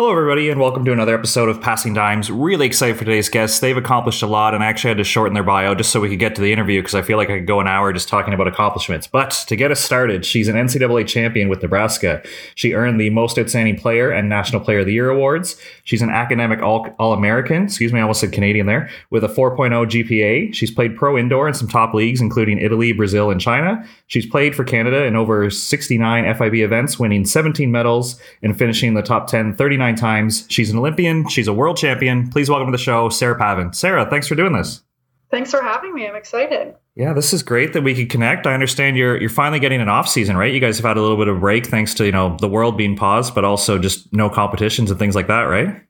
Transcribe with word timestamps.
Hello, 0.00 0.12
everybody, 0.12 0.48
and 0.48 0.58
welcome 0.58 0.82
to 0.86 0.92
another 0.92 1.14
episode 1.14 1.50
of 1.50 1.60
Passing 1.60 1.92
Dimes. 1.92 2.30
Really 2.30 2.64
excited 2.64 2.96
for 2.96 3.04
today's 3.04 3.28
guests. 3.28 3.60
They've 3.60 3.76
accomplished 3.76 4.22
a 4.22 4.26
lot, 4.26 4.54
and 4.54 4.64
I 4.64 4.66
actually 4.66 4.88
had 4.88 4.96
to 4.96 5.04
shorten 5.04 5.34
their 5.34 5.42
bio 5.42 5.74
just 5.74 5.92
so 5.92 6.00
we 6.00 6.08
could 6.08 6.18
get 6.18 6.34
to 6.36 6.40
the 6.40 6.54
interview 6.54 6.80
because 6.80 6.94
I 6.94 7.02
feel 7.02 7.18
like 7.18 7.28
I 7.28 7.40
could 7.40 7.46
go 7.46 7.60
an 7.60 7.66
hour 7.66 7.92
just 7.92 8.08
talking 8.08 8.32
about 8.32 8.48
accomplishments. 8.48 9.06
But 9.06 9.44
to 9.46 9.56
get 9.56 9.70
us 9.70 9.78
started, 9.78 10.24
she's 10.24 10.48
an 10.48 10.56
NCAA 10.56 11.06
champion 11.06 11.50
with 11.50 11.60
Nebraska. 11.60 12.22
She 12.54 12.72
earned 12.72 12.98
the 12.98 13.10
Most 13.10 13.38
Outstanding 13.38 13.76
Player 13.76 14.10
and 14.10 14.30
National 14.30 14.62
Player 14.62 14.78
of 14.78 14.86
the 14.86 14.94
Year 14.94 15.10
awards. 15.10 15.60
She's 15.84 16.00
an 16.00 16.08
academic 16.08 16.62
All 16.62 17.12
American, 17.12 17.64
excuse 17.64 17.92
me, 17.92 17.98
I 17.98 18.02
almost 18.02 18.20
said 18.20 18.32
Canadian 18.32 18.64
there, 18.64 18.88
with 19.10 19.22
a 19.22 19.28
4.0 19.28 19.68
GPA. 19.84 20.54
She's 20.54 20.70
played 20.70 20.96
pro 20.96 21.18
indoor 21.18 21.46
in 21.46 21.52
some 21.52 21.68
top 21.68 21.92
leagues, 21.92 22.22
including 22.22 22.58
Italy, 22.58 22.92
Brazil, 22.92 23.30
and 23.30 23.38
China. 23.38 23.86
She's 24.06 24.24
played 24.24 24.54
for 24.56 24.64
Canada 24.64 25.04
in 25.04 25.14
over 25.14 25.50
69 25.50 26.24
FIVB 26.24 26.64
events, 26.64 26.98
winning 26.98 27.26
17 27.26 27.70
medals 27.70 28.18
and 28.42 28.56
finishing 28.56 28.88
in 28.88 28.94
the 28.94 29.02
top 29.02 29.26
10 29.26 29.56
39 29.56 29.89
times. 29.96 30.46
She's 30.48 30.70
an 30.70 30.78
Olympian. 30.78 31.28
She's 31.28 31.48
a 31.48 31.52
world 31.52 31.76
champion. 31.76 32.30
Please 32.30 32.48
welcome 32.48 32.68
to 32.68 32.72
the 32.72 32.82
show, 32.82 33.08
Sarah 33.08 33.38
Pavan. 33.38 33.74
Sarah, 33.74 34.08
thanks 34.08 34.26
for 34.26 34.34
doing 34.34 34.52
this. 34.52 34.82
Thanks 35.30 35.50
for 35.50 35.62
having 35.62 35.94
me. 35.94 36.08
I'm 36.08 36.16
excited. 36.16 36.74
Yeah, 36.96 37.12
this 37.12 37.32
is 37.32 37.42
great 37.42 37.72
that 37.72 37.82
we 37.82 37.94
could 37.94 38.10
connect. 38.10 38.46
I 38.46 38.54
understand 38.54 38.96
you're 38.96 39.18
you're 39.20 39.30
finally 39.30 39.60
getting 39.60 39.80
an 39.80 39.88
off 39.88 40.08
season, 40.08 40.36
right? 40.36 40.52
You 40.52 40.60
guys 40.60 40.76
have 40.78 40.84
had 40.84 40.96
a 40.96 41.00
little 41.00 41.16
bit 41.16 41.28
of 41.28 41.40
break 41.40 41.66
thanks 41.66 41.94
to 41.94 42.04
you 42.04 42.12
know 42.12 42.36
the 42.40 42.48
world 42.48 42.76
being 42.76 42.96
paused, 42.96 43.34
but 43.34 43.44
also 43.44 43.78
just 43.78 44.12
no 44.12 44.28
competitions 44.28 44.90
and 44.90 44.98
things 44.98 45.14
like 45.14 45.28
that, 45.28 45.42
right? 45.42 45.80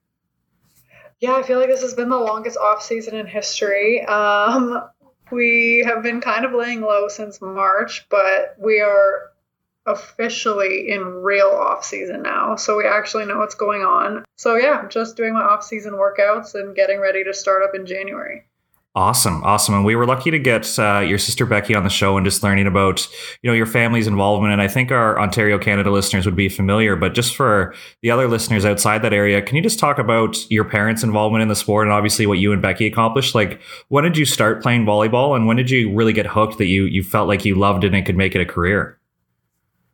Yeah, 1.21 1.35
I 1.35 1.43
feel 1.43 1.59
like 1.59 1.69
this 1.69 1.83
has 1.83 1.95
been 1.95 2.09
the 2.09 2.19
longest 2.19 2.59
off 2.59 2.83
season 2.83 3.15
in 3.15 3.27
history. 3.27 4.05
Um, 4.07 4.83
we 5.31 5.85
have 5.87 6.03
been 6.03 6.21
kind 6.21 6.45
of 6.45 6.53
laying 6.53 6.81
low 6.81 7.09
since 7.09 7.41
March, 7.41 8.07
but 8.09 8.57
we 8.59 8.81
are 8.81 9.31
officially 9.87 10.91
in 10.91 11.01
real 11.01 11.49
off 11.49 11.85
season 11.85 12.23
now. 12.23 12.57
So 12.57 12.77
we 12.77 12.87
actually 12.87 13.27
know 13.27 13.39
what's 13.39 13.55
going 13.55 13.83
on. 13.83 14.25
So 14.37 14.57
yeah, 14.57 14.87
just 14.89 15.17
doing 15.17 15.35
my 15.35 15.43
off 15.43 15.65
season 15.65 15.95
workouts 15.95 16.55
and 16.55 16.75
getting 16.75 17.01
ready 17.01 17.25
to 17.25 17.35
start 17.35 17.63
up 17.63 17.75
in 17.75 17.87
January. 17.87 18.45
Awesome, 18.97 19.45
awesome, 19.45 19.77
and 19.77 19.85
we 19.85 19.95
were 19.95 20.05
lucky 20.05 20.33
to 20.33 20.39
get 20.41 20.77
uh, 20.77 20.99
your 20.99 21.17
sister 21.17 21.47
Becky 21.47 21.77
on 21.77 21.85
the 21.85 21.89
show 21.89 22.17
and 22.17 22.27
just 22.27 22.43
learning 22.43 22.67
about 22.67 23.09
you 23.41 23.49
know 23.49 23.55
your 23.55 23.65
family's 23.65 24.09
involvement. 24.09 24.53
And 24.53 24.61
I 24.61 24.67
think 24.67 24.91
our 24.91 25.17
Ontario, 25.17 25.61
Canada 25.61 25.93
listeners 25.93 26.27
would 26.27 26.35
be 26.35 26.49
familiar, 26.49 26.97
but 26.97 27.15
just 27.15 27.37
for 27.37 27.73
the 28.03 28.11
other 28.11 28.27
listeners 28.27 28.65
outside 28.65 29.03
that 29.03 29.13
area, 29.13 29.41
can 29.43 29.55
you 29.55 29.63
just 29.63 29.79
talk 29.79 30.01
about 30.01 30.37
your 30.51 30.65
parents' 30.65 31.05
involvement 31.05 31.41
in 31.41 31.47
the 31.47 31.55
sport 31.55 31.87
and 31.87 31.93
obviously 31.93 32.27
what 32.27 32.39
you 32.39 32.53
and 32.53 32.61
Becky 32.61 32.85
accomplished? 32.85 33.33
Like, 33.33 33.61
when 33.91 34.03
did 34.03 34.17
you 34.17 34.25
start 34.25 34.61
playing 34.61 34.87
volleyball, 34.87 35.37
and 35.37 35.47
when 35.47 35.57
did 35.57 35.71
you 35.71 35.95
really 35.95 36.13
get 36.13 36.27
hooked 36.27 36.59
that 36.59 36.67
you 36.67 36.87
you 36.87 37.05
felt 37.05 37.29
like 37.29 37.45
you 37.45 37.55
loved 37.55 37.85
it 37.85 37.95
and 37.95 38.05
could 38.05 38.17
make 38.17 38.35
it 38.35 38.41
a 38.41 38.45
career? 38.47 39.00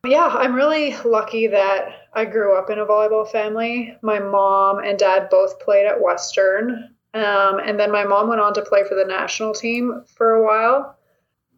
Yeah, 0.06 0.26
I'm 0.26 0.54
really 0.54 0.96
lucky 1.04 1.48
that 1.48 2.08
I 2.14 2.24
grew 2.24 2.56
up 2.56 2.70
in 2.70 2.78
a 2.78 2.86
volleyball 2.86 3.28
family. 3.28 3.96
My 4.02 4.18
mom 4.20 4.78
and 4.78 4.98
dad 4.98 5.28
both 5.30 5.58
played 5.60 5.86
at 5.86 6.00
Western. 6.00 6.94
Um, 7.12 7.58
and 7.64 7.78
then 7.80 7.90
my 7.90 8.04
mom 8.04 8.28
went 8.28 8.40
on 8.40 8.54
to 8.54 8.62
play 8.62 8.84
for 8.84 8.94
the 8.94 9.04
national 9.04 9.52
team 9.52 10.04
for 10.06 10.34
a 10.34 10.44
while. 10.44 10.96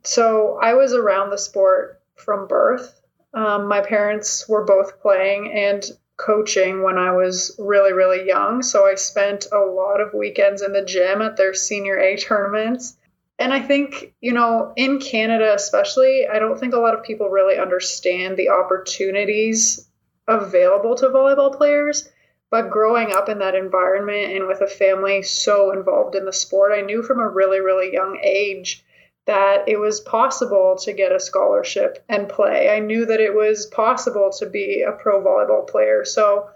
So 0.04 0.58
I 0.62 0.74
was 0.74 0.94
around 0.94 1.30
the 1.30 1.38
sport 1.38 2.00
from 2.14 2.46
birth. 2.46 3.00
Um, 3.34 3.68
my 3.68 3.80
parents 3.80 4.48
were 4.48 4.64
both 4.64 5.00
playing 5.00 5.52
and 5.52 5.84
coaching 6.16 6.82
when 6.82 6.96
I 6.96 7.12
was 7.12 7.54
really, 7.58 7.92
really 7.92 8.26
young. 8.26 8.62
So 8.62 8.86
I 8.86 8.94
spent 8.94 9.46
a 9.52 9.58
lot 9.58 10.00
of 10.00 10.14
weekends 10.14 10.62
in 10.62 10.72
the 10.72 10.84
gym 10.84 11.22
at 11.22 11.36
their 11.36 11.54
senior 11.54 11.98
A 11.98 12.16
tournaments 12.16 12.96
and 13.38 13.52
I 13.52 13.60
think, 13.60 14.14
you 14.20 14.32
know, 14.32 14.72
in 14.76 14.98
Canada 14.98 15.54
especially, 15.54 16.26
I 16.26 16.38
don't 16.38 16.58
think 16.58 16.74
a 16.74 16.78
lot 16.78 16.94
of 16.94 17.04
people 17.04 17.28
really 17.28 17.58
understand 17.58 18.36
the 18.36 18.48
opportunities 18.48 19.88
available 20.26 20.96
to 20.96 21.08
volleyball 21.08 21.56
players. 21.56 22.08
But 22.50 22.70
growing 22.70 23.12
up 23.12 23.28
in 23.28 23.40
that 23.40 23.54
environment 23.54 24.32
and 24.32 24.46
with 24.46 24.62
a 24.62 24.66
family 24.66 25.22
so 25.22 25.70
involved 25.70 26.14
in 26.14 26.24
the 26.24 26.32
sport, 26.32 26.72
I 26.72 26.80
knew 26.80 27.02
from 27.02 27.20
a 27.20 27.28
really, 27.28 27.60
really 27.60 27.92
young 27.92 28.18
age 28.22 28.84
that 29.26 29.68
it 29.68 29.78
was 29.78 30.00
possible 30.00 30.76
to 30.76 30.92
get 30.94 31.12
a 31.12 31.20
scholarship 31.20 32.02
and 32.08 32.30
play. 32.30 32.70
I 32.70 32.78
knew 32.78 33.04
that 33.04 33.20
it 33.20 33.34
was 33.34 33.66
possible 33.66 34.30
to 34.38 34.46
be 34.46 34.82
a 34.82 34.92
pro 34.92 35.22
volleyball 35.22 35.68
player. 35.68 36.06
So 36.06 36.48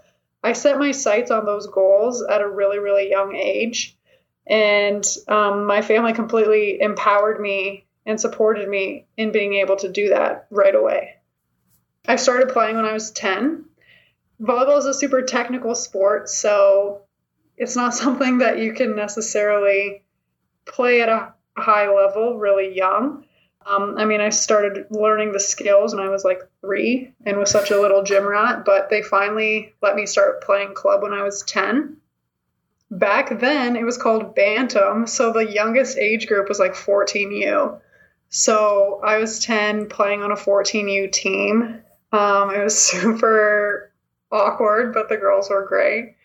I 0.43 0.53
set 0.53 0.79
my 0.79 0.91
sights 0.91 1.29
on 1.29 1.45
those 1.45 1.67
goals 1.67 2.23
at 2.23 2.41
a 2.41 2.49
really, 2.49 2.79
really 2.79 3.11
young 3.11 3.35
age. 3.35 3.95
And 4.47 5.05
um, 5.27 5.65
my 5.65 5.81
family 5.81 6.13
completely 6.13 6.81
empowered 6.81 7.39
me 7.39 7.85
and 8.05 8.19
supported 8.19 8.67
me 8.67 9.07
in 9.15 9.31
being 9.31 9.55
able 9.55 9.77
to 9.77 9.89
do 9.89 10.09
that 10.09 10.47
right 10.49 10.75
away. 10.75 11.15
I 12.05 12.17
started 12.17 12.49
playing 12.49 12.75
when 12.75 12.85
I 12.85 12.93
was 12.93 13.11
10. 13.11 13.65
Volleyball 14.41 14.79
is 14.79 14.85
a 14.85 14.93
super 14.93 15.21
technical 15.21 15.73
sport, 15.73 16.29
so 16.29 17.03
it's 17.57 17.75
not 17.75 17.93
something 17.93 18.39
that 18.39 18.59
you 18.59 18.73
can 18.73 18.95
necessarily 18.95 20.03
play 20.65 21.01
at 21.01 21.09
a 21.09 21.33
high 21.55 21.93
level 21.93 22.37
really 22.37 22.75
young. 22.75 23.25
Um, 23.65 23.95
I 23.97 24.03
mean, 24.03 24.19
I 24.19 24.29
started 24.29 24.87
learning 24.89 25.31
the 25.31 25.39
skills 25.39 25.95
when 25.95 26.05
I 26.05 26.09
was 26.09 26.25
like 26.25 26.41
three 26.59 27.13
and 27.25 27.37
was 27.37 27.49
such 27.49 27.71
a 27.71 27.79
little 27.79 28.03
gym 28.03 28.27
rat, 28.27 28.65
but 28.65 28.89
they 28.89 29.01
finally 29.01 29.73
let 29.81 29.95
me 29.95 30.05
start 30.05 30.43
playing 30.43 30.73
club 30.73 31.01
when 31.01 31.13
I 31.13 31.23
was 31.23 31.43
10 31.43 31.95
back 32.99 33.39
then 33.39 33.75
it 33.75 33.83
was 33.83 33.97
called 33.97 34.35
bantam 34.35 35.07
so 35.07 35.31
the 35.31 35.51
youngest 35.51 35.97
age 35.97 36.27
group 36.27 36.47
was 36.47 36.59
like 36.59 36.73
14u 36.73 37.79
so 38.29 39.01
i 39.03 39.17
was 39.17 39.39
10 39.39 39.89
playing 39.89 40.21
on 40.21 40.31
a 40.31 40.35
14u 40.35 41.11
team. 41.11 41.81
Um, 42.11 42.53
it 42.53 42.63
was 42.63 42.77
super 42.91 43.91
awkward 44.31 44.93
but 44.93 45.09
the 45.09 45.17
girls 45.17 45.49
were 45.49 45.65
great. 45.65 46.15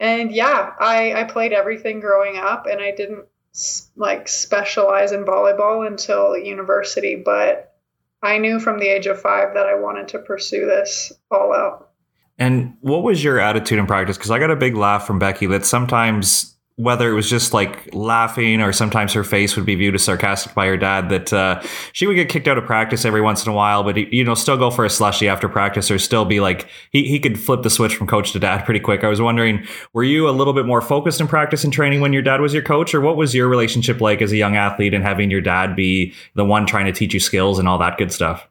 And 0.00 0.30
yeah 0.30 0.72
i 0.78 1.14
i 1.14 1.24
played 1.24 1.52
everything 1.52 2.00
growing 2.00 2.36
up 2.36 2.66
and 2.66 2.80
i 2.80 2.92
didn't 2.92 3.26
like 3.96 4.28
specialize 4.28 5.10
in 5.10 5.24
volleyball 5.24 5.84
until 5.84 6.36
university 6.36 7.16
but 7.16 7.74
i 8.22 8.38
knew 8.38 8.60
from 8.60 8.78
the 8.78 8.86
age 8.86 9.06
of 9.06 9.20
five 9.20 9.54
that 9.54 9.66
i 9.66 9.74
wanted 9.74 10.06
to 10.08 10.20
pursue 10.20 10.66
this 10.66 11.12
all 11.30 11.52
out 11.52 11.87
and 12.38 12.76
what 12.80 13.02
was 13.02 13.22
your 13.22 13.40
attitude 13.40 13.78
in 13.78 13.86
practice? 13.86 14.16
Because 14.16 14.30
I 14.30 14.38
got 14.38 14.50
a 14.50 14.56
big 14.56 14.76
laugh 14.76 15.06
from 15.06 15.18
Becky 15.18 15.46
that 15.46 15.66
sometimes, 15.66 16.54
whether 16.76 17.10
it 17.10 17.14
was 17.14 17.28
just 17.28 17.52
like 17.52 17.92
laughing 17.92 18.60
or 18.60 18.72
sometimes 18.72 19.12
her 19.12 19.24
face 19.24 19.56
would 19.56 19.66
be 19.66 19.74
viewed 19.74 19.96
as 19.96 20.04
sarcastic 20.04 20.54
by 20.54 20.66
her 20.66 20.76
dad, 20.76 21.08
that 21.08 21.32
uh, 21.32 21.60
she 21.92 22.06
would 22.06 22.14
get 22.14 22.28
kicked 22.28 22.46
out 22.46 22.56
of 22.56 22.64
practice 22.64 23.04
every 23.04 23.20
once 23.20 23.44
in 23.44 23.50
a 23.50 23.54
while, 23.54 23.82
but 23.82 23.96
you 23.96 24.22
know, 24.22 24.34
still 24.34 24.56
go 24.56 24.70
for 24.70 24.84
a 24.84 24.90
slushy 24.90 25.28
after 25.28 25.48
practice 25.48 25.90
or 25.90 25.98
still 25.98 26.24
be 26.24 26.38
like 26.38 26.68
he 26.92 27.08
he 27.08 27.18
could 27.18 27.40
flip 27.40 27.64
the 27.64 27.70
switch 27.70 27.96
from 27.96 28.06
coach 28.06 28.30
to 28.30 28.38
dad 28.38 28.64
pretty 28.64 28.78
quick. 28.78 29.02
I 29.02 29.08
was 29.08 29.20
wondering, 29.20 29.66
were 29.92 30.04
you 30.04 30.28
a 30.28 30.30
little 30.30 30.52
bit 30.52 30.66
more 30.66 30.80
focused 30.80 31.20
in 31.20 31.26
practice 31.26 31.64
and 31.64 31.72
training 31.72 32.00
when 32.00 32.12
your 32.12 32.22
dad 32.22 32.40
was 32.40 32.54
your 32.54 32.62
coach, 32.62 32.94
or 32.94 33.00
what 33.00 33.16
was 33.16 33.34
your 33.34 33.48
relationship 33.48 34.00
like 34.00 34.22
as 34.22 34.30
a 34.30 34.36
young 34.36 34.54
athlete 34.54 34.94
and 34.94 35.02
having 35.02 35.28
your 35.28 35.40
dad 35.40 35.74
be 35.74 36.14
the 36.34 36.44
one 36.44 36.66
trying 36.66 36.86
to 36.86 36.92
teach 36.92 37.12
you 37.12 37.18
skills 37.18 37.58
and 37.58 37.66
all 37.66 37.78
that 37.78 37.98
good 37.98 38.12
stuff? 38.12 38.48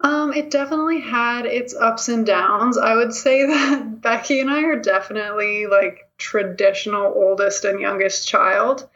Um, 0.00 0.32
it 0.32 0.50
definitely 0.50 1.00
had 1.00 1.44
its 1.44 1.74
ups 1.74 2.08
and 2.08 2.24
downs. 2.24 2.78
I 2.78 2.94
would 2.94 3.12
say 3.12 3.46
that 3.46 4.00
Becky 4.00 4.40
and 4.40 4.50
I 4.50 4.62
are 4.62 4.80
definitely 4.80 5.66
like 5.66 6.08
traditional 6.18 7.12
oldest 7.14 7.64
and 7.64 7.80
youngest 7.80 8.28
child. 8.28 8.88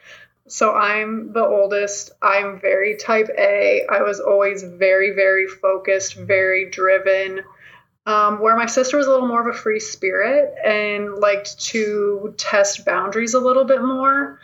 So 0.48 0.72
I'm 0.72 1.32
the 1.32 1.44
oldest. 1.44 2.12
I'm 2.20 2.60
very 2.60 2.96
type 2.96 3.28
A. 3.38 3.86
I 3.90 4.02
was 4.02 4.20
always 4.20 4.62
very, 4.62 5.12
very 5.12 5.46
focused, 5.48 6.14
very 6.14 6.70
driven. 6.70 7.42
Um, 8.04 8.40
where 8.40 8.56
my 8.56 8.66
sister 8.66 8.96
was 8.96 9.06
a 9.06 9.10
little 9.10 9.28
more 9.28 9.48
of 9.48 9.54
a 9.54 9.56
free 9.56 9.78
spirit 9.78 10.52
and 10.64 11.14
liked 11.14 11.60
to 11.66 12.34
test 12.36 12.84
boundaries 12.84 13.34
a 13.34 13.38
little 13.38 13.64
bit 13.64 13.80
more. 13.80 14.40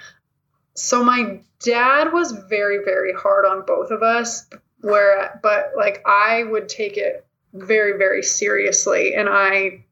So 0.75 1.03
my 1.03 1.41
dad 1.59 2.13
was 2.13 2.31
very, 2.31 2.85
very 2.85 3.13
hard 3.13 3.45
on 3.45 3.67
both 3.67 3.91
of 3.91 4.05
us, 4.05 4.49
where 4.81 5.39
but 5.43 5.73
like 5.77 6.03
i 6.07 6.45
would 6.45 6.69
take 6.69 6.97
it 6.97 7.27
very 7.55 7.99
very 7.99 8.23
seriously 8.23 9.15
and 9.15 9.29
i 9.29 9.85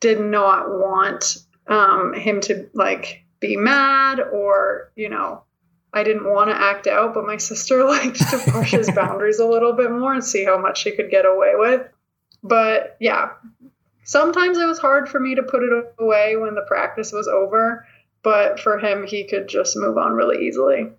did 0.00 0.20
not 0.20 0.68
want 0.70 1.38
um, 1.66 2.14
him 2.14 2.40
to 2.40 2.68
like 2.72 3.24
be 3.40 3.56
mad 3.56 4.20
or 4.20 4.90
you 4.96 5.08
know 5.08 5.42
i 5.92 6.02
didn't 6.02 6.30
want 6.32 6.50
to 6.50 6.56
act 6.56 6.86
out 6.86 7.14
but 7.14 7.26
my 7.26 7.36
sister 7.36 7.84
liked 7.88 8.18
to 8.30 8.38
push 8.50 8.72
his 8.72 8.90
boundaries 8.94 9.38
a 9.38 9.46
little 9.46 9.72
bit 9.72 9.90
more 9.90 10.14
and 10.14 10.24
see 10.24 10.44
how 10.44 10.58
much 10.58 10.82
she 10.82 10.94
could 10.94 11.10
get 11.10 11.26
away 11.26 11.52
with. 11.54 11.86
But 12.42 12.96
yeah 13.00 13.30
sometimes 14.04 14.56
it 14.56 14.64
was 14.64 14.78
hard 14.78 15.08
for 15.08 15.20
me 15.20 15.34
to 15.34 15.42
put 15.42 15.62
it 15.62 15.94
away 15.98 16.36
when 16.36 16.54
the 16.54 16.64
practice 16.66 17.12
was 17.12 17.28
over 17.28 17.86
but 18.22 18.58
for 18.58 18.78
him 18.78 19.06
he 19.06 19.24
could 19.24 19.48
just 19.48 19.76
move 19.76 19.96
on 19.96 20.12
really 20.12 20.46
easily. 20.46 20.90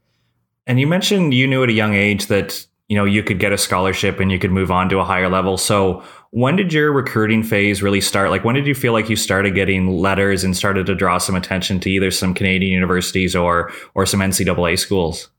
And 0.67 0.79
you 0.79 0.87
mentioned 0.87 1.33
you 1.33 1.47
knew 1.47 1.63
at 1.63 1.69
a 1.69 1.73
young 1.73 1.95
age 1.95 2.27
that 2.27 2.65
you 2.89 2.97
know 2.97 3.05
you 3.05 3.23
could 3.23 3.39
get 3.39 3.53
a 3.53 3.57
scholarship 3.57 4.19
and 4.19 4.31
you 4.31 4.37
could 4.37 4.51
move 4.51 4.71
on 4.71 4.89
to 4.89 4.99
a 4.99 5.05
higher 5.05 5.29
level 5.29 5.57
so 5.57 6.03
when 6.31 6.55
did 6.55 6.73
your 6.73 6.91
recruiting 6.91 7.41
phase 7.41 7.81
really 7.81 8.01
start 8.01 8.29
like 8.29 8.43
when 8.43 8.55
did 8.55 8.67
you 8.67 8.75
feel 8.75 8.91
like 8.91 9.09
you 9.09 9.15
started 9.15 9.55
getting 9.55 9.87
letters 9.87 10.43
and 10.43 10.57
started 10.57 10.85
to 10.85 10.95
draw 10.95 11.17
some 11.17 11.35
attention 11.35 11.79
to 11.79 11.89
either 11.89 12.11
some 12.11 12.33
canadian 12.33 12.73
universities 12.73 13.35
or 13.35 13.71
or 13.93 14.05
some 14.05 14.19
ncaa 14.19 14.77
schools 14.77 15.29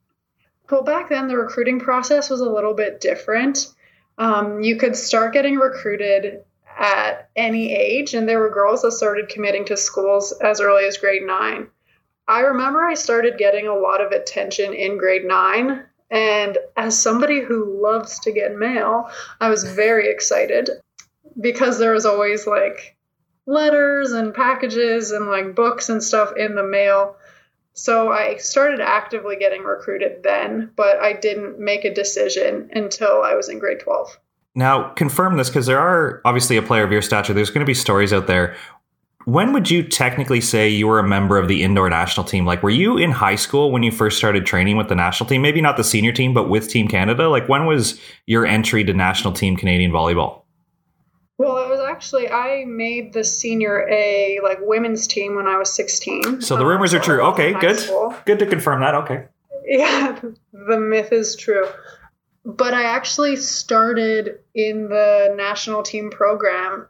well 0.70 0.82
back 0.82 1.10
then 1.10 1.28
the 1.28 1.36
recruiting 1.36 1.78
process 1.78 2.30
was 2.30 2.40
a 2.40 2.48
little 2.48 2.74
bit 2.74 3.00
different 3.00 3.74
um, 4.20 4.60
you 4.60 4.76
could 4.76 4.96
start 4.96 5.32
getting 5.32 5.56
recruited 5.56 6.44
at 6.78 7.30
any 7.36 7.74
age, 7.74 8.14
and 8.14 8.28
there 8.28 8.38
were 8.38 8.50
girls 8.50 8.82
that 8.82 8.92
started 8.92 9.30
committing 9.30 9.64
to 9.64 9.76
schools 9.76 10.32
as 10.42 10.60
early 10.60 10.84
as 10.84 10.98
grade 10.98 11.22
nine. 11.22 11.68
I 12.28 12.40
remember 12.40 12.84
I 12.84 12.94
started 12.94 13.38
getting 13.38 13.66
a 13.66 13.74
lot 13.74 14.02
of 14.02 14.12
attention 14.12 14.74
in 14.74 14.98
grade 14.98 15.24
nine. 15.24 15.84
And 16.10 16.58
as 16.76 17.00
somebody 17.00 17.40
who 17.40 17.80
loves 17.80 18.18
to 18.20 18.32
get 18.32 18.56
mail, 18.56 19.08
I 19.40 19.48
was 19.48 19.64
very 19.64 20.10
excited 20.10 20.70
because 21.40 21.78
there 21.78 21.92
was 21.92 22.06
always 22.06 22.46
like 22.46 22.96
letters 23.46 24.12
and 24.12 24.34
packages 24.34 25.12
and 25.12 25.28
like 25.28 25.54
books 25.54 25.88
and 25.88 26.02
stuff 26.02 26.32
in 26.36 26.54
the 26.54 26.64
mail. 26.64 27.16
So 27.72 28.10
I 28.10 28.36
started 28.36 28.80
actively 28.80 29.36
getting 29.36 29.62
recruited 29.62 30.22
then, 30.22 30.70
but 30.76 30.98
I 30.98 31.12
didn't 31.12 31.58
make 31.58 31.84
a 31.84 31.94
decision 31.94 32.70
until 32.72 33.22
I 33.22 33.34
was 33.34 33.48
in 33.48 33.58
grade 33.58 33.80
12. 33.80 34.18
Now, 34.56 34.90
confirm 34.90 35.36
this 35.36 35.48
because 35.48 35.66
there 35.66 35.78
are 35.78 36.20
obviously 36.24 36.56
a 36.56 36.62
player 36.62 36.82
of 36.82 36.90
your 36.90 37.02
stature. 37.02 37.32
There's 37.32 37.50
going 37.50 37.64
to 37.64 37.66
be 37.66 37.74
stories 37.74 38.12
out 38.12 38.26
there. 38.26 38.56
When 39.26 39.52
would 39.52 39.70
you 39.70 39.82
technically 39.82 40.40
say 40.40 40.68
you 40.68 40.86
were 40.86 40.98
a 40.98 41.06
member 41.06 41.36
of 41.36 41.46
the 41.46 41.62
indoor 41.62 41.90
national 41.90 42.24
team? 42.24 42.46
Like, 42.46 42.62
were 42.62 42.70
you 42.70 42.96
in 42.96 43.10
high 43.10 43.34
school 43.34 43.70
when 43.70 43.82
you 43.82 43.92
first 43.92 44.16
started 44.16 44.46
training 44.46 44.78
with 44.78 44.88
the 44.88 44.94
national 44.94 45.28
team? 45.28 45.42
Maybe 45.42 45.60
not 45.60 45.76
the 45.76 45.84
senior 45.84 46.12
team, 46.12 46.32
but 46.32 46.48
with 46.48 46.68
Team 46.68 46.88
Canada? 46.88 47.28
Like, 47.28 47.48
when 47.48 47.66
was 47.66 48.00
your 48.26 48.46
entry 48.46 48.82
to 48.84 48.94
national 48.94 49.34
team 49.34 49.56
Canadian 49.56 49.92
volleyball? 49.92 50.42
Well, 51.40 51.56
it 51.56 51.70
was 51.70 51.80
actually 51.80 52.28
I 52.28 52.66
made 52.66 53.14
the 53.14 53.24
senior 53.24 53.88
A 53.88 54.40
like 54.42 54.58
women's 54.60 55.06
team 55.06 55.36
when 55.36 55.46
I 55.46 55.56
was 55.56 55.72
16. 55.72 56.42
So 56.42 56.58
the 56.58 56.66
rumors 56.66 56.92
um, 56.92 57.00
are 57.00 57.02
true. 57.02 57.22
Okay, 57.22 57.54
good. 57.54 57.78
School. 57.78 58.14
Good 58.26 58.40
to 58.40 58.46
confirm 58.46 58.82
that. 58.82 58.94
Okay. 58.94 59.24
Yeah, 59.64 60.20
the 60.52 60.78
myth 60.78 61.12
is 61.12 61.36
true. 61.36 61.66
But 62.44 62.74
I 62.74 62.82
actually 62.82 63.36
started 63.36 64.40
in 64.54 64.90
the 64.90 65.32
national 65.34 65.82
team 65.82 66.10
program 66.10 66.86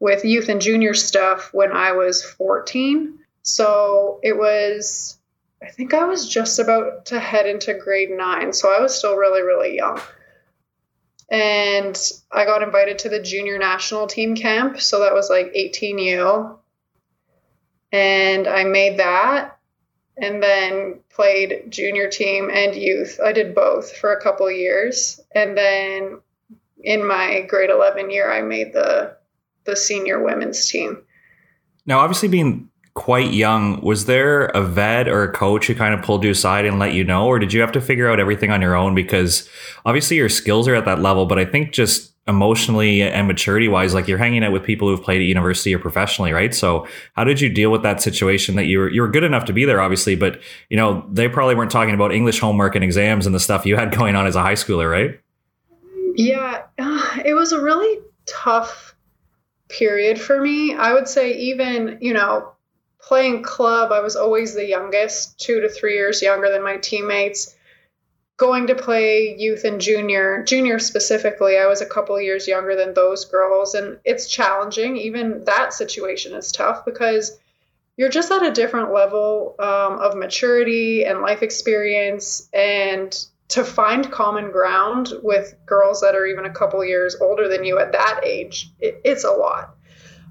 with 0.00 0.24
youth 0.24 0.48
and 0.48 0.60
junior 0.60 0.94
stuff 0.94 1.50
when 1.52 1.72
I 1.72 1.92
was 1.92 2.24
14. 2.24 3.18
So 3.42 4.18
it 4.22 4.36
was 4.36 5.16
I 5.62 5.68
think 5.68 5.92
I 5.92 6.04
was 6.04 6.26
just 6.26 6.58
about 6.58 7.06
to 7.06 7.20
head 7.20 7.46
into 7.46 7.74
grade 7.74 8.10
9, 8.10 8.54
so 8.54 8.74
I 8.74 8.80
was 8.80 8.96
still 8.96 9.16
really 9.16 9.42
really 9.42 9.76
young 9.76 10.00
and 11.30 11.96
I 12.32 12.44
got 12.44 12.62
invited 12.62 12.98
to 13.00 13.08
the 13.08 13.22
junior 13.22 13.56
national 13.56 14.08
team 14.08 14.34
camp. 14.34 14.80
So 14.80 15.00
that 15.00 15.14
was 15.14 15.30
like 15.30 15.54
18U. 15.54 16.56
And 17.92 18.48
I 18.48 18.64
made 18.64 18.98
that 18.98 19.58
and 20.16 20.42
then 20.42 21.00
played 21.08 21.70
junior 21.70 22.08
team 22.08 22.50
and 22.52 22.74
youth. 22.74 23.20
I 23.24 23.32
did 23.32 23.54
both 23.54 23.96
for 23.96 24.12
a 24.12 24.20
couple 24.20 24.50
years. 24.50 25.20
And 25.32 25.56
then 25.56 26.20
in 26.82 27.06
my 27.06 27.42
grade 27.42 27.70
11 27.70 28.10
year, 28.10 28.30
I 28.30 28.42
made 28.42 28.72
the 28.72 29.16
the 29.70 29.76
senior 29.76 30.22
women's 30.22 30.68
team. 30.68 31.00
Now, 31.86 32.00
obviously, 32.00 32.28
being 32.28 32.68
quite 32.94 33.32
young, 33.32 33.80
was 33.80 34.06
there 34.06 34.46
a 34.46 34.62
vet 34.62 35.08
or 35.08 35.22
a 35.22 35.32
coach 35.32 35.66
who 35.66 35.74
kind 35.74 35.94
of 35.94 36.02
pulled 36.02 36.24
you 36.24 36.30
aside 36.30 36.66
and 36.66 36.78
let 36.78 36.92
you 36.92 37.04
know, 37.04 37.26
or 37.26 37.38
did 37.38 37.52
you 37.52 37.60
have 37.60 37.72
to 37.72 37.80
figure 37.80 38.10
out 38.10 38.20
everything 38.20 38.50
on 38.50 38.60
your 38.60 38.74
own? 38.74 38.94
Because 38.94 39.48
obviously 39.86 40.16
your 40.16 40.28
skills 40.28 40.68
are 40.68 40.74
at 40.74 40.84
that 40.84 41.00
level, 41.00 41.24
but 41.24 41.38
I 41.38 41.44
think 41.44 41.72
just 41.72 42.12
emotionally 42.28 43.02
and 43.02 43.26
maturity 43.26 43.68
wise, 43.68 43.94
like 43.94 44.06
you're 44.06 44.18
hanging 44.18 44.44
out 44.44 44.52
with 44.52 44.62
people 44.62 44.88
who've 44.88 45.02
played 45.02 45.20
at 45.20 45.24
university 45.24 45.74
or 45.74 45.78
professionally, 45.78 46.32
right? 46.32 46.54
So 46.54 46.86
how 47.14 47.24
did 47.24 47.40
you 47.40 47.48
deal 47.48 47.70
with 47.70 47.82
that 47.82 48.02
situation 48.02 48.56
that 48.56 48.66
you 48.66 48.78
were 48.78 48.90
you 48.90 49.02
were 49.02 49.08
good 49.08 49.24
enough 49.24 49.44
to 49.46 49.52
be 49.52 49.64
there, 49.64 49.80
obviously, 49.80 50.16
but 50.16 50.40
you 50.68 50.76
know 50.76 51.04
they 51.10 51.28
probably 51.28 51.54
weren't 51.54 51.70
talking 51.70 51.94
about 51.94 52.12
English 52.12 52.40
homework 52.40 52.74
and 52.74 52.84
exams 52.84 53.26
and 53.26 53.34
the 53.34 53.40
stuff 53.40 53.66
you 53.66 53.76
had 53.76 53.92
going 53.96 54.16
on 54.16 54.26
as 54.26 54.36
a 54.36 54.42
high 54.42 54.54
schooler, 54.54 54.90
right? 54.90 55.20
Yeah, 56.16 56.62
it 57.24 57.34
was 57.34 57.52
a 57.52 57.60
really 57.60 57.98
tough 58.26 58.89
period 59.70 60.20
for 60.20 60.40
me. 60.40 60.74
I 60.74 60.92
would 60.92 61.08
say 61.08 61.32
even 61.32 61.98
you 62.00 62.12
know 62.12 62.52
playing 63.00 63.42
club, 63.42 63.92
I 63.92 64.00
was 64.00 64.16
always 64.16 64.54
the 64.54 64.66
youngest, 64.66 65.38
two 65.38 65.60
to 65.60 65.68
three 65.68 65.94
years 65.94 66.22
younger 66.22 66.50
than 66.50 66.62
my 66.62 66.76
teammates. 66.76 67.56
Going 68.36 68.68
to 68.68 68.74
play 68.74 69.36
youth 69.36 69.64
and 69.64 69.80
junior, 69.80 70.42
junior 70.44 70.78
specifically, 70.78 71.58
I 71.58 71.66
was 71.66 71.82
a 71.82 71.86
couple 71.86 72.20
years 72.20 72.48
younger 72.48 72.74
than 72.74 72.94
those 72.94 73.26
girls. 73.26 73.74
And 73.74 73.98
it's 74.04 74.28
challenging. 74.28 74.96
Even 74.96 75.44
that 75.44 75.74
situation 75.74 76.34
is 76.34 76.52
tough 76.52 76.84
because 76.84 77.38
you're 77.96 78.08
just 78.08 78.32
at 78.32 78.42
a 78.42 78.52
different 78.52 78.94
level 78.94 79.56
um, 79.58 79.98
of 79.98 80.16
maturity 80.16 81.04
and 81.04 81.20
life 81.20 81.42
experience. 81.42 82.48
And 82.54 83.12
to 83.50 83.64
find 83.64 84.10
common 84.10 84.50
ground 84.50 85.12
with 85.22 85.54
girls 85.66 86.00
that 86.00 86.14
are 86.14 86.26
even 86.26 86.46
a 86.46 86.52
couple 86.52 86.84
years 86.84 87.16
older 87.20 87.48
than 87.48 87.64
you 87.64 87.78
at 87.78 87.92
that 87.92 88.20
age, 88.24 88.70
it, 88.80 89.00
it's 89.04 89.24
a 89.24 89.30
lot. 89.30 89.74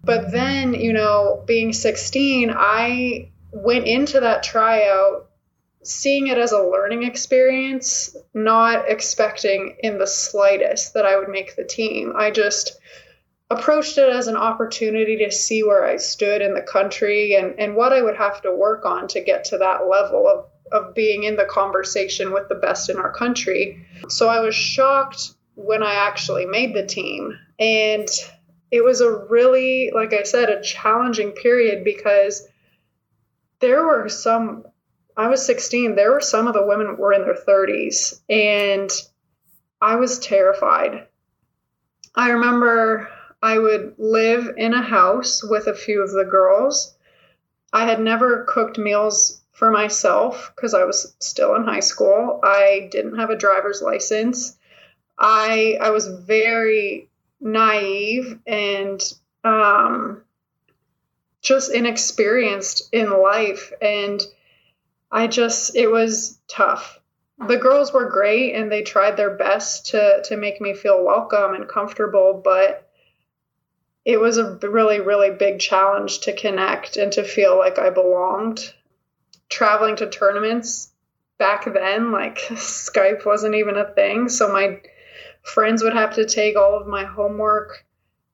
But 0.03 0.31
then, 0.31 0.73
you 0.73 0.93
know, 0.93 1.43
being 1.45 1.73
16, 1.73 2.53
I 2.55 3.31
went 3.51 3.85
into 3.87 4.21
that 4.21 4.43
tryout 4.43 5.29
seeing 5.83 6.27
it 6.27 6.37
as 6.37 6.51
a 6.51 6.61
learning 6.61 7.03
experience, 7.03 8.15
not 8.33 8.89
expecting 8.89 9.77
in 9.79 9.97
the 9.97 10.07
slightest 10.07 10.93
that 10.93 11.05
I 11.05 11.17
would 11.17 11.29
make 11.29 11.55
the 11.55 11.63
team. 11.63 12.13
I 12.17 12.31
just 12.31 12.79
approached 13.49 13.97
it 13.97 14.09
as 14.09 14.27
an 14.27 14.37
opportunity 14.37 15.17
to 15.17 15.31
see 15.31 15.63
where 15.63 15.83
I 15.83 15.97
stood 15.97 16.41
in 16.41 16.53
the 16.53 16.61
country 16.61 17.35
and, 17.35 17.59
and 17.59 17.75
what 17.75 17.93
I 17.93 18.01
would 18.01 18.17
have 18.17 18.41
to 18.41 18.53
work 18.53 18.85
on 18.85 19.07
to 19.09 19.21
get 19.21 19.45
to 19.45 19.57
that 19.57 19.87
level 19.87 20.27
of, 20.27 20.45
of 20.71 20.93
being 20.93 21.23
in 21.23 21.35
the 21.35 21.45
conversation 21.45 22.31
with 22.31 22.49
the 22.49 22.55
best 22.55 22.89
in 22.89 22.97
our 22.97 23.11
country. 23.11 23.85
So 24.07 24.29
I 24.29 24.39
was 24.39 24.55
shocked 24.55 25.33
when 25.55 25.83
I 25.83 25.93
actually 25.93 26.45
made 26.45 26.73
the 26.73 26.85
team. 26.85 27.37
And 27.59 28.07
it 28.71 28.83
was 28.83 29.01
a 29.01 29.11
really, 29.11 29.91
like 29.93 30.13
I 30.13 30.23
said, 30.23 30.49
a 30.49 30.61
challenging 30.61 31.31
period 31.31 31.83
because 31.83 32.47
there 33.59 33.83
were 33.83 34.07
some, 34.09 34.65
I 35.17 35.27
was 35.27 35.45
16, 35.45 35.95
there 35.95 36.11
were 36.11 36.21
some 36.21 36.47
of 36.47 36.53
the 36.53 36.65
women 36.65 36.97
were 36.97 37.13
in 37.13 37.23
their 37.23 37.35
30s, 37.35 38.21
and 38.29 38.89
I 39.81 39.95
was 39.95 40.19
terrified. 40.19 41.07
I 42.15 42.29
remember 42.31 43.09
I 43.41 43.57
would 43.57 43.95
live 43.97 44.53
in 44.57 44.73
a 44.73 44.81
house 44.81 45.43
with 45.43 45.67
a 45.67 45.73
few 45.73 46.03
of 46.03 46.11
the 46.11 46.25
girls. 46.25 46.95
I 47.73 47.85
had 47.85 47.99
never 47.99 48.45
cooked 48.45 48.77
meals 48.77 49.38
for 49.59 49.69
myself 49.69 50.53
because 50.55 50.73
I 50.73 50.85
was 50.85 51.13
still 51.19 51.53
in 51.55 51.65
high 51.65 51.81
school. 51.81 52.39
I 52.41 52.87
didn't 52.91 53.19
have 53.19 53.29
a 53.29 53.35
driver's 53.35 53.81
license. 53.81 54.57
I 55.19 55.77
I 55.81 55.89
was 55.89 56.07
very 56.07 57.09
naive 57.41 58.39
and 58.47 59.01
um, 59.43 60.23
just 61.41 61.71
inexperienced 61.71 62.89
in 62.93 63.11
life. 63.21 63.73
And 63.81 64.21
I 65.11 65.27
just, 65.27 65.75
it 65.75 65.87
was 65.87 66.39
tough. 66.47 66.99
The 67.47 67.57
girls 67.57 67.93
were 67.93 68.09
great 68.09 68.55
and 68.55 68.71
they 68.71 68.81
tried 68.81 69.15
their 69.17 69.35
best 69.35 69.87
to, 69.87 70.21
to 70.25 70.37
make 70.37 70.59
me 70.59 70.73
feel 70.73 71.03
welcome 71.03 71.53
and 71.53 71.67
comfortable, 71.67 72.41
but 72.43 72.89
it 74.05 74.19
was 74.19 74.37
a 74.37 74.55
really, 74.61 74.99
really 74.99 75.31
big 75.31 75.59
challenge 75.59 76.21
to 76.21 76.33
connect 76.33 76.97
and 76.97 77.11
to 77.13 77.23
feel 77.23 77.57
like 77.57 77.79
I 77.79 77.89
belonged. 77.89 78.73
Traveling 79.49 79.95
to 79.97 80.09
tournaments 80.09 80.91
back 81.37 81.65
then, 81.73 82.11
like 82.11 82.37
Skype 82.49 83.25
wasn't 83.25 83.55
even 83.55 83.77
a 83.77 83.91
thing. 83.93 84.29
So 84.29 84.51
my 84.51 84.81
friends 85.41 85.83
would 85.83 85.93
have 85.93 86.15
to 86.15 86.25
take 86.25 86.55
all 86.55 86.79
of 86.79 86.87
my 86.87 87.05
homework 87.05 87.85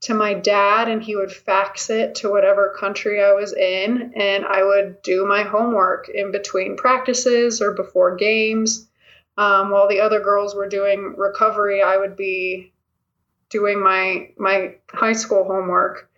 to 0.02 0.14
my 0.14 0.34
dad 0.34 0.88
and 0.88 1.02
he 1.02 1.16
would 1.16 1.32
fax 1.32 1.90
it 1.90 2.16
to 2.16 2.30
whatever 2.30 2.76
country 2.78 3.24
I 3.24 3.32
was 3.32 3.54
in 3.54 4.14
and 4.16 4.46
I 4.46 4.64
would 4.64 5.02
do 5.02 5.26
my 5.26 5.44
homework 5.44 6.10
in 6.10 6.32
between 6.32 6.78
practices 6.78 7.62
or 7.62 7.72
before 7.72 8.16
games. 8.16 8.88
Um, 9.38 9.72
while 9.72 9.88
the 9.88 10.02
other 10.02 10.20
girls 10.20 10.56
were 10.56 10.70
doing 10.70 11.16
recovery, 11.18 11.82
I 11.82 11.98
would 11.98 12.16
be 12.16 12.72
doing 13.50 13.82
my 13.82 14.30
my 14.38 14.76
high 14.92 15.14
school 15.14 15.44
homework. 15.44 16.10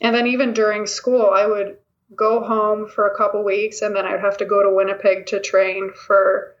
And 0.00 0.14
then 0.14 0.28
even 0.28 0.52
during 0.52 0.86
school, 0.86 1.28
I 1.30 1.44
would 1.44 1.78
go 2.14 2.42
home 2.42 2.88
for 2.88 3.06
a 3.06 3.16
couple 3.16 3.44
weeks 3.44 3.82
and 3.82 3.94
then 3.94 4.06
I'd 4.06 4.20
have 4.20 4.38
to 4.38 4.44
go 4.44 4.62
to 4.62 4.74
Winnipeg 4.74 5.26
to 5.26 5.40
train 5.40 5.92
for 5.94 6.54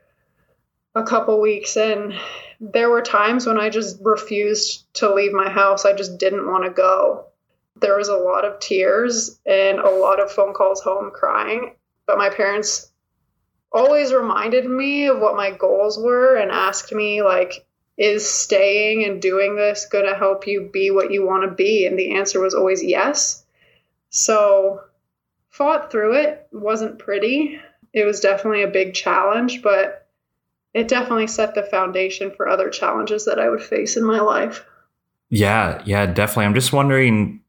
a 0.94 1.02
couple 1.02 1.40
weeks 1.40 1.76
and 1.76 2.14
there 2.60 2.90
were 2.90 3.02
times 3.02 3.46
when 3.46 3.58
I 3.58 3.70
just 3.70 3.98
refused 4.02 4.92
to 4.94 5.14
leave 5.14 5.32
my 5.32 5.48
house. 5.48 5.84
I 5.84 5.92
just 5.92 6.18
didn't 6.18 6.46
want 6.46 6.64
to 6.64 6.70
go. 6.70 7.26
There 7.76 7.96
was 7.96 8.08
a 8.08 8.16
lot 8.16 8.44
of 8.44 8.58
tears 8.58 9.38
and 9.46 9.78
a 9.78 9.90
lot 9.90 10.20
of 10.20 10.32
phone 10.32 10.52
calls 10.52 10.82
home 10.82 11.12
crying, 11.14 11.76
but 12.06 12.18
my 12.18 12.30
parents 12.30 12.90
always 13.70 14.12
reminded 14.12 14.66
me 14.66 15.06
of 15.06 15.20
what 15.20 15.36
my 15.36 15.50
goals 15.50 15.98
were 15.98 16.36
and 16.36 16.50
asked 16.50 16.92
me 16.92 17.22
like 17.22 17.66
is 17.96 18.28
staying 18.28 19.04
and 19.04 19.20
doing 19.20 19.56
this 19.56 19.86
going 19.86 20.06
to 20.06 20.14
help 20.14 20.46
you 20.46 20.70
be 20.72 20.90
what 20.90 21.10
you 21.10 21.26
want 21.26 21.42
to 21.42 21.54
be 21.54 21.84
and 21.84 21.98
the 21.98 22.16
answer 22.16 22.40
was 22.40 22.54
always 22.54 22.82
yes 22.82 23.44
so 24.08 24.80
fought 25.50 25.90
through 25.90 26.14
it 26.14 26.46
wasn't 26.52 26.98
pretty 26.98 27.58
it 27.92 28.04
was 28.04 28.20
definitely 28.20 28.62
a 28.62 28.68
big 28.68 28.94
challenge 28.94 29.62
but 29.62 30.08
it 30.74 30.88
definitely 30.88 31.26
set 31.26 31.54
the 31.54 31.62
foundation 31.62 32.30
for 32.30 32.48
other 32.48 32.70
challenges 32.70 33.24
that 33.24 33.38
I 33.38 33.48
would 33.48 33.62
face 33.62 33.96
in 33.96 34.04
my 34.04 34.20
life. 34.20 34.64
Yeah, 35.30 35.82
yeah, 35.84 36.06
definitely. 36.06 36.46
I'm 36.46 36.54
just 36.54 36.72
wondering 36.72 37.40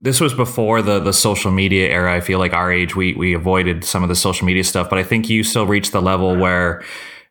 this 0.00 0.20
was 0.20 0.32
before 0.32 0.80
the 0.80 1.00
the 1.00 1.12
social 1.12 1.50
media 1.50 1.88
era. 1.88 2.14
I 2.14 2.20
feel 2.20 2.38
like 2.38 2.52
our 2.52 2.72
age 2.72 2.96
we 2.96 3.14
we 3.14 3.34
avoided 3.34 3.84
some 3.84 4.02
of 4.02 4.08
the 4.08 4.16
social 4.16 4.46
media 4.46 4.64
stuff, 4.64 4.88
but 4.88 4.98
I 4.98 5.02
think 5.02 5.28
you 5.28 5.42
still 5.42 5.66
reached 5.66 5.92
the 5.92 6.00
level 6.02 6.36
where 6.36 6.82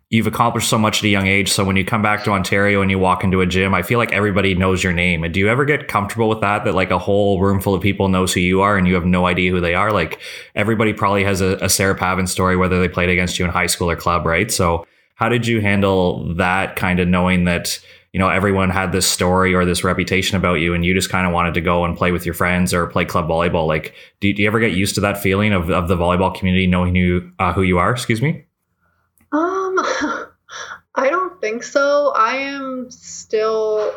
you've 0.10 0.28
accomplished 0.28 0.70
so 0.70 0.78
much 0.78 1.00
at 1.00 1.04
a 1.04 1.10
young 1.10 1.28
age. 1.28 1.52
So 1.52 1.64
when 1.64 1.76
you 1.76 1.86
come 1.86 2.02
back 2.02 2.24
to 2.24 2.32
Ontario 2.32 2.82
and 2.82 2.90
you 2.90 2.98
walk 2.98 3.24
into 3.24 3.42
a 3.42 3.46
gym, 3.46 3.76
I 3.76 3.84
feel 3.84 4.00
like 4.00 4.12
everybody 4.12 4.56
knows 4.56 4.84
your 4.84 4.94
name. 4.94 5.24
And 5.24 5.32
do 5.34 5.40
you 5.40 5.48
ever 5.48 5.66
get 5.66 5.88
comfortable 5.88 6.30
with 6.30 6.42
that? 6.42 6.66
That 6.66 6.74
like 6.74 6.90
a 6.90 6.98
whole 6.98 7.40
room 7.40 7.62
full 7.62 7.76
of 7.76 7.82
people 7.82 8.08
knows 8.08 8.34
who 8.34 8.40
you 8.40 8.62
are 8.62 8.76
and 8.76 8.88
you 8.88 8.96
have 8.96 9.06
no 9.06 9.28
idea 9.28 9.52
who 9.52 9.62
they 9.62 9.76
are. 9.76 9.92
Like 9.92 10.20
everybody 10.56 10.94
probably 10.94 11.24
has 11.26 11.42
a, 11.42 11.58
a 11.58 11.70
Sarah 11.70 11.98
Pavan 11.98 12.28
story, 12.28 12.58
whether 12.58 12.80
they 12.80 12.90
played 12.90 13.10
against 13.10 13.38
you 13.38 13.46
in 13.46 13.52
high 13.52 13.68
school 13.68 13.90
or 13.90 13.96
club, 13.96 14.26
right? 14.26 14.52
So 14.52 14.88
how 15.14 15.30
did 15.30 15.46
you 15.46 15.62
handle 15.62 16.34
that 16.36 16.76
kind 16.76 17.00
of 17.00 17.08
knowing 17.08 17.46
that? 17.46 17.80
you 18.12 18.20
know 18.20 18.30
everyone 18.30 18.72
had 18.72 18.92
this 18.92 19.06
story 19.06 19.54
or 19.54 19.66
this 19.66 19.84
reputation 19.84 20.36
about 20.36 20.56
you 20.56 20.74
and 20.74 20.84
you 20.84 20.96
just 20.96 21.12
kind 21.12 21.28
of 21.28 21.32
wanted 21.32 21.54
to 21.54 21.62
go 21.62 21.86
and 21.86 21.96
play 21.96 22.12
with 22.12 22.26
your 22.26 22.34
friends 22.34 22.74
or 22.74 22.88
play 22.88 23.06
club 23.06 23.28
volleyball 23.28 23.68
like 23.68 23.94
do, 24.20 24.34
do 24.34 24.42
you 24.42 24.48
ever 24.48 24.60
get 24.60 24.72
used 24.72 24.96
to 24.96 25.02
that 25.02 25.22
feeling 25.22 25.54
of, 25.54 25.70
of 25.70 25.88
the 25.88 25.96
volleyball 25.96 26.34
community 26.34 26.66
knowing 26.66 26.96
who 26.96 27.30
uh, 27.38 27.54
who 27.54 27.62
you 27.62 27.78
are 27.78 27.92
excuse 27.92 28.20
me 28.20 28.44
i 30.96 31.10
don't 31.10 31.40
think 31.42 31.64
so. 31.64 32.14
I 32.16 32.36
am 32.36 32.90
still 32.92 33.94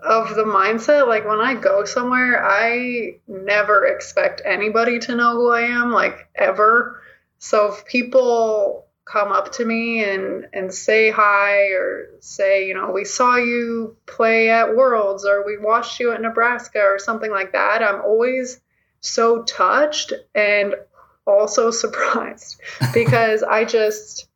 of 0.00 0.34
the 0.36 0.44
mindset 0.44 1.08
like 1.08 1.26
when 1.26 1.40
i 1.40 1.54
go 1.54 1.84
somewhere 1.84 2.46
i 2.46 3.16
never 3.26 3.84
expect 3.84 4.40
anybody 4.44 5.00
to 5.00 5.16
know 5.16 5.32
who 5.32 5.50
i 5.50 5.62
am 5.62 5.90
like 5.90 6.28
ever. 6.36 7.02
So 7.40 7.72
if 7.72 7.84
people 7.84 8.88
come 9.08 9.32
up 9.32 9.52
to 9.52 9.64
me 9.64 10.04
and 10.04 10.46
and 10.52 10.72
say 10.72 11.10
hi 11.10 11.68
or 11.72 12.10
say 12.20 12.68
you 12.68 12.74
know 12.74 12.90
we 12.90 13.04
saw 13.04 13.36
you 13.36 13.96
play 14.06 14.50
at 14.50 14.76
worlds 14.76 15.24
or 15.24 15.46
we 15.46 15.56
watched 15.56 15.98
you 15.98 16.12
at 16.12 16.20
nebraska 16.20 16.80
or 16.80 16.98
something 16.98 17.30
like 17.30 17.52
that 17.52 17.82
i'm 17.82 18.02
always 18.02 18.60
so 19.00 19.42
touched 19.44 20.12
and 20.34 20.74
also 21.26 21.70
surprised 21.84 22.60
because 22.92 23.42
i 23.42 23.64
just 23.64 24.27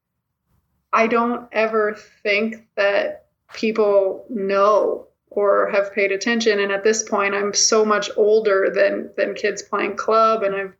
i 0.92 1.06
don't 1.06 1.48
ever 1.52 1.96
think 2.22 2.66
that 2.76 3.26
people 3.52 4.24
know 4.28 5.06
or 5.30 5.70
have 5.70 5.94
paid 5.94 6.12
attention 6.12 6.60
and 6.60 6.72
at 6.72 6.84
this 6.84 7.02
point 7.02 7.34
i'm 7.34 7.54
so 7.54 7.84
much 7.84 8.10
older 8.16 8.70
than 8.74 9.10
than 9.16 9.34
kids 9.34 9.62
playing 9.62 9.96
club 9.96 10.42
and 10.42 10.54
i've 10.54 10.74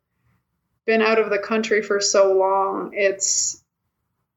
been 0.85 1.03
out 1.03 1.19
of 1.19 1.31
the 1.31 1.39
country 1.39 1.83
for 1.83 2.01
so 2.01 2.33
long 2.33 2.91
it's 2.93 3.63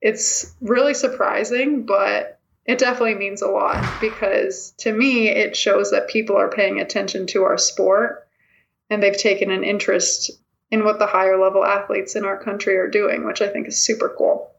it's 0.05 0.55
really 0.61 0.93
surprising, 0.93 1.87
but 1.87 2.39
it 2.65 2.77
definitely 2.77 3.15
means 3.15 3.41
a 3.41 3.47
lot 3.47 3.99
because 3.99 4.75
to 4.77 4.93
me, 4.93 5.29
it 5.29 5.55
shows 5.55 5.89
that 5.89 6.09
people 6.09 6.37
are 6.37 6.47
paying 6.47 6.79
attention 6.79 7.25
to 7.25 7.43
our 7.43 7.57
sport 7.57 8.27
and 8.91 9.01
they've 9.01 9.17
taken 9.17 9.49
an 9.49 9.63
interest 9.63 10.29
in 10.69 10.83
what 10.83 10.99
the 10.99 11.07
higher 11.07 11.39
level 11.39 11.65
athletes 11.65 12.15
in 12.15 12.23
our 12.23 12.37
country 12.37 12.77
are 12.77 12.87
doing, 12.87 13.25
which 13.25 13.41
I 13.41 13.47
think 13.47 13.67
is 13.67 13.81
super 13.81 14.13
cool. 14.15 14.51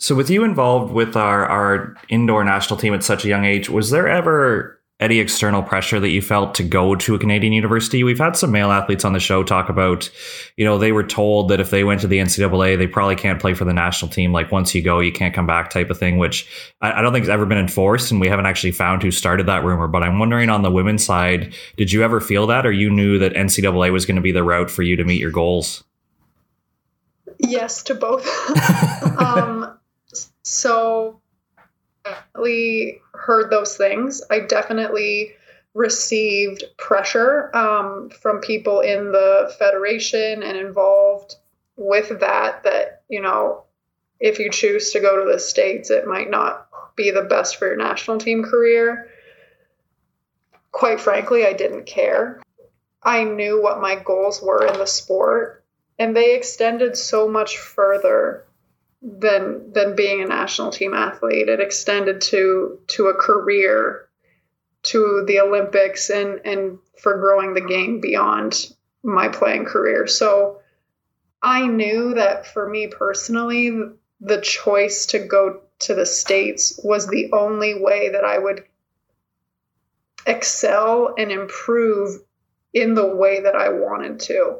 So, 0.00 0.14
with 0.14 0.30
you 0.30 0.44
involved 0.44 0.92
with 0.92 1.16
our, 1.16 1.44
our 1.46 1.96
indoor 2.08 2.44
national 2.44 2.78
team 2.78 2.94
at 2.94 3.02
such 3.02 3.24
a 3.24 3.28
young 3.28 3.44
age, 3.44 3.68
was 3.68 3.90
there 3.90 4.06
ever 4.08 4.78
any 5.00 5.18
external 5.18 5.62
pressure 5.62 6.00
that 6.00 6.10
you 6.10 6.20
felt 6.20 6.54
to 6.56 6.62
go 6.62 6.94
to 6.94 7.16
a 7.16 7.18
Canadian 7.18 7.52
university? 7.52 8.04
We've 8.04 8.18
had 8.18 8.36
some 8.36 8.52
male 8.52 8.70
athletes 8.70 9.04
on 9.04 9.12
the 9.12 9.20
show 9.20 9.42
talk 9.42 9.68
about, 9.68 10.10
you 10.56 10.64
know, 10.64 10.78
they 10.78 10.92
were 10.92 11.02
told 11.02 11.48
that 11.48 11.60
if 11.60 11.70
they 11.70 11.82
went 11.82 12.00
to 12.00 12.06
the 12.06 12.18
NCAA, 12.18 12.78
they 12.78 12.86
probably 12.86 13.16
can't 13.16 13.40
play 13.40 13.54
for 13.54 13.64
the 13.64 13.72
national 13.72 14.10
team. 14.10 14.32
Like 14.32 14.52
once 14.52 14.72
you 14.72 14.82
go, 14.82 15.00
you 15.00 15.12
can't 15.12 15.34
come 15.34 15.46
back 15.46 15.70
type 15.70 15.90
of 15.90 15.98
thing, 15.98 16.18
which 16.18 16.48
I, 16.80 16.92
I 16.92 17.02
don't 17.02 17.12
think 17.12 17.24
has 17.24 17.30
ever 17.30 17.46
been 17.46 17.58
enforced. 17.58 18.12
And 18.12 18.20
we 18.20 18.28
haven't 18.28 18.46
actually 18.46 18.72
found 18.72 19.02
who 19.02 19.10
started 19.10 19.46
that 19.46 19.64
rumor. 19.64 19.88
But 19.88 20.04
I'm 20.04 20.20
wondering 20.20 20.48
on 20.48 20.62
the 20.62 20.70
women's 20.70 21.04
side, 21.04 21.54
did 21.76 21.92
you 21.92 22.04
ever 22.04 22.20
feel 22.20 22.46
that 22.48 22.66
or 22.66 22.72
you 22.72 22.90
knew 22.90 23.18
that 23.18 23.34
NCAA 23.34 23.92
was 23.92 24.06
going 24.06 24.16
to 24.16 24.22
be 24.22 24.32
the 24.32 24.44
route 24.44 24.70
for 24.70 24.82
you 24.82 24.96
to 24.96 25.04
meet 25.04 25.20
your 25.20 25.32
goals? 25.32 25.82
Yes, 27.38 27.84
to 27.84 27.94
both. 27.94 28.26
um, 29.18 29.78
so 30.48 31.20
definitely 32.04 33.00
heard 33.12 33.50
those 33.50 33.76
things. 33.76 34.22
I 34.30 34.40
definitely 34.40 35.34
received 35.74 36.64
pressure 36.76 37.54
um, 37.54 38.10
from 38.10 38.40
people 38.40 38.80
in 38.80 39.12
the 39.12 39.54
federation 39.58 40.42
and 40.42 40.56
involved 40.56 41.36
with 41.76 42.20
that. 42.20 42.64
That 42.64 43.02
you 43.08 43.20
know, 43.20 43.64
if 44.18 44.38
you 44.38 44.50
choose 44.50 44.92
to 44.92 45.00
go 45.00 45.24
to 45.24 45.30
the 45.30 45.38
states, 45.38 45.90
it 45.90 46.06
might 46.06 46.30
not 46.30 46.68
be 46.96 47.10
the 47.10 47.22
best 47.22 47.56
for 47.56 47.68
your 47.68 47.76
national 47.76 48.18
team 48.18 48.42
career. 48.42 49.10
Quite 50.72 51.00
frankly, 51.00 51.46
I 51.46 51.52
didn't 51.52 51.86
care. 51.86 52.42
I 53.02 53.24
knew 53.24 53.62
what 53.62 53.80
my 53.80 53.96
goals 53.96 54.42
were 54.42 54.66
in 54.66 54.78
the 54.78 54.86
sport, 54.86 55.64
and 55.98 56.16
they 56.16 56.34
extended 56.34 56.96
so 56.96 57.28
much 57.28 57.58
further 57.58 58.47
than 59.02 59.72
than 59.72 59.94
being 59.94 60.22
a 60.22 60.26
national 60.26 60.70
team 60.70 60.94
athlete. 60.94 61.48
It 61.48 61.60
extended 61.60 62.20
to 62.22 62.80
to 62.88 63.06
a 63.06 63.14
career, 63.14 64.08
to 64.84 65.24
the 65.26 65.40
Olympics, 65.40 66.10
and 66.10 66.40
and 66.44 66.78
for 66.98 67.18
growing 67.18 67.54
the 67.54 67.60
game 67.60 68.00
beyond 68.00 68.72
my 69.02 69.28
playing 69.28 69.64
career. 69.64 70.06
So 70.06 70.60
I 71.42 71.66
knew 71.66 72.14
that 72.14 72.46
for 72.46 72.68
me 72.68 72.88
personally, 72.88 73.70
the 74.20 74.40
choice 74.40 75.06
to 75.06 75.20
go 75.20 75.60
to 75.80 75.94
the 75.94 76.06
states 76.06 76.80
was 76.82 77.06
the 77.06 77.30
only 77.32 77.80
way 77.80 78.10
that 78.10 78.24
I 78.24 78.38
would 78.38 78.64
excel 80.26 81.14
and 81.16 81.30
improve 81.30 82.20
in 82.74 82.94
the 82.94 83.06
way 83.06 83.40
that 83.40 83.54
I 83.54 83.68
wanted 83.70 84.20
to. 84.20 84.58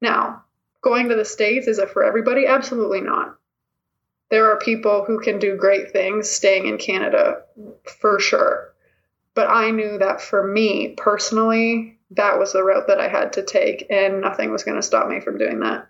Now, 0.00 0.44
going 0.82 1.08
to 1.08 1.16
the 1.16 1.24
States, 1.24 1.66
is 1.66 1.78
it 1.78 1.90
for 1.90 2.04
everybody? 2.04 2.46
Absolutely 2.46 3.00
not. 3.00 3.36
There 4.30 4.52
are 4.52 4.58
people 4.58 5.04
who 5.04 5.20
can 5.20 5.38
do 5.38 5.56
great 5.56 5.90
things 5.90 6.30
staying 6.30 6.66
in 6.66 6.78
Canada 6.78 7.42
for 8.00 8.20
sure. 8.20 8.72
But 9.34 9.48
I 9.48 9.70
knew 9.70 9.98
that 9.98 10.20
for 10.20 10.46
me 10.46 10.94
personally, 10.96 11.98
that 12.12 12.38
was 12.38 12.52
the 12.52 12.62
route 12.62 12.88
that 12.88 13.00
I 13.00 13.08
had 13.08 13.32
to 13.34 13.42
take, 13.42 13.86
and 13.90 14.20
nothing 14.20 14.50
was 14.50 14.64
going 14.64 14.76
to 14.76 14.82
stop 14.82 15.08
me 15.08 15.20
from 15.20 15.38
doing 15.38 15.60
that. 15.60 15.88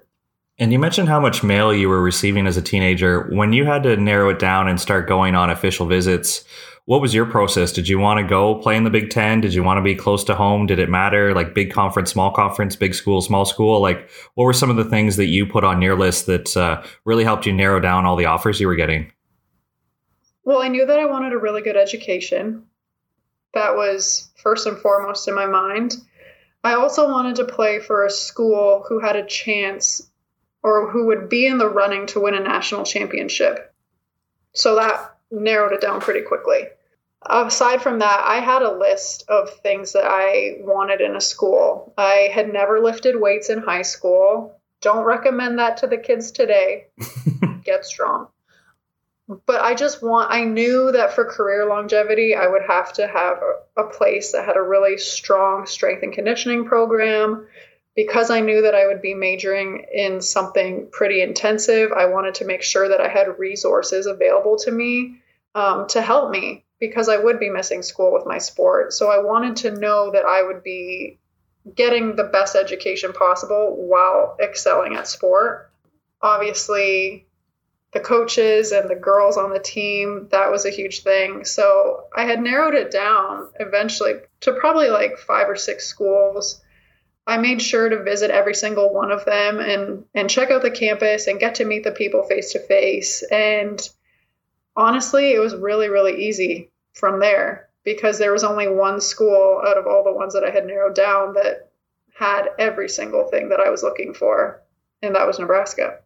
And 0.59 0.73
you 0.73 0.79
mentioned 0.79 1.09
how 1.09 1.21
much 1.21 1.43
mail 1.43 1.73
you 1.73 1.89
were 1.89 2.03
receiving 2.03 2.47
as 2.47 2.59
a 2.59 2.63
teenager. 2.63 3.23
When 3.31 3.55
you 3.55 3.65
had 3.65 3.83
to 3.85 3.97
narrow 3.97 4.29
it 4.29 4.39
down 4.39 4.69
and 4.69 4.79
start 4.79 5.09
going 5.09 5.35
on 5.35 5.49
official 5.49 5.87
visits, 5.87 6.45
what 6.87 7.01
was 7.01 7.15
your 7.15 7.27
process? 7.27 7.73
Did 7.73 7.89
you 7.89 7.99
want 7.99 8.19
to 8.19 8.27
go 8.27 8.57
play 8.57 8.77
in 8.77 8.85
the 8.85 8.91
Big 8.91 9.11
Ten? 9.11 9.41
Did 9.41 9.55
you 9.55 9.63
want 9.63 9.79
to 9.79 9.83
be 9.83 9.95
close 9.95 10.25
to 10.25 10.35
home? 10.35 10.67
Did 10.67 10.79
it 10.79 10.89
matter? 10.89 11.35
Like 11.35 11.55
big 11.55 11.73
conference, 11.73 12.11
small 12.11 12.33
conference, 12.33 12.77
big 12.77 12.95
school, 12.95 13.21
small 13.21 13.45
school? 13.45 13.81
Like, 13.81 14.11
what 14.35 14.45
were 14.45 14.53
some 14.53 14.71
of 14.71 14.77
the 14.77 14.85
things 14.85 15.17
that 15.17 15.27
you 15.27 15.47
put 15.47 15.65
on 15.65 15.83
your 15.83 15.99
list 15.99 16.27
that 16.27 16.57
uh, 16.57 16.83
really 17.05 17.25
helped 17.25 17.47
you 17.47 17.53
narrow 17.53 17.81
down 17.81 18.07
all 18.07 18.17
the 18.17 18.27
offers 18.27 18.61
you 18.61 18.67
were 18.67 18.77
getting? 18.77 19.13
Well, 20.45 20.63
I 20.63 20.69
knew 20.69 20.87
that 20.87 20.99
I 20.99 21.05
wanted 21.05 21.33
a 21.33 21.39
really 21.39 21.63
good 21.63 21.77
education. 21.77 22.65
That 23.55 23.77
was 23.77 24.31
first 24.37 24.67
and 24.67 24.79
foremost 24.79 25.29
in 25.29 25.35
my 25.35 25.47
mind. 25.47 25.97
I 26.63 26.75
also 26.75 27.09
wanted 27.09 27.37
to 27.37 27.45
play 27.45 27.79
for 27.79 28.05
a 28.05 28.11
school 28.11 28.85
who 28.89 29.01
had 29.01 29.17
a 29.17 29.27
chance 29.27 30.11
or 30.63 30.91
who 30.91 31.07
would 31.07 31.29
be 31.29 31.47
in 31.47 31.59
the 31.59 31.69
running 31.69 32.07
to 32.07 32.21
win 32.21 32.35
a 32.35 32.41
national 32.41 32.85
championship. 32.85 33.75
So 34.53 34.77
that 34.77 35.17
narrowed 35.31 35.73
it 35.73 35.81
down 35.81 36.01
pretty 36.01 36.23
quickly 36.23 36.67
aside 37.29 37.83
from 37.83 37.99
that, 37.99 38.23
I 38.25 38.41
had 38.41 38.63
a 38.63 38.79
list 38.79 39.25
of 39.29 39.51
things 39.51 39.93
that 39.93 40.05
I 40.07 40.57
wanted 40.61 41.01
in 41.01 41.17
a 41.17 41.21
school. 41.21 41.93
I 41.97 42.31
had 42.33 42.53
never 42.53 42.81
lifted 42.81 43.21
weights 43.21 43.51
in 43.51 43.59
high 43.63 43.83
school. 43.83 44.59
Don't 44.81 45.05
recommend 45.05 45.59
that 45.59 45.79
to 45.79 45.87
the 45.87 45.99
kids 45.99 46.31
today. 46.31 46.87
Get 47.65 47.85
strong. 47.85 48.29
But 49.47 49.61
I 49.61 49.75
just 49.75 50.03
want, 50.03 50.33
I 50.33 50.45
knew 50.45 50.91
that 50.93 51.13
for 51.13 51.25
career 51.25 51.67
longevity, 51.67 52.35
I 52.35 52.49
would 52.49 52.63
have 52.67 52.93
to 52.95 53.07
have 53.07 53.39
a, 53.77 53.83
a 53.83 53.85
place 53.85 54.33
that 54.33 54.45
had 54.45 54.57
a 54.57 54.63
really 54.63 54.99
strong 54.99 55.67
strength 55.67 56.03
and 56.03 56.13
conditioning 56.13 56.65
program. 56.65 57.47
Because 57.95 58.31
I 58.31 58.41
knew 58.41 58.63
that 58.63 58.75
I 58.75 58.87
would 58.87 59.03
be 59.03 59.15
majoring 59.15 59.85
in 59.93 60.21
something 60.21 60.89
pretty 60.91 61.23
intensive, 61.23 61.93
I 61.93 62.07
wanted 62.07 62.37
to 62.37 62.45
make 62.45 62.63
sure 62.63 62.89
that 62.89 63.01
I 63.01 63.09
had 63.09 63.39
resources 63.39 64.07
available 64.07 64.57
to 64.59 64.71
me 64.71 65.20
um, 65.55 65.87
to 65.89 66.03
help 66.03 66.31
me 66.31 66.65
because 66.79 67.09
I 67.09 67.19
would 67.19 67.39
be 67.39 67.51
missing 67.51 67.83
school 67.83 68.13
with 68.13 68.27
my 68.27 68.39
sport. 68.39 68.93
So 68.93 69.11
I 69.11 69.23
wanted 69.23 69.57
to 69.57 69.79
know 69.79 70.13
that 70.13 70.25
I 70.25 70.43
would 70.43 70.63
be 70.63 71.19
getting 71.75 72.17
the 72.17 72.25
best 72.25 72.57
education 72.57 73.13
possible 73.13 73.77
while 73.77 74.37
excelling 74.43 74.97
at 74.97 75.07
sport. 75.07 75.71
Obviously, 76.23 77.27
the 77.93 78.01
coaches 78.01 78.73
and 78.73 78.89
the 78.89 78.95
girls 78.95 79.37
on 79.37 79.51
the 79.51 79.59
team, 79.59 80.29
that 80.31 80.51
was 80.51 80.65
a 80.65 80.71
huge 80.71 81.03
thing. 81.03 81.45
So 81.45 82.05
I 82.15 82.25
had 82.25 82.41
narrowed 82.41 82.75
it 82.75 82.91
down 82.91 83.49
eventually 83.59 84.15
to 84.41 84.53
probably 84.53 84.89
like 84.89 85.19
five 85.19 85.49
or 85.49 85.57
six 85.57 85.87
schools. 85.87 86.63
I 87.27 87.37
made 87.37 87.61
sure 87.61 87.89
to 87.89 88.03
visit 88.03 88.31
every 88.31 88.55
single 88.55 88.93
one 88.93 89.11
of 89.11 89.25
them 89.25 89.61
and 89.61 90.05
and 90.15 90.31
check 90.31 90.51
out 90.51 90.63
the 90.63 90.71
campus 90.71 91.27
and 91.27 91.39
get 91.39 91.57
to 91.57 91.65
meet 91.65 91.85
the 91.85 91.93
people 91.93 92.23
face 92.23 92.53
to 92.53 92.59
face 92.59 93.23
and 93.23 93.81
honestly, 94.81 95.33
it 95.33 95.39
was 95.39 95.55
really, 95.55 95.89
really 95.89 96.27
easy 96.27 96.71
from 96.95 97.21
there. 97.21 97.69
because 97.85 98.19
there 98.19 98.33
was 98.33 98.45
only 98.45 98.69
one 98.69 99.01
school 99.01 99.63
out 99.67 99.79
of 99.79 99.87
all 99.87 100.05
the 100.05 100.13
ones 100.13 100.35
that 100.35 100.45
I 100.45 100.51
had 100.51 100.67
narrowed 100.67 100.95
down 100.95 101.33
that 101.35 101.71
had 102.15 102.51
every 102.59 102.89
single 102.89 103.27
thing 103.29 103.49
that 103.49 103.61
I 103.61 103.71
was 103.71 103.83
looking 103.83 104.13
for, 104.13 104.61
and 105.01 105.15
that 105.15 105.27
was 105.27 105.39
Nebraska. 105.39 105.99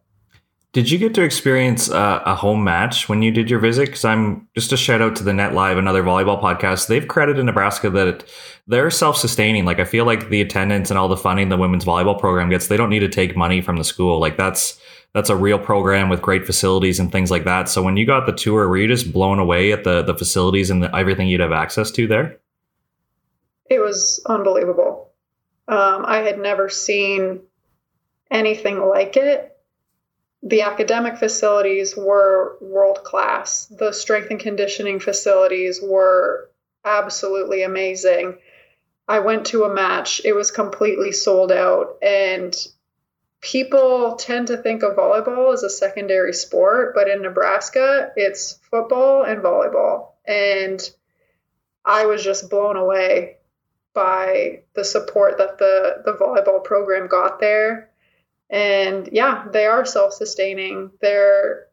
Did 0.71 0.89
you 0.89 0.97
get 0.97 1.13
to 1.15 1.21
experience 1.21 1.89
uh, 1.89 2.21
a 2.25 2.35
home 2.35 2.63
match 2.63 3.07
when 3.07 3.21
you 3.21 3.31
did 3.31 3.49
your 3.49 3.59
visit? 3.59 3.85
Because 3.87 4.05
I'm 4.05 4.47
just 4.55 4.73
a 4.73 4.77
shout 4.77 5.01
out 5.01 5.15
to 5.17 5.23
the 5.23 5.33
Net 5.33 5.53
Live, 5.53 5.77
another 5.77 6.03
volleyball 6.03 6.41
podcast. 6.41 6.87
They've 6.87 7.07
credited 7.07 7.45
Nebraska 7.45 7.89
that 7.91 8.25
they're 8.67 8.91
self 8.91 9.17
sustaining. 9.17 9.63
Like 9.63 9.79
I 9.79 9.85
feel 9.85 10.05
like 10.05 10.29
the 10.29 10.41
attendance 10.41 10.89
and 10.89 10.97
all 10.97 11.07
the 11.07 11.15
funding 11.17 11.49
the 11.49 11.57
women's 11.57 11.85
volleyball 11.85 12.19
program 12.19 12.49
gets, 12.49 12.67
they 12.67 12.77
don't 12.77 12.89
need 12.89 12.99
to 12.99 13.09
take 13.09 13.37
money 13.37 13.61
from 13.61 13.77
the 13.77 13.85
school. 13.85 14.19
Like 14.19 14.37
that's 14.37 14.79
that's 15.15 15.31
a 15.31 15.35
real 15.35 15.57
program 15.57 16.09
with 16.09 16.21
great 16.21 16.45
facilities 16.45 16.99
and 16.99 17.11
things 17.11 17.31
like 17.31 17.45
that. 17.45 17.69
So 17.69 17.81
when 17.81 17.97
you 17.97 18.05
got 18.05 18.27
the 18.27 18.33
tour, 18.33 18.67
were 18.67 18.77
you 18.77 18.87
just 18.87 19.11
blown 19.11 19.39
away 19.39 19.71
at 19.71 19.83
the 19.83 20.03
the 20.03 20.15
facilities 20.15 20.69
and 20.69 20.83
the, 20.83 20.95
everything 20.95 21.27
you'd 21.27 21.41
have 21.41 21.51
access 21.51 21.89
to 21.91 22.05
there? 22.05 22.37
It 23.67 23.79
was 23.79 24.21
unbelievable. 24.27 25.09
Um, 25.67 26.05
I 26.05 26.19
had 26.19 26.37
never 26.37 26.69
seen 26.69 27.41
anything 28.29 28.79
like 28.79 29.17
it 29.17 29.55
the 30.45 30.61
academic 30.61 31.17
facilities 31.17 31.97
were 31.97 32.57
world 32.61 33.03
class. 33.03 33.65
The 33.65 33.91
strength 33.91 34.29
and 34.29 34.39
conditioning 34.39 34.99
facilities 34.99 35.81
were 35.81 36.51
absolutely 36.85 37.63
amazing. 37.63 38.37
I 39.07 39.19
went 39.19 39.47
to 39.47 39.63
a 39.63 39.73
match, 39.73 40.21
it 40.23 40.33
was 40.33 40.51
completely 40.51 41.11
sold 41.11 41.51
out, 41.51 41.97
and 42.01 42.55
people 43.45 44.15
tend 44.15 44.47
to 44.47 44.57
think 44.57 44.81
of 44.81 44.95
volleyball 44.95 45.53
as 45.53 45.61
a 45.61 45.69
secondary 45.69 46.33
sport, 46.33 46.95
but 46.95 47.07
in 47.07 47.21
Nebraska, 47.21 48.11
it's 48.15 48.59
football 48.71 49.21
and 49.21 49.43
volleyball. 49.43 50.13
And 50.25 50.81
I 51.85 52.07
was 52.07 52.23
just 52.23 52.49
blown 52.49 52.75
away 52.75 53.37
by 53.93 54.63
the 54.73 54.83
support 54.83 55.37
that 55.37 55.59
the, 55.59 56.01
the 56.03 56.13
volleyball 56.13 56.63
program 56.63 57.07
got 57.07 57.39
there. 57.39 57.91
And 58.49 59.09
yeah 59.11 59.45
they 59.51 59.65
are 59.67 59.85
self-sustaining. 59.85 60.91
Their 60.99 61.67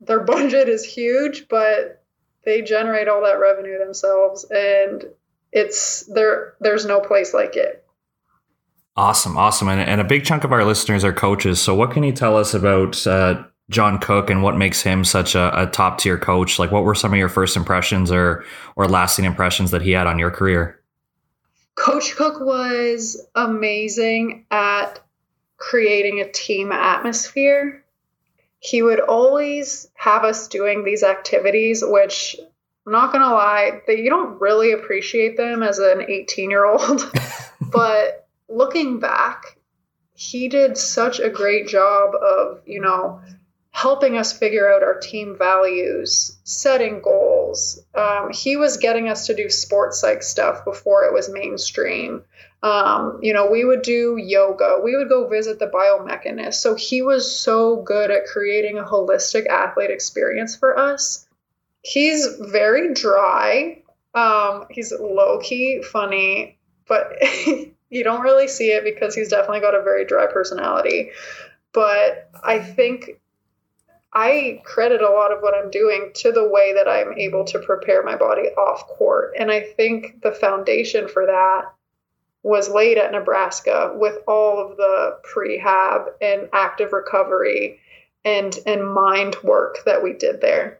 their 0.00 0.20
budget 0.34 0.70
is 0.70 0.84
huge 0.84 1.48
but 1.48 2.02
they 2.44 2.62
generate 2.62 3.08
all 3.08 3.24
that 3.24 3.40
revenue 3.40 3.78
themselves. 3.78 4.44
And 4.44 5.04
it's 5.52 6.04
there 6.06 6.54
there's 6.60 6.86
no 6.86 7.00
place 7.00 7.34
like 7.34 7.56
it 7.56 7.84
awesome 8.96 9.36
awesome 9.36 9.68
and, 9.68 9.80
and 9.80 10.00
a 10.00 10.04
big 10.04 10.24
chunk 10.24 10.44
of 10.44 10.52
our 10.52 10.64
listeners 10.64 11.04
are 11.04 11.12
coaches 11.12 11.60
so 11.60 11.74
what 11.74 11.90
can 11.90 12.02
you 12.02 12.12
tell 12.12 12.36
us 12.36 12.54
about 12.54 13.06
uh, 13.06 13.42
john 13.70 13.98
cook 13.98 14.30
and 14.30 14.42
what 14.42 14.56
makes 14.56 14.82
him 14.82 15.04
such 15.04 15.34
a, 15.34 15.62
a 15.62 15.66
top 15.66 15.98
tier 15.98 16.18
coach 16.18 16.58
like 16.58 16.70
what 16.70 16.84
were 16.84 16.94
some 16.94 17.12
of 17.12 17.18
your 17.18 17.28
first 17.28 17.56
impressions 17.56 18.10
or 18.10 18.44
or 18.76 18.88
lasting 18.88 19.24
impressions 19.24 19.70
that 19.70 19.82
he 19.82 19.92
had 19.92 20.06
on 20.06 20.18
your 20.18 20.30
career 20.30 20.80
coach 21.76 22.14
cook 22.16 22.40
was 22.40 23.26
amazing 23.34 24.44
at 24.50 25.00
creating 25.60 26.20
a 26.20 26.32
team 26.32 26.72
atmosphere. 26.72 27.84
He 28.58 28.82
would 28.82 28.98
always 28.98 29.88
have 29.94 30.24
us 30.24 30.48
doing 30.48 30.82
these 30.82 31.04
activities, 31.04 31.84
which 31.86 32.36
I'm 32.86 32.92
not 32.92 33.12
going 33.12 33.22
to 33.22 33.30
lie, 33.30 33.82
that 33.86 33.98
you 33.98 34.10
don't 34.10 34.40
really 34.40 34.72
appreciate 34.72 35.36
them 35.36 35.62
as 35.62 35.78
an 35.78 36.02
18 36.08 36.50
year 36.50 36.64
old. 36.64 37.10
but 37.60 38.26
looking 38.50 38.98
back, 38.98 39.56
he 40.14 40.48
did 40.48 40.76
such 40.76 41.18
a 41.20 41.30
great 41.30 41.68
job 41.68 42.14
of, 42.14 42.60
you 42.66 42.80
know, 42.80 43.22
helping 43.70 44.18
us 44.18 44.36
figure 44.36 44.70
out 44.70 44.82
our 44.82 44.98
team 44.98 45.36
values, 45.38 46.36
setting 46.44 47.00
goals. 47.00 47.82
Um, 47.94 48.30
he 48.32 48.56
was 48.56 48.76
getting 48.76 49.08
us 49.08 49.26
to 49.26 49.34
do 49.34 49.48
sports 49.48 50.00
psych 50.00 50.22
stuff 50.22 50.64
before 50.64 51.04
it 51.04 51.14
was 51.14 51.30
mainstream. 51.30 52.22
Um, 52.62 53.20
you 53.22 53.32
know, 53.32 53.50
we 53.50 53.64
would 53.64 53.82
do 53.82 54.18
yoga, 54.18 54.80
we 54.84 54.96
would 54.96 55.08
go 55.08 55.28
visit 55.28 55.58
the 55.58 55.66
biomechanist. 55.66 56.54
So 56.54 56.74
he 56.74 57.00
was 57.00 57.34
so 57.34 57.76
good 57.76 58.10
at 58.10 58.26
creating 58.26 58.76
a 58.76 58.84
holistic 58.84 59.46
athlete 59.46 59.90
experience 59.90 60.56
for 60.56 60.78
us. 60.78 61.26
He's 61.82 62.26
very 62.38 62.92
dry. 62.92 63.82
Um, 64.14 64.66
he's 64.68 64.92
low 64.92 65.38
key 65.38 65.82
funny, 65.82 66.58
but 66.86 67.12
you 67.90 68.04
don't 68.04 68.22
really 68.22 68.48
see 68.48 68.70
it 68.70 68.84
because 68.84 69.14
he's 69.14 69.28
definitely 69.28 69.60
got 69.60 69.74
a 69.74 69.82
very 69.82 70.04
dry 70.04 70.26
personality. 70.26 71.10
But 71.72 72.30
I 72.42 72.58
think 72.58 73.20
I 74.12 74.60
credit 74.64 75.02
a 75.02 75.10
lot 75.10 75.32
of 75.32 75.40
what 75.40 75.54
I'm 75.54 75.70
doing 75.70 76.10
to 76.14 76.32
the 76.32 76.48
way 76.48 76.72
that 76.74 76.88
I'm 76.88 77.16
able 77.18 77.44
to 77.46 77.58
prepare 77.58 78.02
my 78.02 78.16
body 78.16 78.48
off 78.48 78.86
court. 78.86 79.34
And 79.38 79.50
I 79.50 79.60
think 79.60 80.22
the 80.22 80.32
foundation 80.32 81.08
for 81.08 81.26
that 81.26 81.72
was 82.42 82.70
laid 82.70 82.98
at 82.98 83.12
Nebraska 83.12 83.92
with 83.94 84.18
all 84.26 84.58
of 84.58 84.76
the 84.76 85.18
prehab 85.22 86.06
and 86.20 86.48
active 86.52 86.92
recovery 86.92 87.80
and 88.24 88.58
and 88.66 88.86
mind 88.86 89.36
work 89.42 89.78
that 89.84 90.02
we 90.02 90.12
did 90.12 90.40
there. 90.40 90.79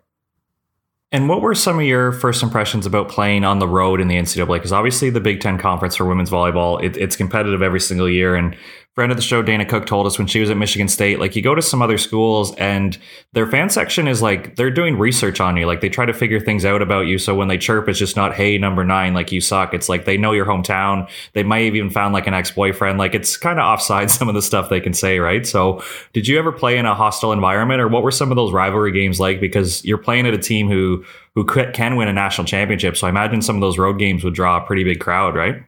And 1.12 1.28
what 1.28 1.40
were 1.40 1.56
some 1.56 1.76
of 1.76 1.84
your 1.84 2.12
first 2.12 2.40
impressions 2.40 2.86
about 2.86 3.08
playing 3.08 3.44
on 3.44 3.58
the 3.58 3.66
road 3.66 4.00
in 4.00 4.06
the 4.06 4.14
NCAA? 4.14 4.54
Because 4.54 4.72
obviously, 4.72 5.10
the 5.10 5.20
Big 5.20 5.40
Ten 5.40 5.58
Conference 5.58 5.96
for 5.96 6.04
women's 6.04 6.30
volleyball, 6.30 6.82
it, 6.82 6.96
it's 6.96 7.16
competitive 7.16 7.62
every 7.62 7.80
single 7.80 8.08
year. 8.08 8.36
And 8.36 8.56
friend 8.94 9.12
of 9.12 9.16
the 9.16 9.22
show, 9.22 9.40
Dana 9.40 9.64
Cook, 9.64 9.86
told 9.86 10.06
us 10.06 10.18
when 10.18 10.26
she 10.26 10.40
was 10.40 10.50
at 10.50 10.56
Michigan 10.56 10.88
State, 10.88 11.20
like 11.20 11.36
you 11.36 11.42
go 11.42 11.54
to 11.54 11.62
some 11.62 11.80
other 11.80 11.96
schools 11.96 12.54
and 12.56 12.98
their 13.32 13.46
fan 13.46 13.70
section 13.70 14.08
is 14.08 14.20
like 14.20 14.56
they're 14.56 14.70
doing 14.70 14.98
research 14.98 15.40
on 15.40 15.56
you. 15.56 15.66
Like 15.66 15.80
they 15.80 15.88
try 15.88 16.06
to 16.06 16.12
figure 16.12 16.40
things 16.40 16.64
out 16.64 16.82
about 16.82 17.06
you. 17.06 17.16
So 17.16 17.34
when 17.34 17.46
they 17.46 17.56
chirp, 17.56 17.88
it's 17.88 17.98
just 17.98 18.16
not, 18.16 18.34
hey, 18.34 18.58
number 18.58 18.84
nine, 18.84 19.14
like 19.14 19.30
you 19.30 19.40
suck. 19.40 19.74
It's 19.74 19.88
like 19.88 20.06
they 20.06 20.16
know 20.16 20.32
your 20.32 20.44
hometown. 20.44 21.08
They 21.34 21.44
might 21.44 21.66
have 21.66 21.76
even 21.76 21.90
found 21.90 22.14
like 22.14 22.26
an 22.26 22.34
ex 22.34 22.50
boyfriend. 22.50 22.98
Like 22.98 23.14
it's 23.14 23.36
kind 23.36 23.60
of 23.60 23.64
offside 23.64 24.10
some 24.10 24.28
of 24.28 24.34
the 24.34 24.42
stuff 24.42 24.68
they 24.68 24.80
can 24.80 24.92
say, 24.92 25.20
right? 25.20 25.46
So 25.46 25.82
did 26.12 26.26
you 26.26 26.38
ever 26.38 26.50
play 26.50 26.76
in 26.76 26.84
a 26.84 26.94
hostile 26.94 27.32
environment 27.32 27.80
or 27.80 27.86
what 27.88 28.02
were 28.02 28.10
some 28.10 28.32
of 28.32 28.36
those 28.36 28.52
rivalry 28.52 28.92
games 28.92 29.20
like? 29.20 29.40
Because 29.40 29.84
you're 29.84 29.98
playing 29.98 30.26
at 30.26 30.34
a 30.34 30.38
team 30.38 30.68
who 30.68 31.04
who 31.34 31.44
can 31.44 31.96
win 31.96 32.08
a 32.08 32.12
national 32.12 32.46
championship. 32.46 32.96
So 32.96 33.06
I 33.06 33.10
imagine 33.10 33.40
some 33.40 33.54
of 33.54 33.60
those 33.60 33.78
road 33.78 33.98
games 33.98 34.24
would 34.24 34.34
draw 34.34 34.56
a 34.56 34.66
pretty 34.66 34.82
big 34.82 35.00
crowd, 35.00 35.36
right? 35.36 35.62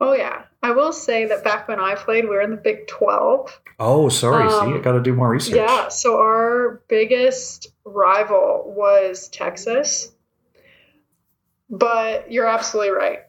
Oh 0.00 0.14
yeah, 0.14 0.44
I 0.62 0.70
will 0.70 0.83
say 0.94 1.26
that 1.26 1.44
back 1.44 1.68
when 1.68 1.80
I 1.80 1.94
played, 1.94 2.24
we 2.24 2.30
were 2.30 2.40
in 2.40 2.50
the 2.50 2.56
Big 2.56 2.86
12. 2.86 3.60
Oh, 3.78 4.08
sorry. 4.08 4.44
Um, 4.44 4.72
See, 4.72 4.78
I 4.78 4.80
got 4.80 4.92
to 4.92 5.02
do 5.02 5.14
more 5.14 5.28
research. 5.28 5.56
Yeah. 5.56 5.88
So 5.88 6.18
our 6.18 6.82
biggest 6.88 7.68
rival 7.84 8.72
was 8.76 9.28
Texas. 9.28 10.10
But 11.70 12.30
you're 12.30 12.46
absolutely 12.46 12.92
right. 12.92 13.20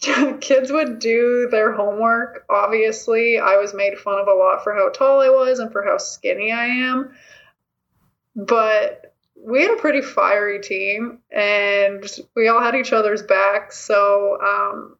Kids 0.40 0.70
would 0.70 0.98
do 0.98 1.48
their 1.50 1.72
homework. 1.72 2.44
Obviously, 2.50 3.38
I 3.38 3.56
was 3.56 3.72
made 3.74 3.96
fun 3.98 4.18
of 4.18 4.28
a 4.28 4.34
lot 4.34 4.62
for 4.62 4.74
how 4.74 4.90
tall 4.90 5.20
I 5.20 5.30
was 5.30 5.60
and 5.60 5.72
for 5.72 5.82
how 5.82 5.98
skinny 5.98 6.52
I 6.52 6.66
am. 6.66 7.14
But 8.36 9.14
we 9.36 9.62
had 9.62 9.72
a 9.72 9.80
pretty 9.80 10.02
fiery 10.02 10.60
team 10.60 11.18
and 11.30 12.04
we 12.34 12.48
all 12.48 12.60
had 12.60 12.74
each 12.74 12.92
other's 12.92 13.22
backs. 13.22 13.78
So, 13.78 14.38
um, 14.42 14.96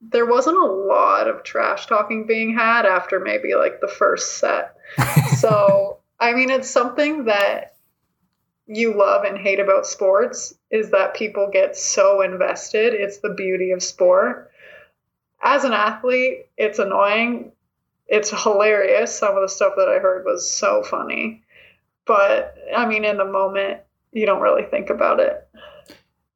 there 0.00 0.26
wasn't 0.26 0.56
a 0.56 0.66
lot 0.66 1.28
of 1.28 1.42
trash 1.42 1.86
talking 1.86 2.26
being 2.26 2.54
had 2.56 2.86
after 2.86 3.20
maybe 3.20 3.54
like 3.54 3.80
the 3.80 3.88
first 3.88 4.38
set. 4.38 4.76
so, 5.38 5.98
I 6.18 6.32
mean, 6.32 6.50
it's 6.50 6.70
something 6.70 7.26
that 7.26 7.76
you 8.66 8.96
love 8.96 9.24
and 9.24 9.36
hate 9.36 9.60
about 9.60 9.86
sports 9.86 10.54
is 10.70 10.90
that 10.90 11.14
people 11.14 11.50
get 11.52 11.76
so 11.76 12.22
invested. 12.22 12.94
It's 12.94 13.18
the 13.18 13.34
beauty 13.34 13.72
of 13.72 13.82
sport. 13.82 14.50
As 15.42 15.64
an 15.64 15.72
athlete, 15.72 16.46
it's 16.56 16.78
annoying. 16.78 17.52
It's 18.06 18.30
hilarious. 18.30 19.16
Some 19.18 19.36
of 19.36 19.42
the 19.42 19.48
stuff 19.48 19.74
that 19.76 19.88
I 19.88 19.98
heard 19.98 20.24
was 20.24 20.50
so 20.50 20.82
funny. 20.82 21.42
But 22.06 22.56
I 22.74 22.86
mean, 22.86 23.04
in 23.04 23.18
the 23.18 23.24
moment, 23.24 23.80
you 24.12 24.26
don't 24.26 24.42
really 24.42 24.64
think 24.64 24.90
about 24.90 25.20
it. 25.20 25.46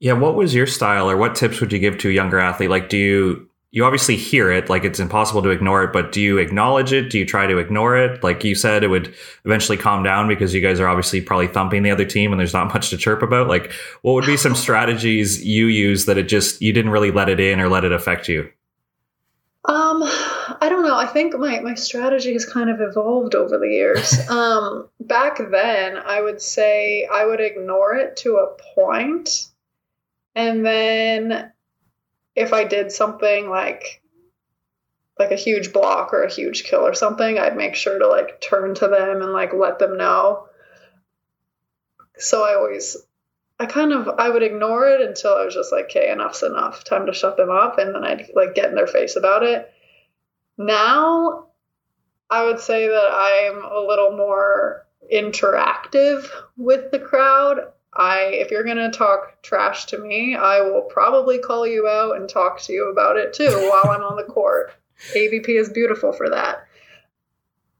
Yeah, 0.00 0.14
what 0.14 0.34
was 0.34 0.54
your 0.54 0.66
style 0.66 1.08
or 1.08 1.16
what 1.16 1.34
tips 1.34 1.60
would 1.60 1.72
you 1.72 1.78
give 1.78 1.98
to 1.98 2.10
a 2.10 2.12
younger 2.12 2.38
athlete? 2.38 2.70
Like 2.70 2.88
do 2.88 2.98
you 2.98 3.48
you 3.74 3.84
obviously 3.84 4.14
hear 4.14 4.52
it, 4.52 4.70
like 4.70 4.84
it's 4.84 5.00
impossible 5.00 5.42
to 5.42 5.50
ignore 5.50 5.82
it, 5.82 5.92
but 5.92 6.12
do 6.12 6.20
you 6.20 6.38
acknowledge 6.38 6.92
it? 6.92 7.10
Do 7.10 7.18
you 7.18 7.26
try 7.26 7.48
to 7.48 7.58
ignore 7.58 7.96
it? 7.96 8.22
Like 8.22 8.44
you 8.44 8.54
said, 8.54 8.84
it 8.84 8.86
would 8.86 9.12
eventually 9.44 9.76
calm 9.76 10.04
down 10.04 10.28
because 10.28 10.54
you 10.54 10.60
guys 10.60 10.78
are 10.78 10.86
obviously 10.86 11.20
probably 11.20 11.48
thumping 11.48 11.82
the 11.82 11.90
other 11.90 12.04
team 12.04 12.32
and 12.32 12.38
there's 12.38 12.54
not 12.54 12.68
much 12.72 12.90
to 12.90 12.96
chirp 12.96 13.20
about. 13.20 13.48
Like, 13.48 13.72
what 14.02 14.12
would 14.12 14.26
be 14.26 14.36
some 14.36 14.54
strategies 14.54 15.44
you 15.44 15.66
use 15.66 16.04
that 16.04 16.16
it 16.16 16.28
just, 16.28 16.62
you 16.62 16.72
didn't 16.72 16.92
really 16.92 17.10
let 17.10 17.28
it 17.28 17.40
in 17.40 17.58
or 17.58 17.68
let 17.68 17.84
it 17.84 17.90
affect 17.90 18.28
you? 18.28 18.48
Um, 19.64 20.04
I 20.04 20.68
don't 20.68 20.84
know. 20.84 20.96
I 20.96 21.08
think 21.08 21.36
my, 21.36 21.58
my 21.58 21.74
strategy 21.74 22.32
has 22.34 22.46
kind 22.46 22.70
of 22.70 22.80
evolved 22.80 23.34
over 23.34 23.58
the 23.58 23.68
years. 23.68 24.16
um, 24.30 24.88
back 25.00 25.38
then, 25.50 25.96
I 25.96 26.20
would 26.20 26.40
say 26.40 27.08
I 27.12 27.26
would 27.26 27.40
ignore 27.40 27.96
it 27.96 28.18
to 28.18 28.36
a 28.36 28.54
point, 28.76 29.48
and 30.36 30.64
then 30.64 31.50
if 32.34 32.52
I 32.52 32.64
did 32.64 32.92
something 32.92 33.48
like 33.48 34.02
like 35.18 35.30
a 35.30 35.36
huge 35.36 35.72
block 35.72 36.12
or 36.12 36.24
a 36.24 36.32
huge 36.32 36.64
kill 36.64 36.80
or 36.80 36.94
something, 36.94 37.38
I'd 37.38 37.56
make 37.56 37.76
sure 37.76 37.98
to 37.98 38.08
like 38.08 38.40
turn 38.40 38.74
to 38.76 38.88
them 38.88 39.22
and 39.22 39.32
like 39.32 39.52
let 39.54 39.78
them 39.78 39.96
know. 39.96 40.48
So 42.18 42.44
I 42.44 42.54
always 42.54 42.96
I 43.58 43.66
kind 43.66 43.92
of 43.92 44.08
I 44.18 44.28
would 44.28 44.42
ignore 44.42 44.88
it 44.88 45.00
until 45.00 45.34
I 45.34 45.44
was 45.44 45.54
just 45.54 45.72
like, 45.72 45.86
okay, 45.86 46.10
enough's 46.10 46.42
enough. 46.42 46.82
Time 46.84 47.06
to 47.06 47.12
shut 47.12 47.36
them 47.36 47.50
up, 47.50 47.78
and 47.78 47.94
then 47.94 48.04
I'd 48.04 48.30
like 48.34 48.54
get 48.54 48.68
in 48.68 48.74
their 48.74 48.88
face 48.88 49.16
about 49.16 49.44
it. 49.44 49.72
Now, 50.58 51.46
I 52.28 52.44
would 52.44 52.58
say 52.58 52.88
that 52.88 53.10
I'm 53.12 53.64
a 53.64 53.86
little 53.86 54.16
more 54.16 54.86
interactive 55.12 56.28
with 56.56 56.90
the 56.90 56.98
crowd. 56.98 57.72
I 57.96 58.30
if 58.32 58.50
you're 58.50 58.64
going 58.64 58.90
to 58.90 58.96
talk 58.96 59.42
trash 59.42 59.86
to 59.86 59.98
me, 59.98 60.34
I 60.34 60.60
will 60.60 60.82
probably 60.82 61.38
call 61.38 61.66
you 61.66 61.88
out 61.88 62.16
and 62.16 62.28
talk 62.28 62.60
to 62.62 62.72
you 62.72 62.90
about 62.90 63.16
it 63.16 63.32
too 63.32 63.70
while 63.70 63.94
I'm 63.94 64.02
on 64.02 64.16
the 64.16 64.24
court. 64.24 64.72
AVP 65.14 65.48
is 65.48 65.68
beautiful 65.70 66.12
for 66.12 66.30
that. 66.30 66.66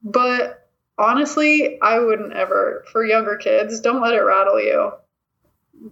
But 0.02 0.68
honestly, 0.98 1.80
I 1.80 1.98
wouldn't 1.98 2.32
ever 2.32 2.84
for 2.92 3.04
younger 3.04 3.36
kids, 3.36 3.80
don't 3.80 4.02
let 4.02 4.14
it 4.14 4.20
rattle 4.20 4.60
you. 4.60 4.92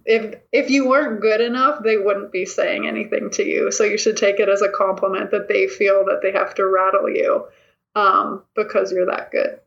If 0.05 0.39
if 0.51 0.69
you 0.69 0.87
weren't 0.87 1.21
good 1.21 1.41
enough, 1.41 1.83
they 1.83 1.97
wouldn't 1.97 2.31
be 2.31 2.45
saying 2.45 2.87
anything 2.87 3.29
to 3.31 3.45
you. 3.45 3.71
So 3.71 3.83
you 3.83 3.97
should 3.97 4.17
take 4.17 4.39
it 4.39 4.49
as 4.49 4.61
a 4.61 4.69
compliment 4.69 5.31
that 5.31 5.47
they 5.47 5.67
feel 5.67 6.05
that 6.05 6.21
they 6.21 6.31
have 6.31 6.55
to 6.55 6.65
rattle 6.65 7.09
you 7.09 7.47
um, 7.95 8.43
because 8.55 8.91
you're 8.91 9.07
that 9.07 9.31
good. 9.31 9.59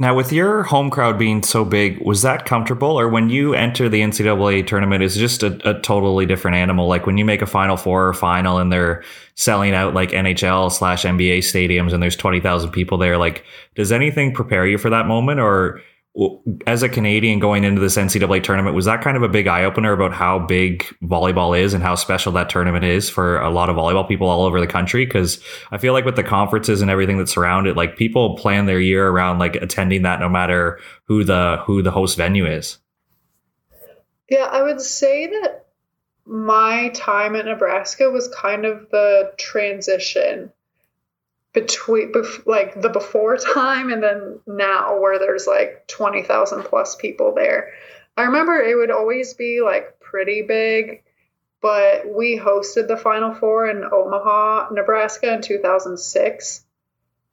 Now, 0.00 0.12
with 0.12 0.32
your 0.32 0.64
home 0.64 0.90
crowd 0.90 1.20
being 1.20 1.44
so 1.44 1.64
big, 1.64 2.04
was 2.04 2.22
that 2.22 2.46
comfortable? 2.46 2.98
Or 2.98 3.08
when 3.08 3.30
you 3.30 3.54
enter 3.54 3.88
the 3.88 4.00
NCAA 4.00 4.66
tournament, 4.66 5.04
is 5.04 5.16
just 5.16 5.44
a, 5.44 5.56
a, 5.68 5.80
totally 5.80 6.26
different 6.26 6.56
animal? 6.56 6.88
Like 6.88 7.06
when 7.06 7.16
you 7.16 7.24
make 7.24 7.42
a 7.42 7.46
Final 7.46 7.76
Four 7.76 8.08
or 8.08 8.12
final 8.12 8.58
and 8.58 8.72
they're 8.72 9.04
selling 9.36 9.72
out 9.72 9.94
like 9.94 10.10
NHL 10.10 10.72
slash 10.72 11.04
NBA 11.04 11.38
stadiums 11.38 11.92
and 11.92 12.02
there's 12.02 12.16
20,000 12.16 12.72
people 12.72 12.98
there, 12.98 13.18
like 13.18 13.44
does 13.76 13.92
anything 13.92 14.34
prepare 14.34 14.66
you 14.66 14.78
for 14.78 14.90
that 14.90 15.06
moment? 15.06 15.38
Or 15.38 15.80
as 16.66 16.84
a 16.84 16.88
Canadian 16.88 17.40
going 17.40 17.64
into 17.64 17.80
this 17.80 17.96
NCAA 17.96 18.42
tournament, 18.44 18.76
was 18.76 18.84
that 18.84 19.02
kind 19.02 19.16
of 19.16 19.24
a 19.24 19.28
big 19.28 19.48
eye 19.48 19.64
opener 19.64 19.92
about 19.92 20.12
how 20.12 20.38
big 20.38 20.84
volleyball 21.02 21.58
is 21.58 21.74
and 21.74 21.82
how 21.82 21.96
special 21.96 22.30
that 22.32 22.48
tournament 22.48 22.84
is 22.84 23.10
for 23.10 23.40
a 23.40 23.50
lot 23.50 23.68
of 23.68 23.74
volleyball 23.74 24.06
people 24.06 24.28
all 24.28 24.44
over 24.44 24.60
the 24.60 24.66
country? 24.66 25.04
Because 25.04 25.42
I 25.72 25.78
feel 25.78 25.92
like 25.92 26.04
with 26.04 26.14
the 26.14 26.22
conferences 26.22 26.80
and 26.80 26.90
everything 26.90 27.18
that 27.18 27.28
surround 27.28 27.66
it, 27.66 27.76
like 27.76 27.96
people 27.96 28.36
plan 28.36 28.66
their 28.66 28.78
year 28.78 29.08
around 29.08 29.40
like 29.40 29.56
attending 29.56 30.02
that 30.02 30.20
no 30.20 30.28
matter 30.28 30.78
who 31.04 31.24
the 31.24 31.60
who 31.66 31.82
the 31.82 31.90
host 31.90 32.16
venue 32.16 32.46
is. 32.46 32.78
Yeah, 34.30 34.48
I 34.50 34.62
would 34.62 34.80
say 34.80 35.26
that 35.26 35.66
my 36.26 36.90
time 36.94 37.34
at 37.34 37.44
Nebraska 37.44 38.08
was 38.08 38.28
kind 38.28 38.64
of 38.64 38.88
the 38.90 39.32
transition 39.36 40.52
between 41.54 42.12
bef- 42.12 42.46
like 42.46 42.80
the 42.82 42.90
before 42.90 43.36
time 43.38 43.90
and 43.90 44.02
then 44.02 44.40
now 44.46 45.00
where 45.00 45.18
there's 45.18 45.46
like 45.46 45.86
20,000 45.88 46.64
plus 46.64 46.96
people 46.96 47.32
there. 47.34 47.72
I 48.16 48.24
remember 48.24 48.56
it 48.56 48.76
would 48.76 48.90
always 48.90 49.32
be 49.34 49.62
like 49.62 49.98
pretty 50.00 50.42
big, 50.42 51.04
but 51.62 52.02
we 52.06 52.38
hosted 52.38 52.88
the 52.88 52.96
Final 52.96 53.32
Four 53.34 53.68
in 53.70 53.84
Omaha, 53.84 54.68
Nebraska 54.72 55.32
in 55.32 55.40
2006 55.40 56.64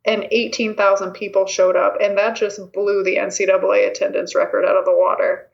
and 0.06 0.28
18,000 0.32 1.12
people 1.12 1.46
showed 1.46 1.76
up 1.76 1.98
and 2.00 2.18
that 2.18 2.36
just 2.36 2.72
blew 2.72 3.04
the 3.04 3.18
NCAA 3.18 3.90
attendance 3.90 4.36
record 4.36 4.66
out 4.66 4.78
of 4.78 4.86
the 4.86 4.96
water. 4.96 5.48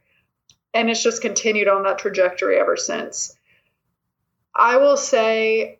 And 0.74 0.90
it's 0.90 1.04
just 1.04 1.22
continued 1.22 1.70
on 1.70 1.84
that 1.84 2.00
trajectory 2.00 2.60
ever 2.60 2.78
since. 2.78 3.34
I 4.54 4.78
will 4.78 4.98
say 4.98 5.77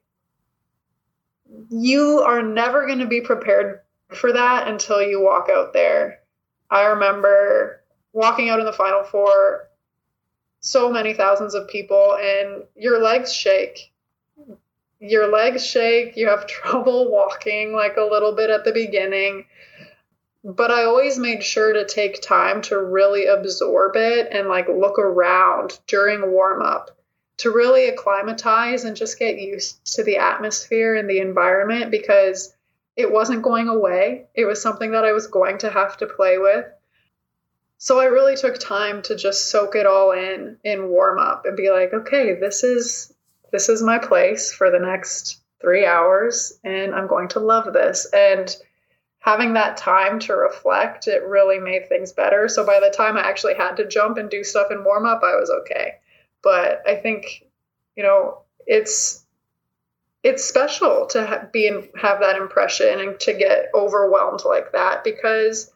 you 1.70 2.20
are 2.20 2.42
never 2.42 2.86
going 2.86 3.00
to 3.00 3.08
be 3.08 3.22
prepared 3.22 3.82
for 4.10 4.32
that 4.34 4.68
until 4.68 5.02
you 5.02 5.22
walk 5.22 5.50
out 5.50 5.74
there. 5.74 6.20
I 6.70 6.86
remember 6.86 7.84
walking 8.14 8.50
out 8.50 8.60
in 8.60 8.66
the 8.66 8.74
final 8.74 9.04
four, 9.04 9.70
so 10.60 10.92
many 10.92 11.14
thousands 11.14 11.56
of 11.56 11.68
people, 11.68 12.18
and 12.20 12.64
your 12.76 13.02
legs 13.02 13.34
shake. 13.34 13.92
Your 15.00 15.32
legs 15.32 15.66
shake. 15.66 16.18
You 16.18 16.30
have 16.30 16.48
trouble 16.48 17.12
walking 17.12 17.74
like 17.74 17.98
a 17.98 18.04
little 18.10 18.34
bit 18.34 18.50
at 18.50 18.64
the 18.64 18.72
beginning. 18.72 19.46
But 20.44 20.72
I 20.72 20.86
always 20.86 21.18
made 21.18 21.44
sure 21.44 21.74
to 21.74 21.86
take 21.86 22.22
time 22.22 22.62
to 22.64 22.82
really 22.82 23.26
absorb 23.26 23.96
it 23.96 24.30
and 24.32 24.48
like 24.48 24.68
look 24.70 24.98
around 24.98 25.78
during 25.88 26.32
warm 26.32 26.62
up 26.62 26.97
to 27.38 27.52
really 27.52 27.88
acclimatize 27.88 28.84
and 28.84 28.96
just 28.96 29.20
get 29.20 29.40
used 29.40 29.96
to 29.96 30.04
the 30.04 30.18
atmosphere 30.18 30.96
and 30.96 31.10
the 31.10 31.20
environment 31.20 31.92
because 31.92 32.56
it 32.96 33.12
wasn't 33.12 33.44
going 33.44 33.68
away. 33.68 34.26
It 34.34 34.46
was 34.46 34.62
something 34.62 34.92
that 34.92 35.06
I 35.06 35.14
was 35.14 35.28
going 35.28 35.60
to 35.60 35.70
have 35.70 35.98
to 35.98 36.08
play 36.08 36.40
with. 36.40 36.66
So 37.78 38.00
I 38.00 38.06
really 38.06 38.36
took 38.36 38.58
time 38.58 39.04
to 39.04 39.16
just 39.16 39.52
soak 39.52 39.76
it 39.76 39.86
all 39.86 40.12
in 40.12 40.58
in 40.64 40.90
warm 40.90 41.20
up 41.20 41.46
and 41.46 41.56
be 41.56 41.70
like, 41.70 41.94
okay, 41.94 42.34
this 42.34 42.64
is 42.64 43.14
this 43.52 43.70
is 43.70 43.84
my 43.84 44.00
place 44.00 44.52
for 44.52 44.72
the 44.72 44.80
next 44.80 45.42
3 45.62 45.86
hours 45.86 46.60
and 46.64 46.94
I'm 46.94 47.08
going 47.08 47.28
to 47.30 47.40
love 47.40 47.72
this. 47.72 48.08
And 48.12 48.54
having 49.20 49.54
that 49.54 49.78
time 49.78 50.18
to 50.22 50.34
reflect, 50.34 51.08
it 51.08 51.24
really 51.24 51.60
made 51.60 51.88
things 51.88 52.14
better. 52.14 52.48
So 52.48 52.66
by 52.66 52.80
the 52.80 52.94
time 52.96 53.16
I 53.16 53.22
actually 53.22 53.56
had 53.56 53.76
to 53.78 53.88
jump 53.88 54.18
and 54.18 54.30
do 54.30 54.44
stuff 54.44 54.72
in 54.72 54.84
warm 54.84 55.06
up, 55.06 55.22
I 55.24 55.36
was 55.36 55.52
okay 55.62 56.00
but 56.42 56.84
I 56.88 56.96
think 56.96 57.46
you 57.96 58.04
know 58.04 58.40
it's 58.66 59.26
it's 60.24 60.44
special 60.44 61.06
to 61.08 61.26
ha- 61.26 61.48
be 61.52 61.68
and 61.68 61.88
have 61.96 62.20
that 62.20 62.36
impression 62.36 63.00
and 63.00 63.20
to 63.22 63.34
get 63.34 63.70
overwhelmed 63.74 64.42
like 64.46 64.72
that 64.74 65.04
because 65.04 65.72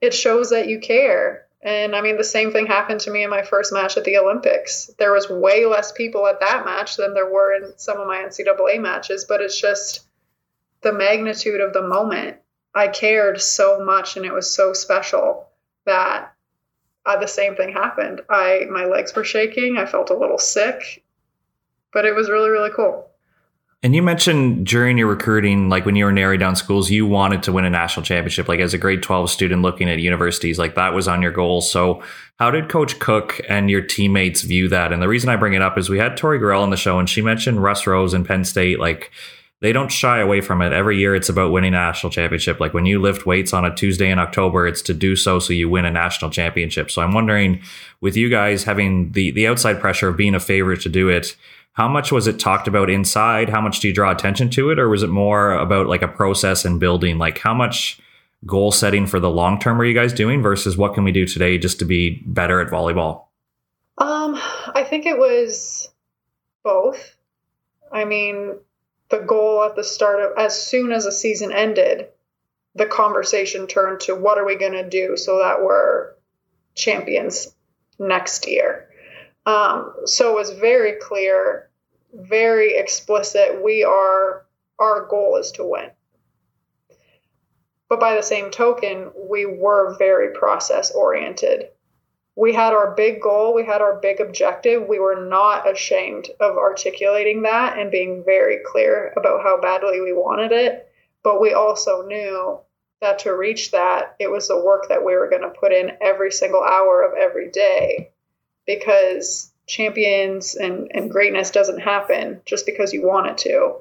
it 0.00 0.12
shows 0.12 0.50
that 0.50 0.68
you 0.68 0.80
care. 0.80 1.46
And 1.62 1.94
I 1.96 2.00
mean, 2.00 2.16
the 2.16 2.24
same 2.24 2.52
thing 2.52 2.66
happened 2.66 3.00
to 3.00 3.10
me 3.10 3.22
in 3.22 3.30
my 3.30 3.42
first 3.42 3.72
match 3.72 3.96
at 3.96 4.04
the 4.04 4.18
Olympics. 4.18 4.90
There 4.98 5.12
was 5.12 5.28
way 5.28 5.66
less 5.66 5.92
people 5.92 6.26
at 6.26 6.40
that 6.40 6.64
match 6.64 6.96
than 6.96 7.14
there 7.14 7.30
were 7.30 7.54
in 7.54 7.78
some 7.78 8.00
of 8.00 8.06
my 8.06 8.18
NCAA 8.18 8.80
matches, 8.80 9.24
but 9.28 9.40
it's 9.40 9.60
just 9.60 10.06
the 10.82 10.92
magnitude 10.92 11.60
of 11.60 11.72
the 11.72 11.82
moment. 11.82 12.36
I 12.74 12.88
cared 12.88 13.40
so 13.40 13.82
much 13.84 14.16
and 14.16 14.26
it 14.26 14.32
was 14.32 14.54
so 14.54 14.72
special 14.74 15.48
that 15.86 16.35
uh, 17.06 17.16
the 17.18 17.28
same 17.28 17.54
thing 17.56 17.72
happened. 17.72 18.20
I 18.28 18.66
my 18.70 18.84
legs 18.84 19.14
were 19.14 19.24
shaking. 19.24 19.78
I 19.78 19.86
felt 19.86 20.10
a 20.10 20.16
little 20.16 20.38
sick, 20.38 21.04
but 21.92 22.04
it 22.04 22.14
was 22.14 22.28
really 22.28 22.50
really 22.50 22.70
cool. 22.74 23.08
And 23.82 23.94
you 23.94 24.02
mentioned 24.02 24.66
during 24.66 24.98
your 24.98 25.06
recruiting, 25.06 25.68
like 25.68 25.84
when 25.84 25.94
you 25.94 26.06
were 26.06 26.12
narrowing 26.12 26.40
down 26.40 26.56
schools, 26.56 26.90
you 26.90 27.06
wanted 27.06 27.42
to 27.44 27.52
win 27.52 27.64
a 27.64 27.70
national 27.70 28.04
championship. 28.04 28.48
Like 28.48 28.58
as 28.58 28.74
a 28.74 28.78
grade 28.78 29.02
12 29.02 29.30
student 29.30 29.62
looking 29.62 29.88
at 29.88 30.00
universities, 30.00 30.58
like 30.58 30.74
that 30.74 30.94
was 30.94 31.06
on 31.06 31.22
your 31.22 31.30
goal. 31.30 31.60
So, 31.60 32.02
how 32.38 32.50
did 32.50 32.68
Coach 32.68 32.98
Cook 32.98 33.40
and 33.48 33.70
your 33.70 33.82
teammates 33.82 34.42
view 34.42 34.68
that? 34.70 34.92
And 34.92 35.00
the 35.00 35.08
reason 35.08 35.28
I 35.28 35.36
bring 35.36 35.52
it 35.52 35.62
up 35.62 35.78
is 35.78 35.88
we 35.88 35.98
had 35.98 36.16
Tori 36.16 36.40
Gorrell 36.40 36.62
on 36.62 36.70
the 36.70 36.76
show 36.76 36.98
and 36.98 37.08
she 37.08 37.22
mentioned 37.22 37.62
Russ 37.62 37.86
Rose 37.86 38.12
and 38.12 38.26
Penn 38.26 38.44
State. 38.44 38.80
Like 38.80 39.12
they 39.60 39.72
don't 39.72 39.90
shy 39.90 40.18
away 40.18 40.40
from 40.40 40.60
it. 40.60 40.72
Every 40.72 40.98
year 40.98 41.14
it's 41.14 41.28
about 41.28 41.50
winning 41.50 41.74
a 41.74 41.78
national 41.78 42.10
championship. 42.10 42.60
Like 42.60 42.74
when 42.74 42.86
you 42.86 43.00
lift 43.00 43.24
weights 43.24 43.52
on 43.52 43.64
a 43.64 43.74
Tuesday 43.74 44.10
in 44.10 44.18
October, 44.18 44.66
it's 44.66 44.82
to 44.82 44.94
do 44.94 45.16
so 45.16 45.38
so 45.38 45.52
you 45.52 45.68
win 45.68 45.86
a 45.86 45.90
national 45.90 46.30
championship. 46.30 46.90
So 46.90 47.00
I'm 47.00 47.14
wondering, 47.14 47.62
with 48.00 48.16
you 48.16 48.28
guys 48.28 48.64
having 48.64 49.12
the 49.12 49.30
the 49.30 49.46
outside 49.46 49.80
pressure 49.80 50.08
of 50.08 50.16
being 50.16 50.34
a 50.34 50.40
favorite 50.40 50.82
to 50.82 50.88
do 50.88 51.08
it, 51.08 51.36
how 51.72 51.88
much 51.88 52.12
was 52.12 52.26
it 52.26 52.38
talked 52.38 52.68
about 52.68 52.90
inside? 52.90 53.48
How 53.48 53.60
much 53.60 53.80
do 53.80 53.88
you 53.88 53.94
draw 53.94 54.10
attention 54.10 54.50
to 54.50 54.70
it, 54.70 54.78
or 54.78 54.88
was 54.88 55.02
it 55.02 55.10
more 55.10 55.52
about 55.52 55.86
like 55.86 56.02
a 56.02 56.08
process 56.08 56.64
and 56.64 56.78
building? 56.78 57.18
Like 57.18 57.38
how 57.38 57.54
much 57.54 58.00
goal 58.44 58.70
setting 58.70 59.06
for 59.06 59.18
the 59.18 59.30
long 59.30 59.58
term 59.58 59.80
are 59.80 59.84
you 59.84 59.94
guys 59.94 60.12
doing 60.12 60.42
versus 60.42 60.76
what 60.76 60.94
can 60.94 61.04
we 61.04 61.12
do 61.12 61.26
today 61.26 61.56
just 61.56 61.78
to 61.78 61.84
be 61.84 62.22
better 62.26 62.60
at 62.60 62.68
volleyball? 62.68 63.24
Um, 63.98 64.34
I 64.74 64.84
think 64.88 65.06
it 65.06 65.18
was 65.18 65.90
both. 66.62 67.16
I 67.90 68.04
mean, 68.04 68.58
the 69.08 69.18
goal 69.18 69.62
at 69.62 69.76
the 69.76 69.84
start 69.84 70.20
of 70.20 70.38
as 70.38 70.60
soon 70.60 70.92
as 70.92 71.04
the 71.04 71.12
season 71.12 71.52
ended, 71.52 72.08
the 72.74 72.86
conversation 72.86 73.66
turned 73.66 74.00
to 74.00 74.14
what 74.14 74.38
are 74.38 74.44
we 74.44 74.56
going 74.56 74.72
to 74.72 74.88
do 74.88 75.16
so 75.16 75.38
that 75.38 75.62
we're 75.62 76.12
champions 76.74 77.54
next 77.98 78.46
year. 78.46 78.88
Um, 79.46 79.94
so 80.04 80.32
it 80.32 80.34
was 80.34 80.50
very 80.50 80.94
clear, 81.00 81.70
very 82.12 82.76
explicit. 82.76 83.62
We 83.62 83.84
are 83.84 84.46
our 84.78 85.06
goal 85.06 85.36
is 85.36 85.52
to 85.52 85.64
win. 85.64 85.90
But 87.88 88.00
by 88.00 88.16
the 88.16 88.22
same 88.22 88.50
token, 88.50 89.12
we 89.28 89.46
were 89.46 89.96
very 89.96 90.34
process 90.34 90.90
oriented 90.90 91.68
we 92.36 92.52
had 92.52 92.74
our 92.74 92.94
big 92.94 93.22
goal, 93.22 93.54
we 93.54 93.64
had 93.64 93.80
our 93.80 93.96
big 93.96 94.20
objective. 94.20 94.86
We 94.86 94.98
were 94.98 95.26
not 95.26 95.70
ashamed 95.70 96.28
of 96.38 96.58
articulating 96.58 97.42
that 97.42 97.78
and 97.78 97.90
being 97.90 98.24
very 98.24 98.58
clear 98.64 99.14
about 99.16 99.42
how 99.42 99.58
badly 99.60 100.02
we 100.02 100.12
wanted 100.12 100.52
it. 100.52 100.86
But 101.22 101.40
we 101.40 101.54
also 101.54 102.06
knew 102.06 102.60
that 103.00 103.20
to 103.20 103.34
reach 103.34 103.70
that, 103.70 104.16
it 104.20 104.30
was 104.30 104.48
the 104.48 104.60
work 104.60 104.88
that 104.90 105.04
we 105.04 105.14
were 105.14 105.30
going 105.30 105.42
to 105.42 105.48
put 105.48 105.72
in 105.72 105.96
every 106.02 106.30
single 106.30 106.62
hour 106.62 107.02
of 107.02 107.16
every 107.18 107.50
day 107.50 108.10
because 108.66 109.50
champions 109.66 110.54
and, 110.54 110.90
and 110.94 111.10
greatness 111.10 111.50
doesn't 111.50 111.80
happen 111.80 112.42
just 112.44 112.66
because 112.66 112.92
you 112.92 113.06
want 113.06 113.28
it 113.28 113.38
to. 113.38 113.76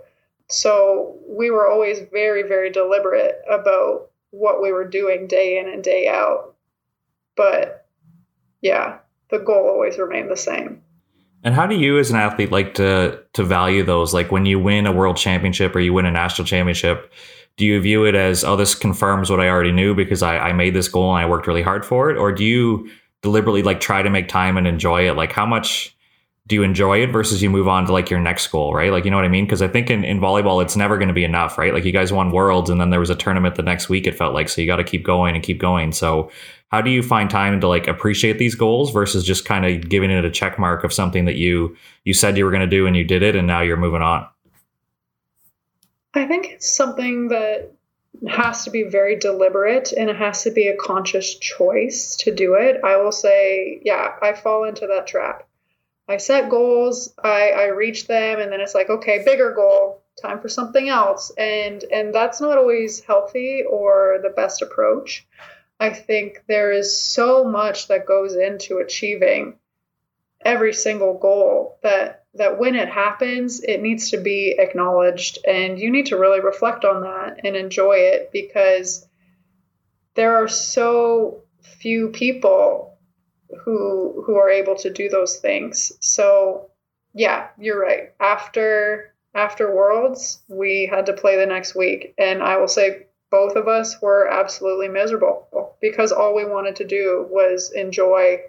So 0.49 1.17
we 1.27 1.51
were 1.51 1.67
always 1.67 1.99
very, 2.11 2.43
very 2.43 2.71
deliberate 2.71 3.41
about 3.49 4.09
what 4.31 4.61
we 4.61 4.71
were 4.71 4.87
doing 4.87 5.27
day 5.27 5.59
in 5.59 5.67
and 5.67 5.83
day 5.83 6.07
out. 6.07 6.55
But 7.35 7.84
yeah, 8.61 8.99
the 9.29 9.39
goal 9.39 9.67
always 9.67 9.97
remained 9.97 10.31
the 10.31 10.37
same. 10.37 10.81
And 11.43 11.53
how 11.53 11.67
do 11.67 11.75
you, 11.75 11.99
as 11.99 12.09
an 12.09 12.17
athlete, 12.17 12.51
like 12.51 12.73
to 12.75 13.19
to 13.33 13.43
value 13.43 13.83
those? 13.83 14.13
Like 14.13 14.31
when 14.31 14.45
you 14.45 14.59
win 14.59 14.87
a 14.87 14.91
world 14.91 15.17
championship 15.17 15.75
or 15.75 15.79
you 15.79 15.93
win 15.93 16.05
a 16.05 16.11
national 16.11 16.47
championship, 16.47 17.13
do 17.57 17.65
you 17.65 17.79
view 17.79 18.05
it 18.05 18.15
as, 18.15 18.43
oh, 18.43 18.55
this 18.55 18.75
confirms 18.75 19.29
what 19.29 19.39
I 19.39 19.47
already 19.47 19.71
knew 19.71 19.95
because 19.95 20.21
I, 20.21 20.37
I 20.37 20.53
made 20.53 20.73
this 20.73 20.87
goal 20.87 21.15
and 21.15 21.23
I 21.23 21.29
worked 21.29 21.47
really 21.47 21.61
hard 21.61 21.85
for 21.85 22.09
it? 22.09 22.17
Or 22.17 22.31
do 22.31 22.43
you 22.43 22.89
deliberately 23.21 23.63
like 23.63 23.79
try 23.79 24.01
to 24.01 24.09
make 24.09 24.27
time 24.27 24.57
and 24.57 24.67
enjoy 24.67 25.07
it? 25.07 25.13
Like 25.13 25.31
how 25.31 25.45
much 25.45 25.95
do 26.47 26.55
you 26.55 26.63
enjoy 26.63 27.01
it 27.01 27.11
versus 27.11 27.41
you 27.41 27.49
move 27.49 27.67
on 27.67 27.85
to 27.85 27.91
like 27.91 28.09
your 28.09 28.19
next 28.19 28.47
goal, 28.47 28.73
right? 28.73 28.91
Like, 28.91 29.03
you 29.03 29.09
know 29.09 29.17
what 29.17 29.25
I 29.25 29.29
mean? 29.29 29.45
Because 29.45 29.61
I 29.61 29.67
think 29.67 29.89
in, 29.89 30.03
in 30.03 30.19
volleyball, 30.19 30.61
it's 30.61 30.75
never 30.75 30.97
going 30.97 31.07
to 31.07 31.13
be 31.13 31.23
enough, 31.23 31.57
right? 31.57 31.73
Like 31.73 31.85
you 31.85 31.91
guys 31.91 32.13
won 32.13 32.31
worlds 32.31 32.69
and 32.69 32.79
then 32.79 32.91
there 32.91 32.99
was 32.99 33.09
a 33.09 33.15
tournament 33.15 33.55
the 33.55 33.63
next 33.63 33.89
week, 33.89 34.05
it 34.05 34.15
felt 34.15 34.33
like. 34.33 34.49
So 34.49 34.61
you 34.61 34.67
got 34.67 34.75
to 34.75 34.83
keep 34.83 35.03
going 35.03 35.33
and 35.33 35.43
keep 35.43 35.59
going. 35.59 35.91
So 35.91 36.29
how 36.69 36.81
do 36.81 36.89
you 36.89 37.03
find 37.03 37.29
time 37.29 37.61
to 37.61 37.67
like 37.67 37.87
appreciate 37.87 38.37
these 38.37 38.55
goals 38.55 38.91
versus 38.91 39.23
just 39.23 39.45
kind 39.45 39.65
of 39.65 39.89
giving 39.89 40.11
it 40.11 40.25
a 40.25 40.31
check 40.31 40.57
mark 40.57 40.83
of 40.83 40.91
something 40.91 41.25
that 41.25 41.35
you 41.35 41.75
you 42.03 42.13
said 42.13 42.37
you 42.37 42.45
were 42.45 42.51
going 42.51 42.61
to 42.61 42.67
do 42.67 42.87
and 42.87 42.95
you 42.95 43.03
did 43.03 43.23
it 43.23 43.35
and 43.35 43.47
now 43.47 43.61
you're 43.61 43.77
moving 43.77 44.01
on? 44.01 44.27
I 46.13 46.25
think 46.25 46.47
it's 46.47 46.69
something 46.69 47.27
that 47.29 47.71
has 48.27 48.63
to 48.63 48.71
be 48.71 48.83
very 48.83 49.17
deliberate 49.17 49.91
and 49.91 50.09
it 50.09 50.15
has 50.15 50.43
to 50.43 50.51
be 50.51 50.67
a 50.67 50.77
conscious 50.77 51.35
choice 51.35 52.15
to 52.17 52.33
do 52.33 52.55
it. 52.55 52.79
I 52.83 52.97
will 52.97 53.11
say, 53.11 53.81
yeah, 53.83 54.15
I 54.21 54.33
fall 54.33 54.63
into 54.63 54.87
that 54.87 55.07
trap. 55.07 55.47
I 56.07 56.17
set 56.17 56.49
goals, 56.49 57.13
I, 57.23 57.49
I 57.49 57.65
reach 57.67 58.07
them, 58.07 58.39
and 58.39 58.51
then 58.51 58.61
it's 58.61 58.75
like, 58.75 58.89
okay, 58.89 59.23
bigger 59.25 59.53
goal, 59.53 60.03
time 60.21 60.39
for 60.39 60.49
something 60.49 60.87
else. 60.87 61.31
And 61.37 61.83
and 61.91 62.13
that's 62.13 62.39
not 62.39 62.57
always 62.57 62.99
healthy 62.99 63.63
or 63.67 64.19
the 64.21 64.29
best 64.29 64.61
approach. 64.61 65.25
I 65.79 65.89
think 65.89 66.43
there 66.47 66.71
is 66.71 66.97
so 66.97 67.43
much 67.43 67.87
that 67.89 68.05
goes 68.05 68.35
into 68.35 68.77
achieving 68.77 69.59
every 70.43 70.73
single 70.73 71.17
goal 71.17 71.77
that 71.83 72.23
that 72.35 72.59
when 72.59 72.75
it 72.75 72.89
happens, 72.89 73.63
it 73.63 73.81
needs 73.81 74.11
to 74.11 74.17
be 74.17 74.55
acknowledged 74.59 75.39
and 75.47 75.79
you 75.79 75.89
need 75.89 76.07
to 76.07 76.17
really 76.17 76.41
reflect 76.41 76.83
on 76.83 77.01
that 77.01 77.39
and 77.45 77.55
enjoy 77.55 77.93
it 77.93 78.29
because 78.33 79.07
there 80.15 80.35
are 80.35 80.47
so 80.47 81.43
few 81.61 82.09
people 82.09 82.97
who 83.63 84.23
who 84.25 84.35
are 84.35 84.49
able 84.49 84.75
to 84.75 84.91
do 84.91 85.09
those 85.09 85.37
things. 85.37 85.93
So, 86.01 86.71
yeah, 87.13 87.47
you're 87.57 87.79
right. 87.79 88.13
After 88.19 89.13
after 89.33 89.73
Worlds, 89.73 90.41
we 90.47 90.85
had 90.85 91.07
to 91.07 91.13
play 91.13 91.37
the 91.37 91.45
next 91.45 91.75
week 91.75 92.13
and 92.17 92.43
I 92.43 92.57
will 92.57 92.67
say 92.67 93.07
both 93.29 93.55
of 93.55 93.67
us 93.67 94.01
were 94.01 94.27
absolutely 94.27 94.87
miserable 94.87 95.75
because 95.81 96.11
all 96.11 96.35
we 96.35 96.45
wanted 96.45 96.77
to 96.77 96.85
do 96.85 97.27
was 97.29 97.71
enjoy 97.71 98.39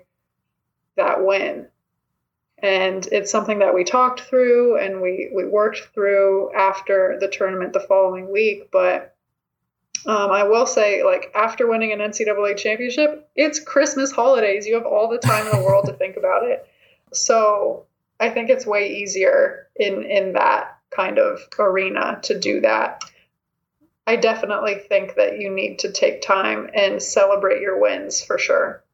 that 0.97 1.25
win 1.25 1.67
and 2.59 3.07
it's 3.13 3.31
something 3.31 3.59
that 3.59 3.75
we 3.75 3.85
talked 3.85 4.21
through 4.21 4.79
and 4.79 5.03
we 5.03 5.31
we 5.35 5.45
worked 5.45 5.89
through 5.95 6.53
after 6.55 7.19
the 7.21 7.29
tournament 7.29 7.73
the 7.73 7.81
following 7.81 8.31
week 8.31 8.71
but 8.71 9.17
um, 10.07 10.31
I 10.31 10.45
will 10.45 10.67
say, 10.67 11.03
like 11.03 11.33
after 11.35 11.67
winning 11.67 11.93
an 11.93 11.99
NCAA 11.99 12.57
championship, 12.57 13.29
it's 13.35 13.59
Christmas 13.59 14.13
holidays. 14.13 14.65
You 14.65 14.75
have 14.75 14.87
all 14.87 15.09
the 15.09 15.19
time 15.19 15.47
in 15.47 15.59
the 15.59 15.65
world 15.65 15.87
to 15.87 15.95
think 15.95 16.17
about 16.17 16.45
it. 16.45 16.65
So 17.13 17.87
I 18.21 18.31
think 18.31 18.49
it's 18.49 18.65
way 18.65 18.99
easier 18.99 19.67
in 19.75 20.05
in 20.05 20.35
that 20.35 20.79
kind 20.91 21.19
of 21.19 21.41
arena 21.59 22.21
to 22.23 22.39
do 22.39 22.61
that. 22.61 23.03
I 24.07 24.17
definitely 24.17 24.77
think 24.89 25.17
that 25.17 25.39
you 25.39 25.51
need 25.51 25.81
to 25.81 25.91
take 25.91 26.23
time 26.23 26.71
and 26.75 27.03
celebrate 27.03 27.61
your 27.61 27.81
wins 27.81 28.23
for 28.23 28.39
sure. 28.39 28.85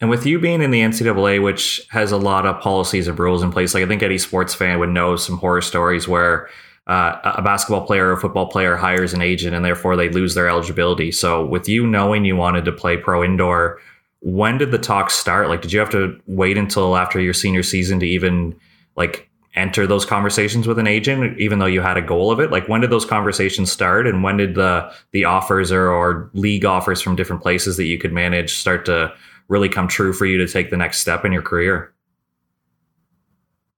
And 0.00 0.10
with 0.10 0.26
you 0.26 0.38
being 0.38 0.62
in 0.62 0.70
the 0.70 0.80
NCAA, 0.80 1.42
which 1.42 1.86
has 1.90 2.12
a 2.12 2.16
lot 2.16 2.46
of 2.46 2.60
policies 2.60 3.08
and 3.08 3.18
rules 3.18 3.42
in 3.42 3.50
place, 3.50 3.74
like 3.74 3.82
I 3.82 3.86
think 3.86 4.02
any 4.02 4.18
sports 4.18 4.54
fan 4.54 4.78
would 4.78 4.90
know 4.90 5.16
some 5.16 5.38
horror 5.38 5.62
stories 5.62 6.06
where 6.06 6.48
uh, 6.86 7.18
a 7.24 7.42
basketball 7.42 7.86
player 7.86 8.12
or 8.12 8.16
football 8.16 8.46
player 8.46 8.76
hires 8.76 9.14
an 9.14 9.22
agent 9.22 9.54
and 9.54 9.64
therefore 9.64 9.96
they 9.96 10.10
lose 10.10 10.34
their 10.34 10.48
eligibility. 10.48 11.10
So, 11.10 11.44
with 11.44 11.68
you 11.68 11.86
knowing 11.86 12.24
you 12.24 12.36
wanted 12.36 12.64
to 12.66 12.72
play 12.72 12.96
pro 12.96 13.24
indoor, 13.24 13.80
when 14.20 14.58
did 14.58 14.70
the 14.70 14.78
talks 14.78 15.14
start? 15.14 15.48
Like, 15.48 15.62
did 15.62 15.72
you 15.72 15.80
have 15.80 15.90
to 15.90 16.20
wait 16.26 16.58
until 16.58 16.96
after 16.96 17.20
your 17.20 17.32
senior 17.32 17.62
season 17.62 18.00
to 18.00 18.06
even 18.06 18.54
like 18.96 19.30
enter 19.54 19.86
those 19.86 20.04
conversations 20.04 20.66
with 20.66 20.78
an 20.78 20.86
agent, 20.86 21.38
even 21.38 21.58
though 21.58 21.66
you 21.66 21.80
had 21.80 21.96
a 21.96 22.02
goal 22.02 22.30
of 22.30 22.40
it? 22.40 22.50
Like, 22.50 22.68
when 22.68 22.80
did 22.80 22.90
those 22.90 23.04
conversations 23.04 23.70
start, 23.70 24.06
and 24.06 24.22
when 24.22 24.36
did 24.36 24.54
the 24.54 24.92
the 25.12 25.24
offers 25.24 25.70
or, 25.70 25.88
or 25.88 26.30
league 26.34 26.64
offers 26.64 27.00
from 27.00 27.16
different 27.16 27.42
places 27.42 27.76
that 27.76 27.84
you 27.84 27.98
could 27.98 28.12
manage 28.12 28.54
start 28.54 28.84
to 28.86 29.12
really 29.48 29.68
come 29.68 29.88
true 29.88 30.12
for 30.12 30.26
you 30.26 30.38
to 30.38 30.48
take 30.48 30.70
the 30.70 30.76
next 30.76 30.98
step 30.98 31.24
in 31.24 31.32
your 31.32 31.42
career? 31.42 31.92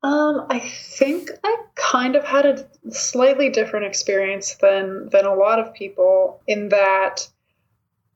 Um, 0.03 0.47
I 0.51 0.61
think 0.61 1.31
I 1.43 1.57
kind 1.75 2.17
of 2.17 2.25
had 2.25 2.47
a 2.47 2.67
slightly 2.91 3.51
different 3.51 3.87
experience 3.87 4.55
than 4.57 5.09
than 5.11 5.27
a 5.27 5.35
lot 5.35 5.59
of 5.59 5.75
people 5.75 6.41
in 6.47 6.69
that 6.71 7.29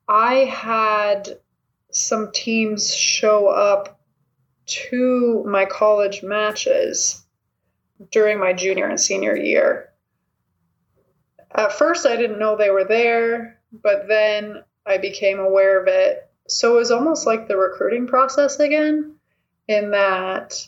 I 0.07 0.45
had 0.45 1.37
some 1.91 2.31
teams 2.31 2.93
show 2.95 3.47
up 3.47 3.99
to 4.65 5.43
my 5.45 5.65
college 5.65 6.23
matches 6.23 7.25
during 8.09 8.39
my 8.39 8.53
junior 8.53 8.87
and 8.87 8.99
senior 8.99 9.35
year. 9.35 9.89
At 11.53 11.73
first, 11.73 12.05
I 12.05 12.15
didn't 12.15 12.39
know 12.39 12.55
they 12.55 12.69
were 12.69 12.85
there, 12.85 13.59
but 13.71 14.07
then 14.07 14.63
I 14.85 14.97
became 14.97 15.39
aware 15.39 15.79
of 15.81 15.87
it 15.87 16.31
so 16.51 16.73
it 16.73 16.79
was 16.79 16.91
almost 16.91 17.25
like 17.25 17.47
the 17.47 17.55
recruiting 17.55 18.07
process 18.07 18.59
again, 18.59 19.15
in 19.67 19.91
that 19.91 20.67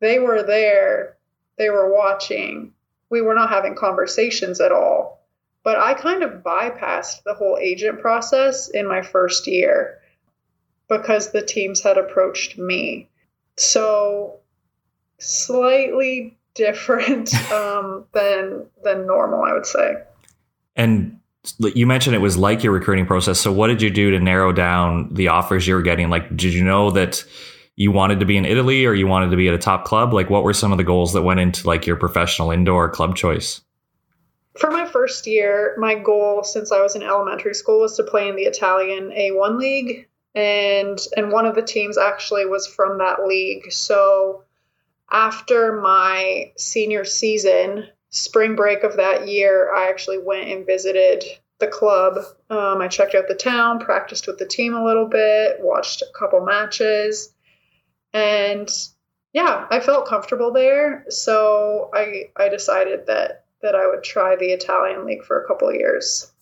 they 0.00 0.18
were 0.18 0.42
there, 0.42 1.16
they 1.58 1.70
were 1.70 1.92
watching, 1.92 2.72
we 3.10 3.20
were 3.20 3.34
not 3.34 3.50
having 3.50 3.74
conversations 3.74 4.60
at 4.60 4.72
all. 4.72 5.26
But 5.64 5.78
I 5.78 5.94
kind 5.94 6.22
of 6.22 6.44
bypassed 6.44 7.24
the 7.24 7.34
whole 7.34 7.58
agent 7.60 8.00
process 8.00 8.68
in 8.68 8.86
my 8.86 9.02
first 9.02 9.48
year 9.48 9.98
because 10.88 11.32
the 11.32 11.42
teams 11.42 11.82
had 11.82 11.98
approached 11.98 12.56
me. 12.56 13.08
So 13.56 14.38
slightly 15.18 16.38
different 16.54 17.34
um, 17.52 18.04
than 18.12 18.66
than 18.82 19.06
normal, 19.06 19.44
I 19.44 19.52
would 19.52 19.66
say. 19.66 19.94
And 20.74 21.18
you 21.60 21.86
mentioned 21.86 22.16
it 22.16 22.20
was 22.20 22.36
like 22.36 22.62
your 22.62 22.72
recruiting 22.72 23.06
process. 23.06 23.38
So 23.38 23.52
what 23.52 23.68
did 23.68 23.80
you 23.80 23.90
do 23.90 24.10
to 24.10 24.18
narrow 24.18 24.52
down 24.52 25.14
the 25.14 25.28
offers 25.28 25.66
you 25.66 25.74
were 25.74 25.82
getting? 25.82 26.10
Like, 26.10 26.36
did 26.36 26.52
you 26.52 26.64
know 26.64 26.90
that 26.90 27.24
you 27.76 27.92
wanted 27.92 28.20
to 28.20 28.26
be 28.26 28.36
in 28.36 28.44
Italy 28.44 28.84
or 28.84 28.94
you 28.94 29.06
wanted 29.06 29.30
to 29.30 29.36
be 29.36 29.48
at 29.48 29.54
a 29.54 29.58
top 29.58 29.84
club? 29.84 30.12
Like, 30.12 30.28
what 30.28 30.42
were 30.42 30.54
some 30.54 30.72
of 30.72 30.78
the 30.78 30.84
goals 30.84 31.12
that 31.12 31.22
went 31.22 31.40
into 31.40 31.66
like 31.66 31.86
your 31.86 31.96
professional 31.96 32.50
indoor 32.50 32.88
club 32.88 33.14
choice? 33.14 33.60
For 34.58 34.70
my 34.70 34.86
first 34.86 35.26
year, 35.26 35.76
my 35.78 35.94
goal 35.94 36.42
since 36.42 36.72
I 36.72 36.80
was 36.80 36.96
in 36.96 37.02
elementary 37.02 37.54
school 37.54 37.80
was 37.80 37.96
to 37.98 38.02
play 38.02 38.28
in 38.28 38.36
the 38.36 38.44
Italian 38.44 39.10
A1 39.10 39.58
league, 39.58 40.08
and 40.34 40.98
and 41.16 41.30
one 41.30 41.44
of 41.44 41.54
the 41.54 41.62
teams 41.62 41.98
actually 41.98 42.46
was 42.46 42.66
from 42.66 42.98
that 42.98 43.26
league. 43.26 43.70
So 43.70 44.44
after 45.10 45.80
my 45.80 46.52
senior 46.56 47.04
season, 47.04 47.88
spring 48.10 48.56
break 48.56 48.82
of 48.82 48.96
that 48.96 49.28
year, 49.28 49.74
I 49.74 49.88
actually 49.88 50.18
went 50.18 50.48
and 50.48 50.66
visited 50.66 51.24
the 51.58 51.66
club. 51.66 52.18
Um, 52.50 52.80
I 52.80 52.88
checked 52.88 53.14
out 53.14 53.28
the 53.28 53.34
town, 53.34 53.78
practiced 53.78 54.26
with 54.26 54.38
the 54.38 54.46
team 54.46 54.74
a 54.74 54.84
little 54.84 55.06
bit, 55.06 55.56
watched 55.60 56.02
a 56.02 56.18
couple 56.18 56.44
matches, 56.44 57.32
and 58.12 58.68
yeah, 59.32 59.66
I 59.70 59.80
felt 59.80 60.06
comfortable 60.06 60.52
there. 60.52 61.04
So 61.08 61.90
I 61.94 62.30
I 62.36 62.48
decided 62.48 63.06
that 63.06 63.44
that 63.62 63.74
I 63.74 63.86
would 63.86 64.02
try 64.02 64.36
the 64.36 64.46
Italian 64.46 65.06
league 65.06 65.24
for 65.24 65.42
a 65.42 65.46
couple 65.46 65.68
of 65.68 65.74
years. 65.74 66.32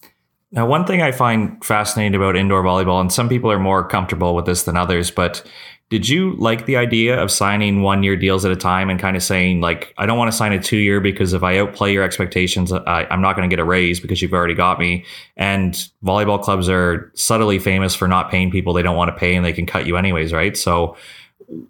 Now, 0.51 0.67
one 0.67 0.87
thing 0.87 1.03
I 1.03 1.11
find 1.11 1.65
fascinating 1.65 2.15
about 2.15 2.37
indoor 2.37 2.63
volleyball, 2.63 3.01
and 3.01 3.13
some 3.13 3.29
people 3.29 3.51
are 3.51 3.59
more 3.59 3.87
comfortable 3.87 4.37
with 4.37 4.47
this 4.47 4.63
than 4.63 4.77
others, 4.77 5.11
but 5.11 5.43
did 5.91 6.09
you 6.09 6.35
like 6.37 6.67
the 6.67 6.77
idea 6.77 7.21
of 7.21 7.31
signing 7.31 7.83
one 7.83 8.03
year 8.03 8.17
deals 8.17 8.45
at 8.45 8.51
a 8.51 8.57
time 8.57 8.89
and 8.89 8.99
kind 8.99 9.17
of 9.17 9.23
saying, 9.23 9.61
like, 9.61 9.95
I 9.99 10.07
don't 10.07 10.17
want 10.17 10.31
to 10.31 10.37
sign 10.37 10.53
a 10.53 10.61
two 10.61 10.79
year 10.79 11.01
because 11.01 11.35
if 11.35 11.43
I 11.43 11.59
outplay 11.59 11.93
your 11.93 12.03
expectations, 12.03 12.73
I, 12.73 13.07
I'm 13.11 13.21
not 13.21 13.37
going 13.37 13.49
to 13.49 13.55
get 13.55 13.61
a 13.61 13.65
raise 13.65 14.01
because 14.01 14.23
you've 14.23 14.33
already 14.33 14.55
got 14.55 14.79
me. 14.79 15.05
And 15.37 15.75
volleyball 16.03 16.43
clubs 16.43 16.69
are 16.69 17.13
subtly 17.15 17.59
famous 17.59 17.95
for 17.95 18.09
not 18.09 18.31
paying 18.31 18.51
people 18.51 18.73
they 18.73 18.83
don't 18.83 18.97
want 18.97 19.11
to 19.11 19.17
pay 19.17 19.35
and 19.35 19.45
they 19.45 19.53
can 19.53 19.67
cut 19.67 19.87
you 19.87 19.97
anyways, 19.97 20.33
right? 20.33 20.57
So, 20.57 20.97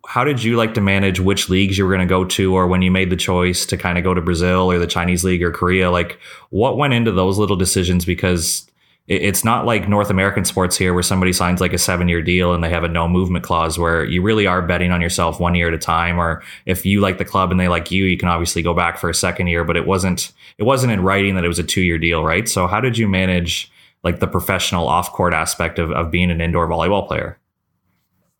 how 0.07 0.23
did 0.23 0.43
you 0.43 0.57
like 0.57 0.75
to 0.75 0.81
manage 0.81 1.19
which 1.19 1.51
leagues 1.51 1.77
you 1.77 1.85
were 1.85 1.91
going 1.91 2.07
to 2.07 2.11
go 2.11 2.25
to 2.25 2.55
or 2.55 2.69
when 2.69 2.81
you 2.83 2.93
made 2.93 3.11
the 3.11 3.17
choice 3.17 3.67
to 3.67 3.77
kind 3.77 3.99
of 3.99 4.05
go 4.05 4.15
to 4.15 4.21
Brazil 4.21 4.71
or 4.71 4.79
the 4.79 4.87
Chinese 4.87 5.25
league 5.25 5.43
or 5.43 5.51
Korea 5.51 5.91
like 5.91 6.21
what 6.51 6.79
went 6.79 6.95
into 6.95 7.11
those 7.11 7.39
little 7.39 7.57
decisions 7.57 8.05
because 8.05 8.71
it's 9.07 9.45
not 9.45 9.67
like 9.67 9.87
North 9.87 10.09
American 10.09 10.47
sports 10.47 10.79
here 10.79 10.95
where 10.95 11.03
somebody 11.03 11.33
signs 11.33 11.61
like 11.61 11.75
a 11.75 11.79
seven 11.79 12.09
year 12.09 12.23
deal 12.23 12.55
and 12.55 12.65
they 12.65 12.71
have 12.71 12.85
a 12.85 12.89
no 12.89 13.07
movement 13.07 13.45
clause 13.45 13.79
where 13.79 14.03
you 14.05 14.23
really 14.23 14.47
are 14.47 14.63
betting 14.63 14.93
on 14.93 15.03
yourself 15.03 15.39
one 15.39 15.55
year 15.55 15.69
at 15.69 15.75
a 15.75 15.79
time. 15.79 16.19
Or 16.19 16.43
if 16.65 16.87
you 16.87 17.01
like 17.01 17.19
the 17.19 17.25
club 17.25 17.51
and 17.51 17.61
they 17.61 17.69
like 17.69 17.91
you, 17.91 18.05
you 18.05 18.17
can 18.17 18.29
obviously 18.29 18.63
go 18.63 18.73
back 18.73 18.97
for 18.97 19.11
a 19.11 19.15
second 19.15 19.49
year, 19.49 19.63
but 19.63 19.77
it 19.77 19.87
wasn't, 19.87 20.33
it 20.57 20.63
wasn't 20.63 20.93
in 20.93 21.03
writing 21.03 21.35
that 21.35 21.45
it 21.45 21.49
was 21.49 21.59
a 21.59 21.65
two 21.65 21.83
year 21.83 21.99
deal, 21.99 22.25
right? 22.25 22.49
So 22.49 22.67
how 22.67 22.81
did 22.81 22.97
you 22.97 23.07
manage 23.07 23.71
like 24.03 24.21
the 24.21 24.27
professional 24.27 24.89
off 24.89 25.13
court 25.13 25.35
aspect 25.35 25.79
of, 25.79 25.91
of 25.91 26.11
being 26.11 26.31
an 26.31 26.41
indoor 26.41 26.67
volleyball 26.67 27.07
player? 27.07 27.39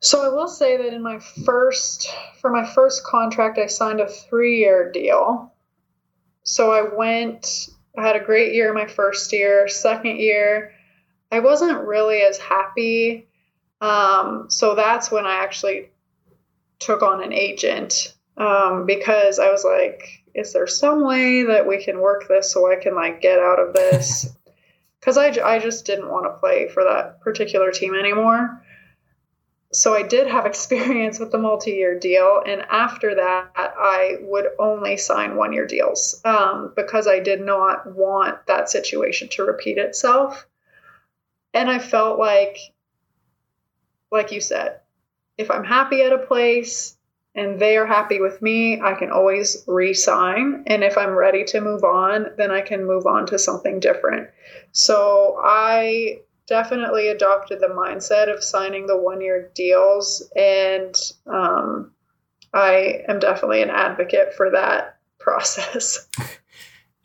So 0.01 0.25
I 0.25 0.29
will 0.29 0.49
say 0.49 0.79
that 0.79 0.95
in 0.95 1.03
my 1.03 1.19
first, 1.45 2.11
for 2.41 2.51
my 2.51 2.67
first 2.67 3.05
contract, 3.05 3.59
I 3.59 3.67
signed 3.67 4.01
a 4.01 4.09
three 4.09 4.61
year 4.61 4.91
deal. 4.91 5.53
So 6.43 6.73
I 6.73 6.95
went, 6.95 7.69
I 7.97 8.07
had 8.07 8.17
a 8.17 8.25
great 8.25 8.55
year 8.55 8.73
my 8.73 8.87
first 8.87 9.33
year. 9.33 9.69
Second 9.69 10.19
year, 10.19 10.73
I 11.31 11.41
wasn't 11.41 11.87
really 11.87 12.21
as 12.21 12.39
happy. 12.39 13.29
Um, 13.81 14.47
so 14.49 14.75
that's 14.75 15.11
when 15.11 15.27
I 15.27 15.43
actually 15.43 15.91
took 16.79 17.03
on 17.03 17.23
an 17.23 17.33
agent 17.33 18.15
um, 18.37 18.87
because 18.87 19.39
I 19.39 19.51
was 19.51 19.65
like, 19.65 20.25
is 20.35 20.53
there 20.53 20.67
some 20.67 21.05
way 21.05 21.45
that 21.45 21.67
we 21.67 21.83
can 21.83 22.01
work 22.01 22.27
this 22.29 22.53
so 22.53 22.71
I 22.71 22.77
can 22.77 22.95
like 22.95 23.21
get 23.21 23.39
out 23.39 23.61
of 23.61 23.75
this? 23.75 24.27
Because 25.01 25.19
I, 25.19 25.27
I 25.45 25.59
just 25.59 25.85
didn't 25.85 26.09
want 26.09 26.25
to 26.25 26.41
play 26.41 26.67
for 26.67 26.83
that 26.85 27.21
particular 27.21 27.71
team 27.71 27.95
anymore. 27.95 28.64
So 29.75 29.93
I 29.93 30.03
did 30.03 30.29
have 30.29 30.47
experience 30.55 31.19
with 31.19 31.33
the 31.33 31.39
multi 31.39 31.73
year 31.73 31.99
deal. 31.99 32.43
And 32.47 32.63
after 32.63 33.17
that, 33.17 33.53
I 33.57 34.19
would 34.21 34.47
only 34.59 34.97
sign 34.97 35.37
one 35.37 35.53
year 35.53 35.67
deals 35.67 36.21
um, 36.25 36.73
because 36.77 37.07
I 37.07 37.19
did 37.19 37.41
not 37.41 37.93
want 37.95 38.47
that 38.47 38.71
situation 38.71 39.29
to 39.33 39.45
repeat 39.45 39.79
itself. 39.79 40.47
And 41.53 41.71
I 41.71 41.79
felt 41.79 42.19
like, 42.19 42.59
like 44.11 44.33
you 44.33 44.41
said, 44.41 44.81
if 45.39 45.51
I'm 45.51 45.65
happy 45.65 46.03
at 46.03 46.13
a 46.13 46.19
place 46.19 46.97
and 47.35 47.59
they 47.59 47.77
are 47.77 47.87
happy 47.87 48.21
with 48.21 48.41
me, 48.41 48.81
I 48.81 48.95
can 48.95 49.11
always 49.11 49.65
re-sign. 49.67 50.65
And 50.69 50.85
if 50.85 50.97
I'm 50.97 51.11
ready 51.11 51.45
to 51.47 51.61
move 51.61 51.83
on, 51.83 52.31
then 52.37 52.53
I 52.53 52.61
can 52.61 52.87
move 52.87 53.07
on 53.07 53.27
to 53.27 53.39
something 53.39 53.81
different. 53.81 54.31
So 54.73 55.41
I 55.43 56.21
definitely 56.47 57.09
adopted 57.09 57.61
the 57.61 57.69
mindset 57.69 58.33
of 58.33 58.43
signing 58.43 58.87
the 58.87 58.99
one-year 58.99 59.51
deals, 59.55 60.29
and 60.37 60.95
um, 61.27 61.93
I 62.53 63.03
am 63.09 63.19
definitely 63.19 63.63
an 63.63 63.71
advocate 63.71 64.35
for 64.35 64.51
that 64.51 64.99
process. 65.19 66.07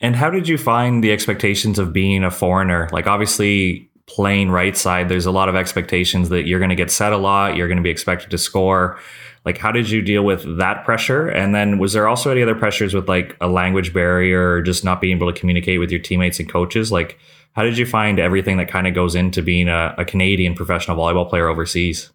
And 0.01 0.15
how 0.15 0.29
did 0.29 0.47
you 0.47 0.57
find 0.57 1.03
the 1.03 1.11
expectations 1.11 1.79
of 1.79 1.91
being 1.91 2.23
a 2.23 2.31
foreigner? 2.31 2.89
Like, 2.91 3.07
obviously, 3.07 3.89
playing 4.05 4.49
right 4.49 4.75
side, 4.75 5.09
there's 5.09 5.25
a 5.25 5.31
lot 5.31 5.49
of 5.49 5.55
expectations 5.55 6.29
that 6.29 6.47
you're 6.47 6.59
going 6.59 6.69
to 6.69 6.75
get 6.75 6.91
set 6.91 7.13
a 7.13 7.17
lot, 7.17 7.55
you're 7.55 7.67
going 7.67 7.77
to 7.77 7.83
be 7.83 7.89
expected 7.89 8.31
to 8.31 8.37
score. 8.37 8.97
Like, 9.45 9.57
how 9.57 9.71
did 9.71 9.89
you 9.89 10.01
deal 10.01 10.23
with 10.23 10.57
that 10.57 10.83
pressure? 10.83 11.27
And 11.27 11.55
then, 11.55 11.79
was 11.79 11.93
there 11.93 12.07
also 12.07 12.31
any 12.31 12.41
other 12.41 12.55
pressures 12.55 12.93
with 12.93 13.07
like 13.07 13.37
a 13.39 13.47
language 13.47 13.93
barrier 13.93 14.55
or 14.55 14.61
just 14.61 14.83
not 14.83 14.99
being 14.99 15.17
able 15.17 15.31
to 15.31 15.39
communicate 15.39 15.79
with 15.79 15.91
your 15.91 16.01
teammates 16.01 16.39
and 16.39 16.49
coaches? 16.49 16.91
Like, 16.91 17.19
how 17.53 17.63
did 17.63 17.77
you 17.77 17.85
find 17.85 18.19
everything 18.19 18.57
that 18.57 18.69
kind 18.69 18.87
of 18.87 18.93
goes 18.93 19.15
into 19.15 19.41
being 19.41 19.67
a, 19.67 19.95
a 19.97 20.05
Canadian 20.05 20.55
professional 20.55 20.97
volleyball 20.97 21.27
player 21.29 21.47
overseas? 21.47 22.11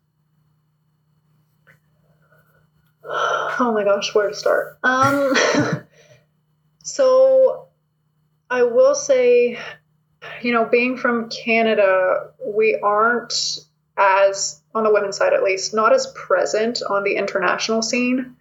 Oh 3.60 3.72
my 3.72 3.84
gosh, 3.84 4.14
where 4.14 4.28
to 4.28 4.34
start? 4.34 4.78
Um, 4.82 5.34
so 6.82 7.68
I 8.50 8.62
will 8.64 8.94
say, 8.94 9.58
you 10.42 10.52
know, 10.52 10.64
being 10.64 10.96
from 10.96 11.28
Canada, 11.28 12.30
we 12.44 12.78
aren't 12.82 13.58
as 13.96 14.60
on 14.74 14.82
the 14.82 14.92
women's 14.92 15.16
side 15.16 15.34
at 15.34 15.42
least, 15.42 15.72
not 15.72 15.92
as 15.92 16.12
present 16.14 16.82
on 16.88 17.04
the 17.04 17.16
international 17.16 17.82
scene. 17.82 18.36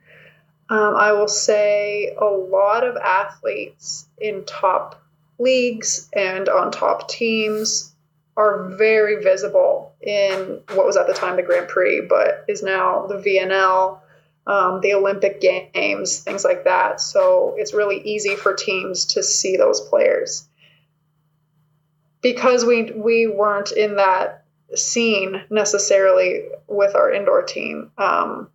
Um, 0.70 0.96
I 0.96 1.12
will 1.12 1.28
say 1.28 2.16
a 2.20 2.26
lot 2.26 2.84
of 2.84 2.96
athletes 2.98 4.08
in 4.18 4.46
top 4.46 5.03
leagues 5.44 6.10
and 6.14 6.50
on 6.50 6.72
top 6.72 7.10
teams 7.10 7.94
are 8.36 8.70
very 8.70 9.24
visible 9.24 9.94
in 10.02 10.62
what 10.74 10.86
was 10.86 10.98
at 10.98 11.08
the 11.08 11.14
time 11.14 11.36
the 11.36 11.44
Grand 11.44 11.68
Prix, 11.68 12.02
but 12.02 12.46
is 12.48 12.64
now 12.64 13.06
the 13.06 13.16
VNL, 13.16 14.00
um, 14.48 14.82
the 14.82 14.94
Olympic 14.94 15.40
Games, 15.40 16.20
things 16.20 16.44
like 16.44 16.64
that. 16.64 17.00
So 17.00 17.56
it's 17.58 17.74
really 17.74 18.02
easy 18.02 18.36
for 18.36 18.54
teams 18.54 19.06
to 19.14 19.24
see 19.24 19.58
those 19.58 19.82
players. 19.82 20.48
Because 22.22 22.66
we 22.66 22.92
we 22.92 23.28
weren't 23.28 23.72
in 23.72 23.98
that 23.98 24.46
scene 24.76 25.44
necessarily 25.50 26.46
with 26.68 26.96
our 26.96 27.12
indoor 27.12 27.44
team. 27.44 27.92
Um, 27.98 28.50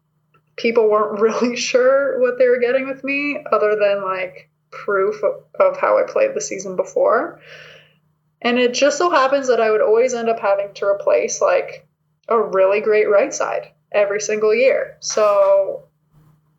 people 0.57 0.91
weren't 0.91 1.21
really 1.21 1.57
sure 1.57 2.21
what 2.21 2.39
they 2.39 2.49
were 2.49 2.59
getting 2.59 2.89
with 2.89 3.05
me, 3.05 3.45
other 3.53 3.77
than 3.77 4.03
like 4.03 4.51
proof 4.71 5.23
of, 5.23 5.45
of 5.59 5.79
how 5.79 5.99
I 5.99 6.03
played 6.03 6.35
the 6.35 6.41
season 6.41 6.77
before. 6.77 7.41
And 8.41 8.59
it 8.59 8.75
just 8.75 8.99
so 8.99 9.11
happens 9.11 9.49
that 9.49 9.61
I 9.61 9.71
would 9.71 9.81
always 9.81 10.15
end 10.15 10.29
up 10.29 10.39
having 10.39 10.73
to 10.75 10.87
replace 10.87 11.41
like 11.41 11.87
a 12.29 12.41
really 12.41 12.81
great 12.81 13.09
right 13.09 13.33
side 13.33 13.73
every 13.91 14.21
single 14.21 14.55
year. 14.55 14.97
So 15.01 15.85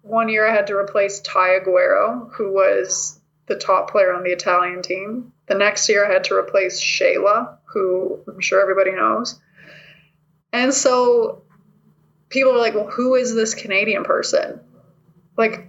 one 0.02 0.30
year 0.30 0.48
I 0.48 0.54
had 0.54 0.68
to 0.68 0.76
replace 0.76 1.22
Tai 1.22 1.60
Aguero, 1.60 2.32
who 2.34 2.52
was 2.52 3.20
the 3.46 3.56
top 3.56 3.92
player 3.92 4.14
on 4.14 4.24
the 4.24 4.32
Italian 4.32 4.82
team. 4.82 5.34
The 5.48 5.56
next 5.56 5.88
year 5.90 6.06
I 6.06 6.12
had 6.12 6.26
to 6.26 6.36
replace 6.36 6.82
Sheilla, 6.82 7.58
who 7.66 8.20
I'm 8.28 8.40
sure 8.40 8.62
everybody 8.62 8.92
knows. 8.92 9.40
And 10.52 10.74
so 10.74 11.44
people 12.30 12.54
are 12.54 12.58
like, 12.58 12.74
well, 12.74 12.88
who 12.88 13.16
is 13.16 13.36
this 13.36 13.54
Canadian 13.54 14.04
person? 14.04 14.60
Like, 15.38 15.69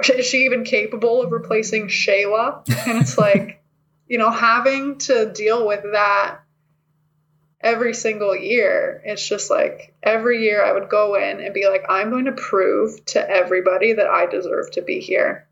is 0.14 0.26
she 0.26 0.44
even 0.44 0.64
capable 0.64 1.22
of 1.22 1.32
replacing 1.32 1.88
Sheilla? 1.88 2.62
And 2.86 2.98
it's 2.98 3.18
like, 3.18 3.62
you 4.08 4.18
know, 4.18 4.30
having 4.30 4.98
to 4.98 5.32
deal 5.32 5.66
with 5.66 5.82
that 5.92 6.40
every 7.60 7.94
single 7.94 8.36
year, 8.36 9.00
it's 9.04 9.26
just 9.26 9.50
like 9.50 9.94
every 10.02 10.42
year 10.42 10.64
I 10.64 10.72
would 10.72 10.88
go 10.88 11.14
in 11.16 11.40
and 11.40 11.54
be 11.54 11.68
like, 11.68 11.84
I'm 11.88 12.10
going 12.10 12.26
to 12.26 12.32
prove 12.32 13.04
to 13.06 13.28
everybody 13.28 13.94
that 13.94 14.06
I 14.06 14.26
deserve 14.26 14.70
to 14.72 14.82
be 14.82 15.00
here. 15.00 15.48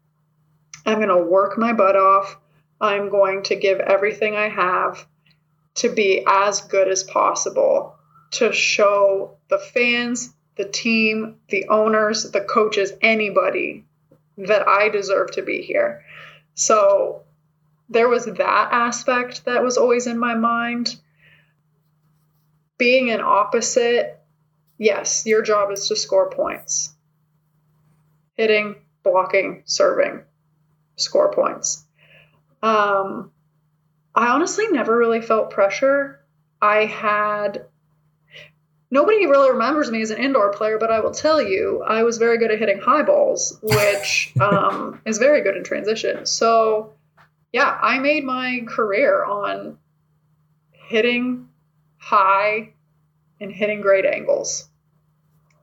I'm 0.87 0.99
going 0.99 1.09
to 1.09 1.17
work 1.17 1.59
my 1.59 1.73
butt 1.73 1.97
off. 1.97 2.37
I'm 2.81 3.09
going 3.09 3.45
to 3.45 3.57
give 3.57 3.81
everything 3.81 4.37
I 4.37 4.49
have 4.49 5.07
to 5.77 5.89
be 5.89 6.25
as 6.27 6.61
good 6.61 6.89
as 6.89 7.03
possible 7.03 7.97
to 8.33 8.53
show 8.53 9.37
the 9.49 9.59
fans, 9.59 10.33
the 10.57 10.69
team, 10.69 11.37
the 11.49 11.69
owners, 11.69 12.31
the 12.31 12.41
coaches, 12.41 12.93
anybody 13.01 13.85
that 14.39 14.67
I 14.67 14.89
deserve 14.89 15.33
to 15.33 15.43
be 15.43 15.63
here. 15.63 16.05
So 16.55 17.23
there 17.89 18.09
was 18.09 18.25
that 18.25 18.69
aspect 18.73 19.45
that 19.45 19.63
was 19.63 19.77
always 19.77 20.07
in 20.07 20.19
my 20.19 20.35
mind. 20.35 20.97
Being 22.79 23.11
an 23.11 23.21
opposite, 23.21 24.21
yes, 24.79 25.27
your 25.27 25.43
job 25.43 25.71
is 25.71 25.89
to 25.89 25.97
score 25.97 26.31
points. 26.31 26.95
Hitting, 28.35 28.77
blocking, 29.03 29.63
serving, 29.65 30.23
score 30.97 31.33
points. 31.33 31.85
Um, 32.63 33.31
I 34.15 34.29
honestly 34.29 34.69
never 34.69 34.97
really 34.97 35.21
felt 35.21 35.51
pressure. 35.51 36.21
I 36.61 36.87
had 36.87 37.67
nobody 38.95 39.27
really 39.27 39.51
remembers 39.51 39.91
me 39.91 40.01
as 40.03 40.11
an 40.11 40.23
indoor 40.23 40.53
player, 40.53 40.79
but 40.79 40.91
I 40.91 41.01
will 41.01 41.11
tell 41.11 41.43
you, 41.43 41.83
I 41.83 42.05
was 42.05 42.17
very 42.17 42.39
good 42.39 42.53
at 42.53 42.61
hitting 42.61 42.79
high 42.79 43.03
balls, 43.03 43.59
which 43.61 44.33
um, 44.41 45.03
is 45.05 45.19
very 45.19 45.43
good 45.43 45.57
in 45.57 45.65
transition. 45.65 46.25
So, 46.25 46.95
yeah, 47.53 47.77
I 47.83 47.99
made 47.99 48.25
my 48.25 48.61
career 48.67 49.25
on 49.25 49.79
hitting 50.71 51.49
high 51.99 52.71
and 53.41 53.51
hitting 53.51 53.81
great 53.81 54.07
angles. 54.07 54.69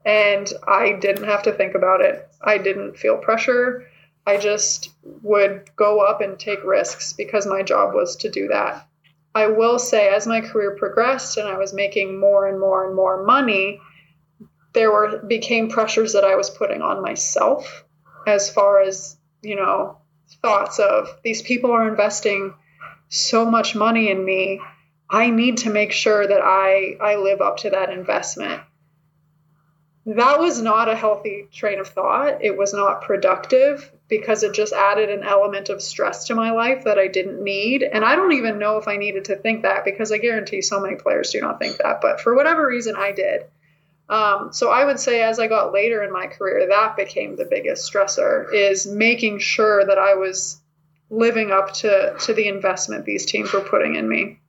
And 0.04 0.52
I 0.68 0.92
didn't 0.92 1.24
have 1.24 1.44
to 1.44 1.52
think 1.52 1.74
about 1.74 2.02
it. 2.02 2.28
I 2.42 2.58
didn't 2.58 2.98
feel 2.98 3.16
pressure. 3.16 3.88
I 4.26 4.36
just 4.36 4.90
would 5.22 5.70
go 5.76 6.00
up 6.00 6.20
and 6.20 6.38
take 6.38 6.62
risks 6.64 7.14
because 7.14 7.46
my 7.46 7.62
job 7.62 7.94
was 7.94 8.16
to 8.16 8.28
do 8.28 8.48
that. 8.48 8.86
I 9.34 9.46
will 9.46 9.78
say, 9.78 10.08
as 10.08 10.26
my 10.26 10.40
career 10.40 10.76
progressed 10.78 11.38
and 11.38 11.48
I 11.48 11.56
was 11.56 11.72
making 11.72 12.18
more 12.18 12.46
and 12.46 12.60
more 12.60 12.86
and 12.86 12.94
more 12.94 13.24
money, 13.24 13.80
there 14.74 14.90
were 14.90 15.18
became 15.18 15.70
pressures 15.70 16.12
that 16.12 16.24
I 16.24 16.36
was 16.36 16.50
putting 16.50 16.82
on 16.82 17.02
myself 17.02 17.84
as 18.26 18.50
far 18.50 18.80
as, 18.80 19.16
you 19.42 19.56
know, 19.56 19.98
thoughts 20.42 20.78
of 20.78 21.08
these 21.22 21.42
people 21.42 21.72
are 21.72 21.88
investing 21.88 22.54
so 23.08 23.44
much 23.44 23.74
money 23.74 24.10
in 24.10 24.24
me. 24.24 24.60
I 25.08 25.30
need 25.30 25.58
to 25.58 25.70
make 25.70 25.92
sure 25.92 26.26
that 26.26 26.40
I 26.42 26.96
I 27.00 27.16
live 27.16 27.40
up 27.40 27.58
to 27.58 27.70
that 27.70 27.90
investment. 27.90 28.62
That 30.06 30.40
was 30.40 30.60
not 30.60 30.88
a 30.88 30.96
healthy 30.96 31.48
train 31.52 31.78
of 31.78 31.88
thought. 31.88 32.42
It 32.42 32.56
was 32.56 32.74
not 32.74 33.02
productive 33.02 33.90
because 34.12 34.42
it 34.42 34.52
just 34.52 34.74
added 34.74 35.08
an 35.08 35.22
element 35.22 35.70
of 35.70 35.80
stress 35.80 36.26
to 36.26 36.34
my 36.34 36.50
life 36.50 36.84
that 36.84 36.98
I 36.98 37.08
didn't 37.08 37.42
need. 37.42 37.82
And 37.82 38.04
I 38.04 38.14
don't 38.14 38.34
even 38.34 38.58
know 38.58 38.76
if 38.76 38.86
I 38.86 38.98
needed 38.98 39.24
to 39.24 39.36
think 39.36 39.62
that 39.62 39.86
because 39.86 40.12
I 40.12 40.18
guarantee 40.18 40.60
so 40.60 40.78
many 40.80 40.96
players 40.96 41.30
do 41.30 41.40
not 41.40 41.58
think 41.58 41.78
that. 41.78 42.02
But 42.02 42.20
for 42.20 42.34
whatever 42.34 42.66
reason, 42.66 42.94
I 42.94 43.12
did. 43.12 43.44
Um, 44.10 44.52
so 44.52 44.70
I 44.70 44.84
would 44.84 45.00
say 45.00 45.22
as 45.22 45.38
I 45.38 45.46
got 45.46 45.72
later 45.72 46.02
in 46.02 46.12
my 46.12 46.26
career, 46.26 46.68
that 46.68 46.94
became 46.94 47.36
the 47.36 47.46
biggest 47.46 47.90
stressor 47.90 48.52
is 48.52 48.86
making 48.86 49.38
sure 49.38 49.82
that 49.82 49.96
I 49.96 50.16
was 50.16 50.60
living 51.08 51.50
up 51.50 51.72
to, 51.76 52.14
to 52.20 52.34
the 52.34 52.48
investment 52.48 53.06
these 53.06 53.24
teams 53.24 53.50
were 53.54 53.62
putting 53.62 53.94
in 53.94 54.06
me. 54.06 54.40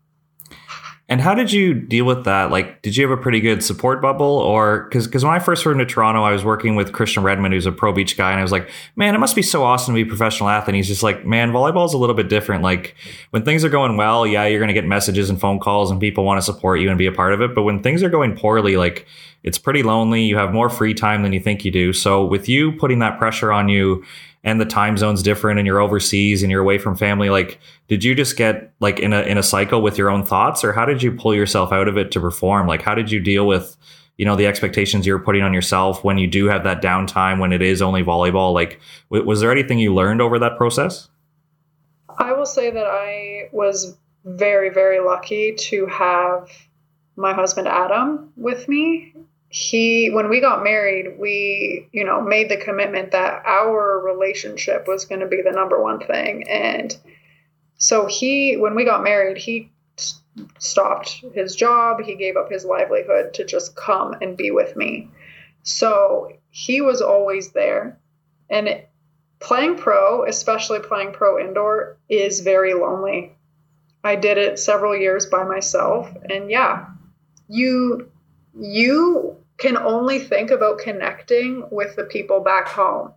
And 1.10 1.20
how 1.20 1.36
did 1.36 1.52
you 1.52 1.74
deal 1.74 2.06
with 2.06 2.24
that? 2.24 2.50
Like, 2.50 2.82
did 2.82 2.96
you 2.96 3.08
have 3.08 3.18
a 3.18 3.22
pretty 3.22 3.42
good 3.42 3.62
support 3.62 4.02
bubble, 4.02 4.26
or 4.26 4.86
because 4.86 5.06
because 5.06 5.26
when 5.26 5.34
I 5.34 5.40
first 5.40 5.66
moved 5.66 5.80
to 5.80 5.86
Toronto, 5.86 6.24
I 6.24 6.32
was 6.32 6.46
working 6.46 6.76
with 6.76 6.94
Christian 6.94 7.24
Redmond, 7.24 7.54
who's 7.54 7.66
a 7.66 7.74
pro 7.74 7.92
beach 7.92 8.16
guy, 8.16 8.32
and 8.32 8.40
I 8.40 8.42
was 8.42 8.54
like, 8.54 8.70
man, 8.96 9.14
it 9.14 9.18
must 9.18 9.36
be 9.36 9.42
so 9.42 9.66
awesome 9.66 9.94
to 9.94 10.02
be 10.02 10.08
a 10.08 10.10
professional 10.10 10.48
athlete. 10.48 10.70
And 10.70 10.76
he's 10.78 10.88
just 10.88 11.04
like, 11.04 11.26
man, 11.26 11.52
volleyball 11.52 11.86
is 11.86 11.94
a 11.94 11.98
little 11.98 12.16
bit 12.16 12.30
different. 12.30 12.64
Like 12.64 12.96
when 13.32 13.44
things 13.44 13.66
are 13.66 13.70
going 13.70 13.98
well, 13.98 14.26
yeah, 14.26 14.46
you're 14.46 14.62
gonna 14.62 14.72
get 14.72 14.86
messages 14.86 15.30
and 15.30 15.40
phone 15.40 15.60
calls, 15.60 15.92
and 15.92 16.00
people 16.00 16.24
want 16.24 16.38
to 16.38 16.42
support 16.42 16.80
you 16.80 16.88
and 16.88 16.98
be 16.98 17.06
a 17.06 17.12
part 17.12 17.34
of 17.34 17.42
it. 17.42 17.54
But 17.54 17.64
when 17.64 17.84
things 17.84 18.02
are 18.02 18.10
going 18.10 18.38
poorly, 18.38 18.78
like 18.78 19.06
it's 19.44 19.58
pretty 19.58 19.84
lonely. 19.84 20.24
You 20.24 20.38
have 20.38 20.54
more 20.54 20.70
free 20.70 20.94
time 20.94 21.22
than 21.22 21.34
you 21.34 21.42
think 21.42 21.66
you 21.66 21.72
do. 21.72 21.92
So 21.92 22.26
with 22.26 22.48
you 22.48 22.72
putting 22.72 23.00
that 23.00 23.20
pressure 23.20 23.52
on 23.52 23.68
you 23.68 24.06
and 24.44 24.60
the 24.60 24.66
time 24.66 24.98
zone's 24.98 25.24
different 25.24 25.60
and 25.60 25.66
you're 25.66 25.80
overseas 25.80 26.44
and 26.44 26.52
you're 26.52 26.62
away 26.62 26.78
from 26.78 26.96
family 26.96 27.30
like 27.30 27.60
did 27.94 28.04
you 28.04 28.16
just 28.16 28.38
get 28.38 28.74
like 28.80 29.00
in 29.00 29.14
a 29.14 29.22
in 29.22 29.38
a 29.38 29.44
cycle 29.44 29.82
with 29.82 29.98
your 29.98 30.10
own 30.10 30.26
thoughts 30.26 30.64
or 30.64 30.74
how 30.74 30.84
did 30.84 31.04
you 31.04 31.12
pull 31.12 31.36
yourself 31.36 31.72
out 31.72 31.88
of 31.88 31.98
it 31.98 32.12
to 32.12 32.20
perform? 32.20 32.68
Like 32.68 32.82
how 32.82 32.96
did 32.96 33.12
you 33.12 33.20
deal 33.20 33.46
with 33.46 33.78
you 34.18 34.26
know 34.26 34.36
the 34.36 34.48
expectations 34.48 35.06
you're 35.06 35.20
putting 35.20 35.44
on 35.44 35.54
yourself 35.54 36.04
when 36.04 36.18
you 36.18 36.28
do 36.28 36.46
have 36.46 36.64
that 36.64 36.82
downtime 36.82 37.40
when 37.40 37.52
it 37.52 37.62
is 37.62 37.82
only 37.82 38.04
volleyball? 38.04 38.54
Like 38.54 38.80
w- 39.12 39.28
was 39.28 39.42
there 39.42 39.52
anything 39.52 39.80
you 39.80 39.94
learned 39.94 40.22
over 40.22 40.40
that 40.40 40.58
process? 40.58 41.10
I 42.18 42.34
will 42.34 42.46
say 42.46 42.70
that 42.70 42.86
i 42.86 43.50
was 43.52 43.98
very 44.26 44.70
very 44.70 45.00
lucky 45.00 45.56
to 45.56 45.86
have 45.88 46.50
my 47.16 47.34
husband 47.34 47.68
adam 47.68 48.32
with 48.38 48.70
me 48.70 49.14
he 49.54 50.10
when 50.10 50.30
we 50.30 50.42
got 50.42 50.64
married 50.64 51.20
we 51.20 51.88
you 51.92 52.04
know 52.04 52.20
made 52.20 52.50
the 52.50 52.58
commitment 52.58 53.12
that 53.12 53.44
our 53.46 54.00
relationship 54.00 54.88
was 54.88 55.06
going 55.06 55.22
to 55.22 55.28
be 55.28 55.44
the 55.44 55.52
number 55.52 55.80
one 55.80 56.00
thing. 56.00 56.50
And 56.50 56.98
so 57.78 58.08
he 58.08 58.58
when 58.58 58.74
we 58.74 58.84
got 58.84 59.04
married 59.04 59.38
he 59.38 59.72
stopped 60.58 61.24
his 61.36 61.56
job. 61.56 62.02
He 62.02 62.16
gave 62.16 62.36
up 62.36 62.52
his 62.52 62.66
livelihood 62.66 63.36
to 63.36 63.46
just 63.46 63.76
come 63.76 64.16
and 64.22 64.36
be 64.36 64.50
with 64.50 64.76
me. 64.76 65.12
So 65.62 66.34
he 66.50 66.82
was 66.82 67.02
always 67.04 67.52
there. 67.52 68.00
And 68.50 68.68
it, 68.68 68.90
playing 69.40 69.78
pro 69.78 70.26
especially 70.26 70.80
playing 70.80 71.14
pro 71.14 71.40
indoor 71.40 71.98
is 72.10 72.40
very 72.40 72.74
lonely. 72.74 73.36
I 74.04 74.16
did 74.16 74.40
it 74.40 74.58
several 74.58 74.96
years 74.96 75.28
by 75.28 75.44
myself. 75.44 76.10
And 76.28 76.50
yeah 76.50 76.88
you 77.48 78.10
you 78.60 79.38
can 79.64 79.78
only 79.78 80.20
think 80.20 80.52
about 80.52 80.78
connecting 80.78 81.66
with 81.72 81.96
the 81.96 82.04
people 82.04 82.42
back 82.42 82.68
home. 82.68 83.14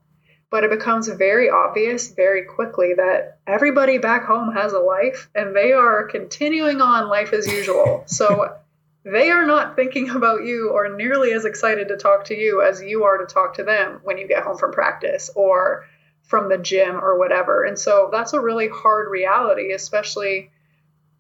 But 0.49 0.63
it 0.63 0.71
becomes 0.71 1.09
very 1.09 1.51
obvious 1.51 2.13
very 2.13 2.45
quickly 2.45 2.95
that 2.95 3.41
everybody 3.49 3.99
back 3.99 4.25
home 4.25 4.55
has 4.55 4.73
a 4.73 4.79
life 4.79 5.29
and 5.35 5.57
they 5.57 5.73
are 5.73 6.05
continuing 6.05 6.81
on 6.81 7.09
life 7.09 7.33
as 7.33 7.49
usual. 7.49 8.05
so 8.07 8.57
they 9.05 9.31
are 9.31 9.45
not 9.45 9.75
thinking 9.75 10.09
about 10.11 10.45
you 10.45 10.71
or 10.71 10.97
nearly 10.97 11.33
as 11.33 11.45
excited 11.45 11.89
to 11.89 11.97
talk 11.97 12.27
to 12.27 12.37
you 12.37 12.63
as 12.63 12.81
you 12.81 13.03
are 13.03 13.19
to 13.19 13.27
talk 13.27 13.55
to 13.55 13.65
them 13.65 13.99
when 14.05 14.17
you 14.17 14.29
get 14.29 14.45
home 14.45 14.57
from 14.57 14.71
practice 14.71 15.31
or 15.35 15.85
from 16.23 16.49
the 16.49 16.59
gym 16.59 16.95
or 16.95 17.19
whatever. 17.19 17.65
And 17.65 17.77
so 17.77 18.09
that's 18.13 18.35
a 18.35 18.41
really 18.41 18.69
hard 18.69 19.11
reality, 19.11 19.73
especially 19.73 20.53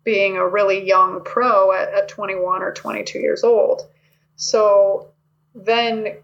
being 0.05 0.37
a 0.37 0.47
really 0.47 0.87
young 0.87 1.25
pro 1.25 1.73
at, 1.73 1.93
at 1.93 2.09
21 2.09 2.63
or 2.63 2.73
22 2.73 3.19
years 3.19 3.43
old. 3.43 3.83
So 4.37 5.09
then 5.57 6.19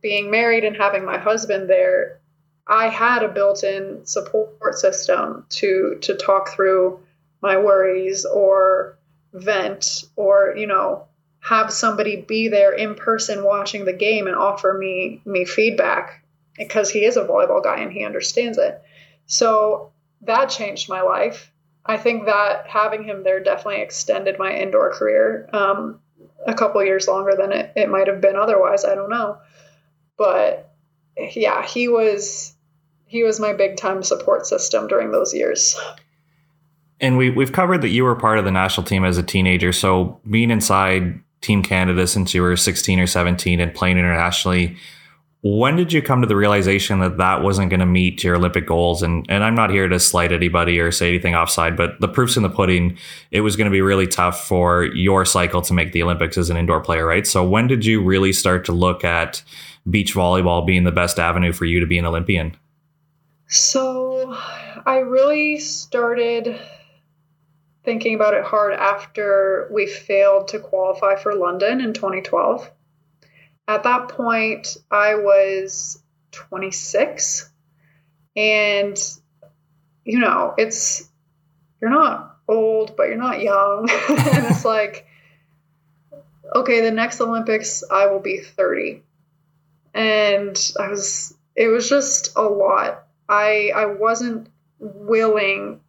being 0.00 0.30
married 0.30 0.64
and 0.64 0.76
having 0.76 1.04
my 1.04 1.18
husband 1.18 1.70
there, 1.70 2.20
I 2.66 2.88
had 2.88 3.22
a 3.22 3.28
built-in 3.28 4.04
support 4.04 4.74
system 4.74 5.46
to 5.50 5.98
to 6.02 6.14
talk 6.14 6.50
through 6.50 7.00
my 7.40 7.56
worries 7.56 8.24
or 8.24 8.98
vent 9.32 10.04
or 10.16 10.54
you 10.56 10.66
know 10.66 11.06
have 11.40 11.72
somebody 11.72 12.16
be 12.16 12.48
there 12.48 12.72
in 12.72 12.94
person 12.94 13.44
watching 13.44 13.84
the 13.84 13.92
game 13.92 14.26
and 14.26 14.36
offer 14.36 14.76
me 14.78 15.20
me 15.24 15.44
feedback 15.44 16.24
because 16.56 16.90
he 16.90 17.04
is 17.04 17.16
a 17.16 17.24
volleyball 17.24 17.62
guy 17.62 17.78
and 17.78 17.92
he 17.92 18.04
understands 18.04 18.58
it. 18.58 18.80
So 19.26 19.92
that 20.22 20.50
changed 20.50 20.88
my 20.88 21.02
life. 21.02 21.50
I 21.84 21.96
think 21.96 22.26
that 22.26 22.68
having 22.68 23.02
him 23.02 23.24
there 23.24 23.40
definitely 23.40 23.80
extended 23.80 24.38
my 24.38 24.54
indoor 24.54 24.92
career. 24.92 25.48
Um, 25.52 26.00
a 26.46 26.54
couple 26.54 26.82
years 26.84 27.08
longer 27.08 27.34
than 27.36 27.52
it, 27.52 27.72
it 27.76 27.88
might 27.88 28.08
have 28.08 28.20
been 28.20 28.36
otherwise. 28.36 28.84
I 28.84 28.94
don't 28.94 29.10
know. 29.10 29.38
But 30.16 30.72
yeah, 31.34 31.64
he 31.64 31.88
was 31.88 32.54
he 33.06 33.22
was 33.22 33.38
my 33.38 33.52
big 33.52 33.76
time 33.76 34.02
support 34.02 34.46
system 34.46 34.86
during 34.88 35.12
those 35.12 35.34
years. 35.34 35.78
And 37.00 37.16
we 37.16 37.30
we've 37.30 37.52
covered 37.52 37.82
that 37.82 37.90
you 37.90 38.04
were 38.04 38.14
part 38.14 38.38
of 38.38 38.44
the 38.44 38.50
national 38.50 38.86
team 38.86 39.04
as 39.04 39.18
a 39.18 39.22
teenager. 39.22 39.72
So 39.72 40.20
being 40.28 40.50
inside 40.50 41.20
Team 41.40 41.62
Canada 41.62 42.06
since 42.06 42.32
you 42.32 42.42
were 42.42 42.56
16 42.56 43.00
or 43.00 43.06
17 43.06 43.60
and 43.60 43.74
playing 43.74 43.98
internationally, 43.98 44.76
when 45.44 45.74
did 45.74 45.92
you 45.92 46.00
come 46.00 46.20
to 46.20 46.28
the 46.28 46.36
realization 46.36 47.00
that 47.00 47.16
that 47.16 47.42
wasn't 47.42 47.68
going 47.68 47.80
to 47.80 47.86
meet 47.86 48.22
your 48.22 48.36
Olympic 48.36 48.64
goals? 48.64 49.02
And 49.02 49.26
and 49.28 49.42
I'm 49.42 49.56
not 49.56 49.70
here 49.70 49.88
to 49.88 49.98
slight 49.98 50.32
anybody 50.32 50.78
or 50.78 50.92
say 50.92 51.08
anything 51.08 51.34
offside, 51.34 51.76
but 51.76 52.00
the 52.00 52.06
proof's 52.06 52.36
in 52.36 52.44
the 52.44 52.48
pudding. 52.48 52.96
It 53.32 53.40
was 53.40 53.56
going 53.56 53.64
to 53.66 53.72
be 53.72 53.82
really 53.82 54.06
tough 54.06 54.46
for 54.46 54.84
your 54.84 55.24
cycle 55.24 55.60
to 55.62 55.74
make 55.74 55.92
the 55.92 56.02
Olympics 56.04 56.38
as 56.38 56.48
an 56.48 56.56
indoor 56.56 56.80
player, 56.80 57.04
right? 57.04 57.26
So 57.26 57.46
when 57.46 57.66
did 57.66 57.84
you 57.84 58.00
really 58.02 58.32
start 58.32 58.64
to 58.66 58.72
look 58.72 59.02
at 59.02 59.42
beach 59.90 60.14
volleyball 60.14 60.64
being 60.64 60.84
the 60.84 60.92
best 60.92 61.18
avenue 61.18 61.52
for 61.52 61.64
you 61.64 61.80
to 61.80 61.86
be 61.86 61.98
an 61.98 62.06
Olympian? 62.06 62.56
So 63.48 64.32
I 64.86 64.98
really 64.98 65.58
started 65.58 66.60
thinking 67.84 68.14
about 68.14 68.34
it 68.34 68.44
hard 68.44 68.74
after 68.74 69.68
we 69.72 69.86
failed 69.86 70.46
to 70.48 70.60
qualify 70.60 71.16
for 71.16 71.34
London 71.34 71.80
in 71.80 71.92
2012 71.92 72.70
at 73.68 73.84
that 73.84 74.08
point, 74.08 74.76
I 74.90 75.14
was 75.14 76.02
26. 76.32 77.50
And, 78.36 78.98
you 80.04 80.18
know, 80.18 80.54
it's, 80.58 81.08
you're 81.80 81.90
not 81.90 82.38
old, 82.48 82.96
but 82.96 83.04
you're 83.04 83.16
not 83.16 83.40
young. 83.40 83.88
and 84.08 84.46
it's 84.46 84.64
like, 84.64 85.06
okay, 86.54 86.80
the 86.80 86.90
next 86.90 87.20
Olympics, 87.20 87.84
I 87.90 88.06
will 88.06 88.20
be 88.20 88.38
30. 88.38 89.02
And 89.94 90.58
I 90.78 90.88
was, 90.88 91.34
it 91.54 91.68
was 91.68 91.88
just 91.88 92.32
a 92.36 92.42
lot. 92.42 93.04
I, 93.28 93.70
I 93.74 93.86
wasn't 93.86 94.48
willing 94.78 95.80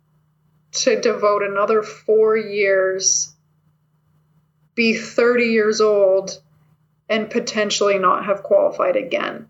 to 0.72 1.00
devote 1.00 1.44
another 1.44 1.84
four 1.84 2.36
years, 2.36 3.34
be 4.76 4.98
30 4.98 5.46
years 5.46 5.82
old, 5.82 6.42
and 7.14 7.30
potentially 7.30 8.00
not 8.00 8.26
have 8.26 8.42
qualified 8.42 8.96
again. 8.96 9.48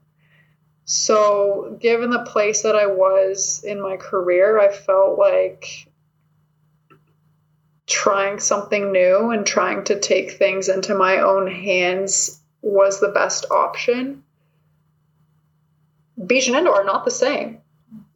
So, 0.84 1.78
given 1.80 2.10
the 2.10 2.26
place 2.26 2.64
that 2.64 2.76
I 2.76 2.88
was 2.88 3.64
in 3.64 3.82
my 3.82 3.96
career, 3.96 4.60
I 4.60 4.70
felt 4.70 5.18
like 5.18 5.88
trying 7.88 8.42
something 8.42 8.92
new 8.92 9.32
and 9.32 9.46
trying 9.46 9.86
to 9.86 9.98
take 9.98 10.32
things 10.32 10.68
into 10.68 10.94
my 10.94 11.20
own 11.20 11.50
hands 11.50 12.42
was 12.62 13.00
the 13.00 13.08
best 13.08 13.46
option. 13.50 14.24
Beach 16.28 16.48
and 16.48 16.58
indoor 16.58 16.82
are 16.82 16.84
not 16.84 17.06
the 17.06 17.12
same. 17.12 17.60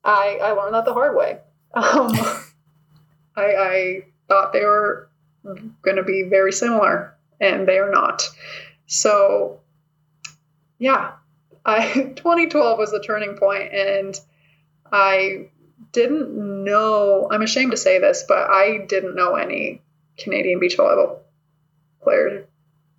I, 0.04 0.40
I 0.44 0.52
learned 0.52 0.74
that 0.74 0.84
the 0.84 0.94
hard 0.94 1.16
way. 1.16 1.40
Um, 1.74 2.12
I, 3.38 3.46
I 3.46 4.06
thought 4.28 4.52
they 4.52 4.66
were 4.66 5.08
going 5.44 5.96
to 5.96 6.04
be 6.04 6.24
very 6.24 6.52
similar, 6.52 7.16
and 7.40 7.66
they 7.66 7.78
are 7.78 7.92
not. 7.92 8.30
So, 8.88 9.60
yeah, 10.80 11.14
I 11.66 11.94
2012 12.16 12.80
was 12.80 12.92
the 12.92 13.04
turning 13.04 13.36
point, 13.38 13.72
and 13.74 14.20
I 14.92 15.50
didn't 15.92 16.64
know. 16.64 17.28
I'm 17.30 17.42
ashamed 17.42 17.72
to 17.72 17.78
say 17.78 18.00
this, 18.00 18.24
but 18.28 18.50
I 18.50 18.86
didn't 18.88 19.16
know 19.16 19.36
any 19.36 19.82
Canadian 20.18 20.60
beach 20.60 20.78
volleyball 20.78 21.20
players. 22.02 22.46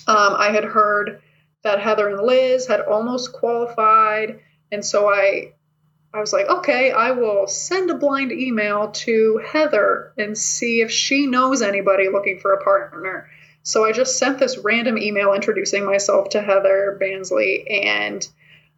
Um, 0.06 0.34
I 0.36 0.50
had 0.52 0.64
heard 0.64 1.22
that 1.62 1.80
Heather 1.80 2.08
and 2.08 2.22
Liz 2.22 2.66
had 2.66 2.80
almost 2.82 3.32
qualified, 3.32 4.40
and 4.70 4.84
so 4.84 5.08
I 5.08 5.54
I 6.12 6.20
was 6.20 6.32
like, 6.32 6.48
okay, 6.48 6.90
I 6.90 7.10
will 7.10 7.46
send 7.46 7.90
a 7.90 7.94
blind 7.94 8.32
email 8.32 8.90
to 8.90 9.42
Heather 9.46 10.12
and 10.16 10.36
see 10.36 10.80
if 10.80 10.90
she 10.90 11.26
knows 11.26 11.60
anybody 11.60 12.08
looking 12.08 12.38
for 12.40 12.54
a 12.54 12.64
partner. 12.64 13.28
So 13.68 13.84
I 13.84 13.92
just 13.92 14.16
sent 14.16 14.38
this 14.38 14.56
random 14.56 14.96
email 14.96 15.34
introducing 15.34 15.84
myself 15.84 16.30
to 16.30 16.40
Heather 16.40 16.98
Bansley 16.98 17.84
and 17.84 18.26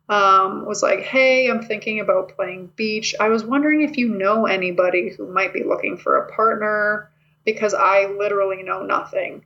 um, 0.09 0.67
was 0.67 0.83
like, 0.83 1.03
hey, 1.03 1.49
I'm 1.49 1.63
thinking 1.63 2.01
about 2.01 2.35
playing 2.35 2.73
beach. 2.75 3.15
I 3.21 3.29
was 3.29 3.45
wondering 3.45 3.83
if 3.83 3.99
you 3.99 4.09
know 4.09 4.47
anybody 4.47 5.11
who 5.11 5.33
might 5.33 5.53
be 5.53 5.63
looking 5.63 5.97
for 5.97 6.17
a 6.17 6.33
partner 6.33 7.09
because 7.45 7.73
I 7.73 8.07
literally 8.07 8.65
know 8.65 8.83
nothing. 8.83 9.45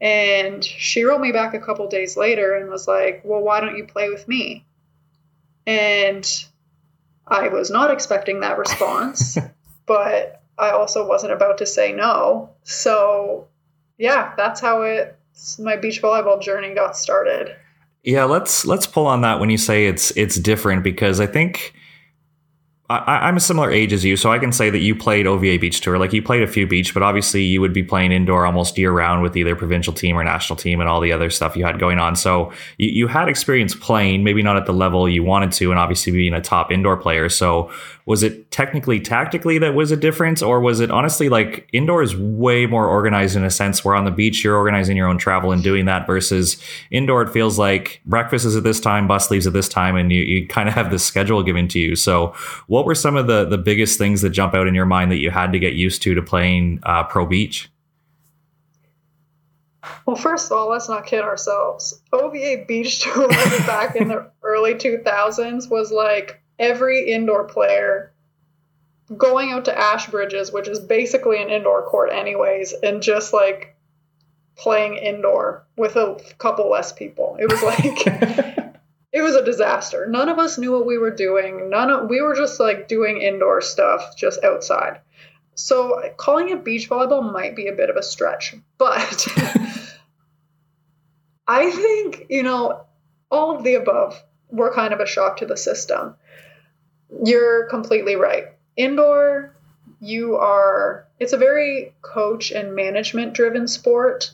And 0.00 0.64
she 0.64 1.04
wrote 1.04 1.20
me 1.20 1.30
back 1.30 1.52
a 1.52 1.60
couple 1.60 1.86
days 1.88 2.16
later 2.16 2.56
and 2.56 2.70
was 2.70 2.88
like, 2.88 3.20
well, 3.22 3.42
why 3.42 3.60
don't 3.60 3.76
you 3.76 3.84
play 3.84 4.08
with 4.08 4.26
me? 4.26 4.64
And 5.66 6.26
I 7.26 7.48
was 7.48 7.70
not 7.70 7.90
expecting 7.90 8.40
that 8.40 8.56
response, 8.56 9.36
but 9.84 10.42
I 10.56 10.70
also 10.70 11.06
wasn't 11.06 11.34
about 11.34 11.58
to 11.58 11.66
say 11.66 11.92
no. 11.92 12.54
So 12.62 13.49
yeah, 14.00 14.32
that's 14.36 14.60
how 14.60 14.82
it 14.82 15.16
my 15.58 15.76
beach 15.76 16.02
volleyball 16.02 16.40
journey 16.40 16.74
got 16.74 16.96
started. 16.96 17.54
Yeah, 18.02 18.24
let's 18.24 18.64
let's 18.64 18.86
pull 18.86 19.06
on 19.06 19.20
that 19.20 19.40
when 19.40 19.50
you 19.50 19.58
say 19.58 19.86
it's 19.86 20.10
it's 20.12 20.36
different 20.36 20.82
because 20.82 21.20
I 21.20 21.26
think 21.26 21.74
I, 22.90 23.28
am 23.28 23.36
a 23.36 23.40
similar 23.40 23.70
age 23.70 23.92
as 23.92 24.04
you, 24.04 24.16
so 24.16 24.32
I 24.32 24.40
can 24.40 24.50
say 24.50 24.68
that 24.68 24.80
you 24.80 24.96
played 24.96 25.24
OVA 25.24 25.58
Beach 25.60 25.80
Tour. 25.80 25.96
Like 25.96 26.12
you 26.12 26.22
played 26.22 26.42
a 26.42 26.48
few 26.48 26.66
beach, 26.66 26.92
but 26.92 27.04
obviously 27.04 27.44
you 27.44 27.60
would 27.60 27.72
be 27.72 27.84
playing 27.84 28.10
indoor 28.10 28.44
almost 28.46 28.76
year 28.76 28.90
round 28.90 29.22
with 29.22 29.36
either 29.36 29.54
provincial 29.54 29.92
team 29.92 30.18
or 30.18 30.24
national 30.24 30.56
team 30.56 30.80
and 30.80 30.88
all 30.88 31.00
the 31.00 31.12
other 31.12 31.30
stuff 31.30 31.56
you 31.56 31.64
had 31.64 31.78
going 31.78 32.00
on. 32.00 32.16
So 32.16 32.52
you, 32.78 32.88
you 32.88 33.06
had 33.06 33.28
experience 33.28 33.76
playing, 33.76 34.24
maybe 34.24 34.42
not 34.42 34.56
at 34.56 34.66
the 34.66 34.72
level 34.72 35.08
you 35.08 35.22
wanted 35.22 35.52
to, 35.52 35.70
and 35.70 35.78
obviously 35.78 36.10
being 36.10 36.34
a 36.34 36.40
top 36.40 36.72
indoor 36.72 36.96
player. 36.96 37.28
So 37.28 37.70
was 38.10 38.24
it 38.24 38.50
technically 38.50 38.98
tactically 38.98 39.56
that 39.56 39.72
was 39.72 39.92
a 39.92 39.96
difference 39.96 40.42
or 40.42 40.58
was 40.58 40.80
it 40.80 40.90
honestly 40.90 41.28
like 41.28 41.68
indoor 41.72 42.02
is 42.02 42.16
way 42.16 42.66
more 42.66 42.88
organized 42.88 43.36
in 43.36 43.44
a 43.44 43.50
sense 43.50 43.84
where 43.84 43.94
on 43.94 44.04
the 44.04 44.10
beach 44.10 44.42
you're 44.42 44.56
organizing 44.56 44.96
your 44.96 45.06
own 45.06 45.16
travel 45.16 45.52
and 45.52 45.62
doing 45.62 45.84
that 45.84 46.08
versus 46.08 46.60
indoor 46.90 47.22
it 47.22 47.30
feels 47.30 47.56
like 47.56 48.00
breakfast 48.04 48.44
is 48.44 48.56
at 48.56 48.64
this 48.64 48.80
time 48.80 49.06
bus 49.06 49.30
leaves 49.30 49.46
at 49.46 49.52
this 49.52 49.68
time 49.68 49.94
and 49.94 50.10
you, 50.10 50.22
you 50.22 50.48
kind 50.48 50.68
of 50.68 50.74
have 50.74 50.90
this 50.90 51.04
schedule 51.04 51.40
given 51.44 51.68
to 51.68 51.78
you 51.78 51.94
so 51.94 52.34
what 52.66 52.84
were 52.84 52.96
some 52.96 53.14
of 53.14 53.28
the 53.28 53.44
the 53.44 53.56
biggest 53.56 53.96
things 53.96 54.22
that 54.22 54.30
jump 54.30 54.54
out 54.54 54.66
in 54.66 54.74
your 54.74 54.86
mind 54.86 55.12
that 55.12 55.18
you 55.18 55.30
had 55.30 55.52
to 55.52 55.60
get 55.60 55.74
used 55.74 56.02
to 56.02 56.12
to 56.12 56.20
playing 56.20 56.80
uh, 56.82 57.04
pro 57.04 57.24
beach 57.24 57.70
well, 60.04 60.14
first 60.14 60.50
of 60.50 60.58
all, 60.58 60.68
let's 60.68 60.90
not 60.90 61.06
kid 61.06 61.22
ourselves. 61.22 62.02
OVA 62.12 62.64
Beach 62.68 63.00
Tour 63.02 63.28
back 63.28 63.96
in 63.96 64.08
the 64.08 64.30
early 64.42 64.74
2000s 64.74 65.70
was 65.70 65.90
like 65.90 66.39
every 66.60 67.10
indoor 67.10 67.44
player 67.44 68.12
going 69.16 69.50
out 69.50 69.64
to 69.64 69.72
Ashbridges, 69.72 70.52
which 70.52 70.68
is 70.68 70.78
basically 70.78 71.42
an 71.42 71.50
indoor 71.50 71.82
court, 71.82 72.12
anyways, 72.12 72.72
and 72.72 73.02
just 73.02 73.32
like 73.32 73.74
playing 74.56 74.96
indoor 74.98 75.66
with 75.76 75.96
a 75.96 76.20
couple 76.38 76.70
less 76.70 76.92
people. 76.92 77.36
It 77.40 77.50
was 77.50 77.62
like 77.62 78.06
it 79.12 79.22
was 79.22 79.34
a 79.34 79.44
disaster. 79.44 80.06
None 80.06 80.28
of 80.28 80.38
us 80.38 80.58
knew 80.58 80.72
what 80.72 80.86
we 80.86 80.98
were 80.98 81.10
doing. 81.10 81.70
None 81.70 81.90
of 81.90 82.08
we 82.08 82.20
were 82.20 82.36
just 82.36 82.60
like 82.60 82.86
doing 82.86 83.20
indoor 83.20 83.60
stuff 83.60 84.16
just 84.16 84.44
outside. 84.44 85.00
So 85.54 86.00
calling 86.16 86.50
it 86.50 86.64
beach 86.64 86.88
volleyball 86.88 87.32
might 87.32 87.56
be 87.56 87.66
a 87.66 87.74
bit 87.74 87.90
of 87.90 87.96
a 87.96 88.02
stretch, 88.02 88.54
but 88.78 89.26
I 91.46 91.70
think, 91.70 92.26
you 92.30 92.42
know, 92.44 92.84
all 93.30 93.56
of 93.56 93.64
the 93.64 93.74
above 93.74 94.22
were 94.50 94.72
kind 94.72 94.94
of 94.94 95.00
a 95.00 95.06
shock 95.06 95.38
to 95.38 95.46
the 95.46 95.56
system. 95.56 96.14
You're 97.24 97.66
completely 97.66 98.16
right. 98.16 98.44
Indoor, 98.76 99.54
you 100.00 100.36
are, 100.36 101.06
it's 101.18 101.32
a 101.32 101.38
very 101.38 101.94
coach 102.02 102.50
and 102.50 102.74
management 102.74 103.34
driven 103.34 103.68
sport. 103.68 104.32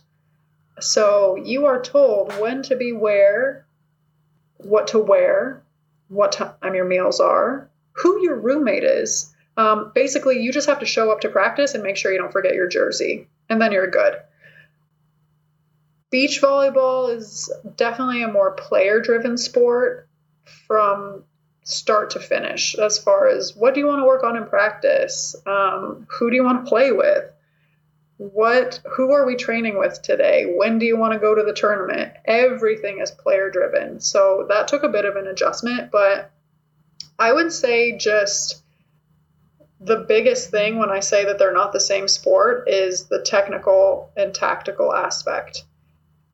So 0.78 1.36
you 1.36 1.66
are 1.66 1.82
told 1.82 2.38
when 2.38 2.62
to 2.64 2.76
be 2.76 2.92
where, 2.92 3.66
what 4.58 4.88
to 4.88 4.98
wear, 4.98 5.62
what 6.08 6.32
time 6.32 6.74
your 6.74 6.84
meals 6.84 7.20
are, 7.20 7.70
who 7.92 8.22
your 8.22 8.36
roommate 8.36 8.84
is. 8.84 9.34
Um, 9.56 9.92
basically, 9.94 10.42
you 10.42 10.52
just 10.52 10.68
have 10.68 10.80
to 10.80 10.86
show 10.86 11.10
up 11.10 11.22
to 11.22 11.30
practice 11.30 11.74
and 11.74 11.82
make 11.82 11.96
sure 11.96 12.12
you 12.12 12.18
don't 12.18 12.32
forget 12.32 12.54
your 12.54 12.68
jersey, 12.68 13.26
and 13.48 13.60
then 13.60 13.72
you're 13.72 13.90
good. 13.90 14.16
Beach 16.10 16.40
volleyball 16.42 17.14
is 17.14 17.52
definitely 17.76 18.22
a 18.22 18.28
more 18.28 18.52
player 18.52 19.00
driven 19.00 19.38
sport 19.38 20.08
from 20.66 21.24
start 21.66 22.10
to 22.10 22.20
finish 22.20 22.74
as 22.76 22.96
far 22.96 23.28
as 23.28 23.54
what 23.54 23.74
do 23.74 23.80
you 23.80 23.86
want 23.86 24.00
to 24.00 24.06
work 24.06 24.24
on 24.24 24.36
in 24.36 24.46
practice? 24.46 25.36
Um, 25.46 26.06
who 26.08 26.30
do 26.30 26.36
you 26.36 26.44
want 26.44 26.64
to 26.64 26.68
play 26.68 26.92
with? 26.92 27.30
What 28.18 28.80
who 28.92 29.12
are 29.12 29.26
we 29.26 29.36
training 29.36 29.78
with 29.78 30.00
today? 30.00 30.54
When 30.56 30.78
do 30.78 30.86
you 30.86 30.96
want 30.96 31.12
to 31.12 31.18
go 31.18 31.34
to 31.34 31.42
the 31.42 31.52
tournament? 31.52 32.14
Everything 32.24 33.00
is 33.00 33.10
player 33.10 33.50
driven. 33.50 34.00
So 34.00 34.46
that 34.48 34.68
took 34.68 34.84
a 34.84 34.88
bit 34.88 35.04
of 35.04 35.16
an 35.16 35.26
adjustment 35.26 35.90
but 35.90 36.30
i 37.18 37.32
would 37.32 37.52
say 37.52 37.96
just 37.96 38.62
the 39.80 39.96
biggest 39.96 40.50
thing 40.50 40.78
when 40.78 40.90
i 40.90 41.00
say 41.00 41.24
that 41.24 41.38
they're 41.38 41.52
not 41.52 41.72
the 41.72 41.80
same 41.80 42.08
sport 42.08 42.68
is 42.68 43.04
the 43.06 43.20
technical 43.22 44.10
and 44.16 44.34
tactical 44.34 44.94
aspect. 44.94 45.64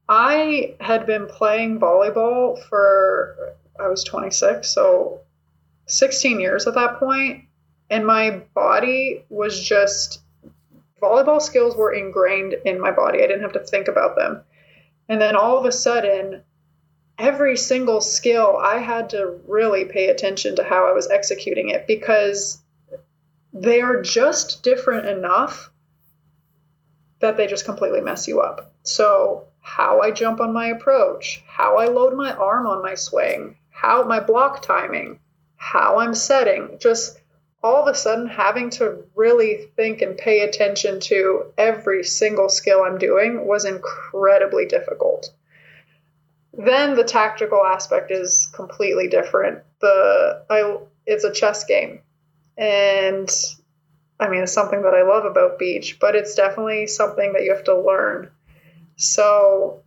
I 0.09 0.75
had 0.81 1.07
been 1.07 1.27
playing 1.27 1.81
volleyball 1.81 2.63
for 2.69 3.55
I 3.79 3.89
was 3.89 4.05
26, 4.05 4.69
so 4.69 5.21
16 5.87 6.41
years 6.41 6.67
at 6.67 6.75
that 6.75 6.99
point, 6.99 7.45
and 7.91 8.07
my 8.07 8.43
body 8.55 9.25
was 9.29 9.63
just 9.63 10.23
volleyball 11.03 11.43
skills 11.43 11.77
were 11.77 11.93
ingrained 11.93 12.55
in 12.65 12.81
my 12.81 12.93
body. 12.93 13.19
I 13.19 13.27
didn't 13.27 13.43
have 13.43 13.53
to 13.53 13.61
think 13.61 13.89
about 13.89 14.17
them. 14.17 14.43
And 15.09 15.21
then 15.21 15.35
all 15.35 15.59
of 15.59 15.65
a 15.65 15.73
sudden, 15.73 16.43
every 17.19 17.57
single 17.57 18.01
skill, 18.01 18.57
I 18.57 18.79
had 18.79 19.11
to 19.11 19.41
really 19.47 19.85
pay 19.85 20.09
attention 20.09 20.57
to 20.57 20.65
how 20.65 20.89
I 20.89 20.93
was 20.93 21.11
executing 21.11 21.71
it 21.71 21.87
because 21.87 22.63
they 23.53 23.81
are 23.81 24.01
just 24.01 24.63
different 24.63 25.07
enough 25.07 25.71
that 27.21 27.37
they 27.37 27.47
just 27.47 27.65
completely 27.65 28.01
mess 28.01 28.27
you 28.27 28.41
up. 28.41 28.73
So, 28.83 29.45
how 29.61 30.01
I 30.01 30.11
jump 30.11 30.41
on 30.41 30.53
my 30.53 30.69
approach, 30.69 31.43
how 31.47 31.79
I 31.79 31.87
load 31.87 32.15
my 32.15 32.33
arm 32.33 32.67
on 32.67 32.83
my 32.83 32.95
swing, 32.95 33.57
how 33.83 34.05
my 34.05 34.21
block 34.21 34.63
timing, 34.63 35.19
how 35.57 35.99
I'm 35.99 36.15
setting, 36.15 36.79
just 36.79 37.21
all 37.65 37.83
of 37.83 37.93
a 37.93 37.99
sudden 37.99 38.29
having 38.29 38.71
to 38.71 39.03
really 39.17 39.69
think 39.75 40.03
and 40.03 40.17
pay 40.17 40.43
attention 40.43 41.01
to 41.01 41.53
every 41.59 42.05
single 42.05 42.49
skill 42.49 42.85
I'm 42.85 42.97
doing 42.97 43.45
was 43.45 43.65
incredibly 43.65 44.67
difficult. 44.67 45.33
Then 46.53 46.95
the 46.95 47.03
tactical 47.03 47.65
aspect 47.65 48.13
is 48.13 48.49
completely 48.53 49.09
different. 49.09 49.65
The 49.81 50.45
I 50.49 50.79
it's 51.05 51.25
a 51.25 51.33
chess 51.33 51.65
game. 51.65 52.03
And 52.57 53.29
I 54.21 54.29
mean 54.29 54.45
it's 54.45 54.53
something 54.53 54.83
that 54.83 54.95
I 54.95 55.03
love 55.03 55.25
about 55.25 55.59
beach, 55.59 55.99
but 56.01 56.15
it's 56.15 56.37
definitely 56.37 56.87
something 56.87 57.33
that 57.33 57.43
you 57.43 57.53
have 57.53 57.65
to 57.65 57.81
learn. 57.81 58.31
So 58.95 59.83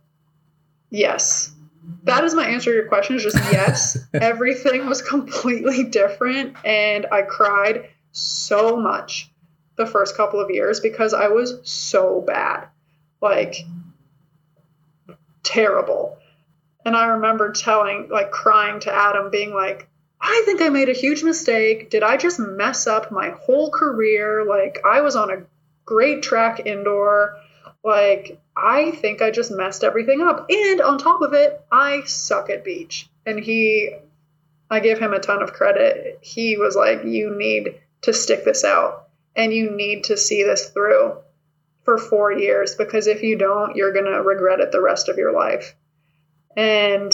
yes, 0.90 1.55
that 2.06 2.24
is 2.24 2.34
my 2.34 2.46
answer 2.46 2.70
to 2.70 2.76
your 2.76 2.88
question 2.88 3.16
is 3.16 3.22
just 3.22 3.36
yes. 3.52 3.98
Everything 4.14 4.86
was 4.86 5.02
completely 5.02 5.84
different 5.84 6.56
and 6.64 7.06
i 7.12 7.22
cried 7.22 7.88
so 8.12 8.76
much 8.76 9.30
the 9.76 9.86
first 9.86 10.16
couple 10.16 10.40
of 10.40 10.50
years 10.50 10.80
because 10.80 11.12
i 11.12 11.28
was 11.28 11.60
so 11.64 12.20
bad. 12.20 12.68
Like 13.20 13.56
terrible. 15.42 16.18
And 16.84 16.96
i 16.96 17.06
remember 17.06 17.52
telling 17.52 18.08
like 18.10 18.30
crying 18.30 18.80
to 18.80 18.94
adam 18.94 19.30
being 19.30 19.52
like 19.52 19.88
i 20.20 20.42
think 20.44 20.62
i 20.62 20.68
made 20.68 20.88
a 20.88 20.94
huge 20.94 21.22
mistake. 21.22 21.90
Did 21.90 22.02
i 22.02 22.16
just 22.16 22.38
mess 22.38 22.86
up 22.86 23.12
my 23.12 23.30
whole 23.30 23.70
career? 23.70 24.44
Like 24.44 24.78
i 24.84 25.00
was 25.00 25.16
on 25.16 25.30
a 25.30 25.42
great 25.86 26.22
track 26.22 26.66
indoor. 26.66 27.36
Like, 27.82 28.40
I 28.56 28.90
think 28.90 29.20
I 29.20 29.30
just 29.30 29.50
messed 29.50 29.84
everything 29.84 30.22
up. 30.22 30.46
And 30.48 30.80
on 30.80 30.98
top 30.98 31.20
of 31.20 31.34
it, 31.34 31.60
I 31.70 32.02
suck 32.04 32.48
at 32.48 32.64
beach. 32.64 33.08
And 33.26 33.38
he, 33.38 33.94
I 34.70 34.80
give 34.80 34.98
him 34.98 35.12
a 35.12 35.18
ton 35.20 35.42
of 35.42 35.52
credit. 35.52 36.18
He 36.22 36.56
was 36.56 36.74
like, 36.74 37.04
You 37.04 37.36
need 37.36 37.80
to 38.02 38.12
stick 38.12 38.44
this 38.44 38.64
out 38.64 39.08
and 39.34 39.52
you 39.52 39.70
need 39.70 40.04
to 40.04 40.16
see 40.16 40.42
this 40.42 40.70
through 40.70 41.18
for 41.84 41.98
four 41.98 42.32
years 42.32 42.74
because 42.74 43.06
if 43.06 43.22
you 43.22 43.36
don't, 43.36 43.76
you're 43.76 43.92
going 43.92 44.06
to 44.06 44.22
regret 44.22 44.60
it 44.60 44.72
the 44.72 44.80
rest 44.80 45.08
of 45.08 45.18
your 45.18 45.32
life. 45.32 45.76
And 46.56 47.12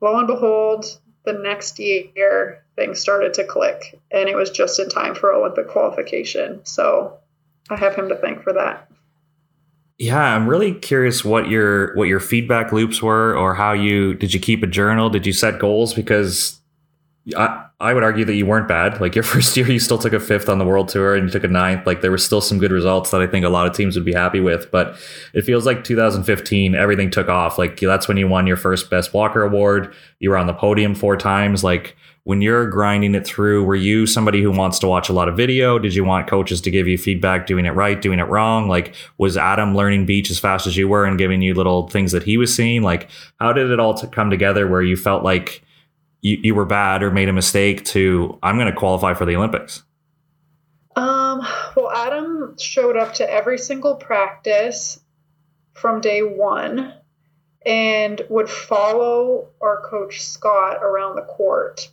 lo 0.00 0.18
and 0.18 0.26
behold, 0.26 0.84
the 1.24 1.32
next 1.32 1.78
year, 1.78 2.64
things 2.76 3.00
started 3.00 3.34
to 3.34 3.44
click 3.44 3.98
and 4.10 4.28
it 4.28 4.36
was 4.36 4.50
just 4.50 4.80
in 4.80 4.88
time 4.88 5.14
for 5.14 5.32
Olympic 5.32 5.68
qualification. 5.68 6.60
So 6.64 7.18
I 7.68 7.76
have 7.76 7.94
him 7.94 8.08
to 8.08 8.16
thank 8.16 8.42
for 8.42 8.54
that. 8.54 8.89
Yeah, 10.00 10.34
I'm 10.34 10.48
really 10.48 10.72
curious 10.72 11.26
what 11.26 11.50
your 11.50 11.94
what 11.94 12.08
your 12.08 12.20
feedback 12.20 12.72
loops 12.72 13.02
were, 13.02 13.36
or 13.36 13.54
how 13.54 13.72
you 13.72 14.14
did 14.14 14.32
you 14.32 14.40
keep 14.40 14.62
a 14.62 14.66
journal? 14.66 15.10
Did 15.10 15.26
you 15.26 15.34
set 15.34 15.58
goals? 15.58 15.92
Because 15.92 16.58
I 17.36 17.66
I 17.80 17.92
would 17.92 18.02
argue 18.02 18.24
that 18.24 18.34
you 18.34 18.46
weren't 18.46 18.66
bad. 18.66 18.98
Like 18.98 19.14
your 19.16 19.24
first 19.24 19.54
year, 19.58 19.70
you 19.70 19.78
still 19.78 19.98
took 19.98 20.14
a 20.14 20.18
fifth 20.18 20.48
on 20.48 20.58
the 20.58 20.64
world 20.64 20.88
tour, 20.88 21.14
and 21.14 21.26
you 21.26 21.30
took 21.30 21.44
a 21.44 21.48
ninth. 21.48 21.86
Like 21.86 22.00
there 22.00 22.10
were 22.10 22.16
still 22.16 22.40
some 22.40 22.58
good 22.58 22.72
results 22.72 23.10
that 23.10 23.20
I 23.20 23.26
think 23.26 23.44
a 23.44 23.50
lot 23.50 23.66
of 23.66 23.74
teams 23.74 23.94
would 23.94 24.06
be 24.06 24.14
happy 24.14 24.40
with. 24.40 24.70
But 24.70 24.96
it 25.34 25.42
feels 25.42 25.66
like 25.66 25.84
2015, 25.84 26.74
everything 26.74 27.10
took 27.10 27.28
off. 27.28 27.58
Like 27.58 27.78
that's 27.78 28.08
when 28.08 28.16
you 28.16 28.26
won 28.26 28.46
your 28.46 28.56
first 28.56 28.88
best 28.88 29.12
blocker 29.12 29.42
award. 29.42 29.94
You 30.18 30.30
were 30.30 30.38
on 30.38 30.46
the 30.46 30.54
podium 30.54 30.94
four 30.94 31.18
times. 31.18 31.62
Like 31.62 31.94
when 32.24 32.42
you're 32.42 32.68
grinding 32.68 33.14
it 33.14 33.26
through, 33.26 33.64
were 33.64 33.74
you 33.74 34.06
somebody 34.06 34.42
who 34.42 34.50
wants 34.50 34.78
to 34.80 34.86
watch 34.86 35.08
a 35.08 35.12
lot 35.12 35.28
of 35.28 35.36
video? 35.36 35.78
Did 35.78 35.94
you 35.94 36.04
want 36.04 36.28
coaches 36.28 36.60
to 36.62 36.70
give 36.70 36.86
you 36.86 36.98
feedback, 36.98 37.46
doing 37.46 37.64
it 37.64 37.70
right, 37.70 38.00
doing 38.00 38.18
it 38.18 38.28
wrong? 38.28 38.68
Like, 38.68 38.94
was 39.16 39.36
Adam 39.36 39.74
learning 39.74 40.06
beach 40.06 40.30
as 40.30 40.38
fast 40.38 40.66
as 40.66 40.76
you 40.76 40.86
were 40.86 41.04
and 41.04 41.18
giving 41.18 41.40
you 41.40 41.54
little 41.54 41.88
things 41.88 42.12
that 42.12 42.22
he 42.22 42.36
was 42.36 42.54
seeing? 42.54 42.82
Like, 42.82 43.08
how 43.40 43.52
did 43.52 43.70
it 43.70 43.80
all 43.80 43.94
come 44.08 44.28
together 44.30 44.68
where 44.68 44.82
you 44.82 44.96
felt 44.96 45.24
like 45.24 45.62
you, 46.20 46.38
you 46.42 46.54
were 46.54 46.66
bad 46.66 47.02
or 47.02 47.10
made 47.10 47.28
a 47.28 47.32
mistake 47.32 47.84
to, 47.86 48.38
I'm 48.42 48.56
going 48.56 48.72
to 48.72 48.78
qualify 48.78 49.14
for 49.14 49.24
the 49.24 49.36
Olympics? 49.36 49.82
Um, 50.96 51.40
well, 51.74 51.90
Adam 51.90 52.56
showed 52.58 52.96
up 52.96 53.14
to 53.14 53.30
every 53.30 53.56
single 53.56 53.94
practice 53.94 55.00
from 55.72 56.02
day 56.02 56.20
one 56.22 56.92
and 57.64 58.20
would 58.28 58.50
follow 58.50 59.48
our 59.60 59.82
coach 59.88 60.22
Scott 60.22 60.78
around 60.82 61.16
the 61.16 61.22
court. 61.22 61.90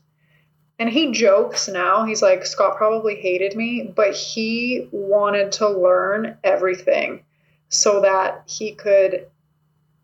And 0.79 0.89
he 0.89 1.11
jokes 1.11 1.67
now. 1.67 2.05
He's 2.05 2.21
like, 2.21 2.45
Scott 2.45 2.77
probably 2.77 3.15
hated 3.15 3.55
me, 3.55 3.91
but 3.95 4.15
he 4.15 4.87
wanted 4.91 5.53
to 5.53 5.69
learn 5.69 6.37
everything 6.43 7.23
so 7.69 8.01
that 8.01 8.43
he 8.45 8.73
could 8.73 9.27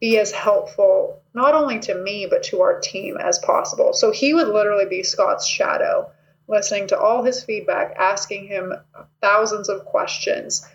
be 0.01 0.17
as 0.17 0.31
helpful, 0.31 1.21
not 1.33 1.53
only 1.53 1.79
to 1.79 1.95
me, 1.95 2.27
but 2.29 2.43
to 2.43 2.61
our 2.61 2.79
team 2.79 3.17
as 3.17 3.39
possible. 3.39 3.93
So 3.93 4.11
he 4.11 4.33
would 4.33 4.47
literally 4.47 4.85
be 4.85 5.03
Scott's 5.03 5.47
shadow, 5.47 6.11
listening 6.47 6.87
to 6.87 6.99
all 6.99 7.23
his 7.23 7.43
feedback, 7.43 7.95
asking 7.97 8.47
him 8.47 8.73
thousands 9.21 9.69
of 9.69 9.85
questions, 9.85 10.67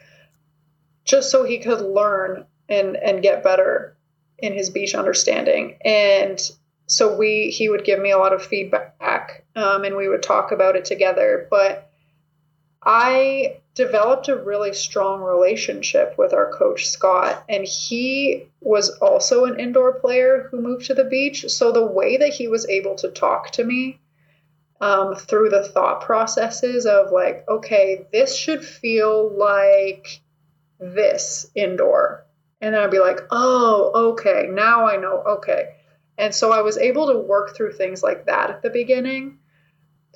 just 1.05 1.31
so 1.31 1.45
he 1.45 1.59
could 1.59 1.81
learn 1.81 2.47
and, 2.69 2.97
and 2.97 3.23
get 3.23 3.43
better 3.43 3.97
in 4.39 4.53
his 4.53 4.71
beach 4.71 4.95
understanding. 4.95 5.77
And 5.85 6.41
so 6.87 7.17
we 7.17 7.51
he 7.51 7.69
would 7.69 7.85
give 7.85 8.01
me 8.01 8.13
a 8.13 8.19
lot 8.19 8.33
of 8.33 8.43
feedback 8.43 8.88
um, 9.59 9.85
and 9.85 9.97
we 9.97 10.09
would 10.09 10.23
talk 10.23 10.53
about 10.53 10.77
it 10.77 10.85
together. 10.85 11.47
But 11.51 11.91
I 12.83 13.59
developed 13.75 14.29
a 14.29 14.37
really 14.37 14.73
strong 14.73 15.21
relationship 15.21 16.17
with 16.19 16.33
our 16.33 16.53
coach 16.53 16.89
Scott, 16.89 17.45
and 17.49 17.65
he 17.65 18.49
was 18.61 18.91
also 18.99 19.45
an 19.45 19.61
indoor 19.61 19.95
player 19.95 20.49
who 20.51 20.61
moved 20.61 20.87
to 20.87 20.95
the 20.95 21.05
beach. 21.05 21.49
So 21.49 21.73
the 21.73 21.87
way 21.87 22.17
that 22.17 22.35
he 22.35 22.49
was 22.49 22.69
able 22.69 22.97
to 22.97 23.11
talk 23.11 23.51
to 23.53 23.65
me 23.65 24.01
um, 24.81 25.15
through 25.15 25.49
the 25.51 25.65
thought 25.65 26.03
processes 26.03 26.87
of 26.87 27.11
like, 27.13 27.45
okay, 27.49 28.07
this 28.13 28.37
should 28.37 28.65
feel 28.65 29.29
like 29.37 30.21
this 30.79 31.51
indoor 31.55 32.25
and 32.61 32.75
then 32.75 32.83
I'd 32.83 32.91
be 32.91 32.99
like, 32.99 33.21
oh, 33.31 34.11
okay, 34.13 34.49
now 34.51 34.87
I 34.87 34.97
know, 34.97 35.23
okay. 35.27 35.77
And 36.17 36.35
so 36.35 36.51
I 36.51 36.63
was 36.63 36.77
able 36.77 37.09
to 37.09 37.19
work 37.19 37.55
through 37.55 37.73
things 37.73 38.03
like 38.03 38.27
that 38.27 38.51
at 38.51 38.63
the 38.63 38.71
beginning. 38.71 39.38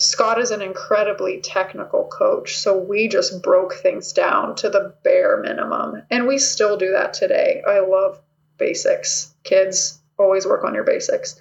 Scott 0.02 0.40
is 0.40 0.50
an 0.50 0.62
incredibly 0.62 1.40
technical 1.40 2.04
coach, 2.06 2.58
so 2.58 2.76
we 2.76 3.08
just 3.08 3.42
broke 3.42 3.74
things 3.74 4.12
down 4.12 4.56
to 4.56 4.68
the 4.68 4.94
bare 5.04 5.38
minimum. 5.38 6.02
And 6.10 6.26
we 6.26 6.38
still 6.38 6.76
do 6.76 6.92
that 6.92 7.14
today. 7.14 7.62
I 7.66 7.80
love 7.80 8.20
basics. 8.58 9.32
Kids, 9.44 10.00
always 10.18 10.46
work 10.46 10.64
on 10.64 10.74
your 10.74 10.84
basics 10.84 11.40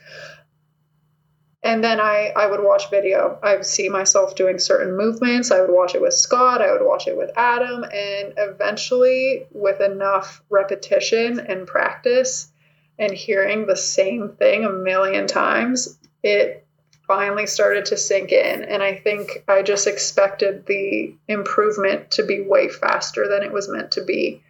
and 1.64 1.84
then 1.84 2.00
I, 2.00 2.34
I 2.36 2.48
would 2.48 2.64
watch 2.64 2.90
video. 2.90 3.38
I 3.44 3.56
would 3.56 3.66
see 3.66 3.88
myself 3.88 4.36
doing 4.36 4.58
certain 4.58 4.98
movements. 4.98 5.52
I 5.52 5.62
would 5.62 5.70
watch 5.70 5.94
it 5.94 6.02
with 6.02 6.16
Scott. 6.16 6.62
I 6.62 6.72
would 6.72 6.84
watch 6.84 7.08
it 7.08 7.16
with 7.16 7.32
Adam. 7.36 7.84
And 7.84 8.34
eventually, 8.38 9.46
with 9.52 9.80
enough 9.80 10.42
repetition 10.50 11.40
and 11.40 11.68
practice 11.68 12.52
and 12.98 13.14
hearing 13.14 13.68
the 13.68 13.76
same 13.76 14.30
thing 14.30 14.66
a 14.66 14.72
million 14.72 15.28
times, 15.28 16.00
it 16.24 16.66
finally 17.12 17.46
started 17.46 17.84
to 17.84 17.98
sink 17.98 18.32
in. 18.32 18.64
And 18.64 18.82
I 18.82 18.96
think 18.96 19.44
I 19.50 19.64
just 19.64 19.86
expected 19.86 20.66
the 20.66 21.14
improvement 21.28 22.10
to 22.12 22.24
be 22.24 22.40
way 22.40 22.70
faster 22.70 23.28
than 23.28 23.44
it 23.44 23.52
was 23.52 23.68
meant 23.68 23.92
to 23.92 24.06
be. 24.06 24.42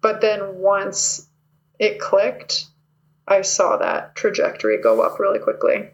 But 0.00 0.22
then 0.22 0.40
once 0.56 1.28
it 1.78 2.00
clicked, 2.00 2.64
I 3.26 3.42
saw 3.42 3.76
that 3.76 4.16
trajectory 4.16 4.80
go 4.80 5.02
up 5.02 5.20
really 5.20 5.38
quickly. 5.38 5.90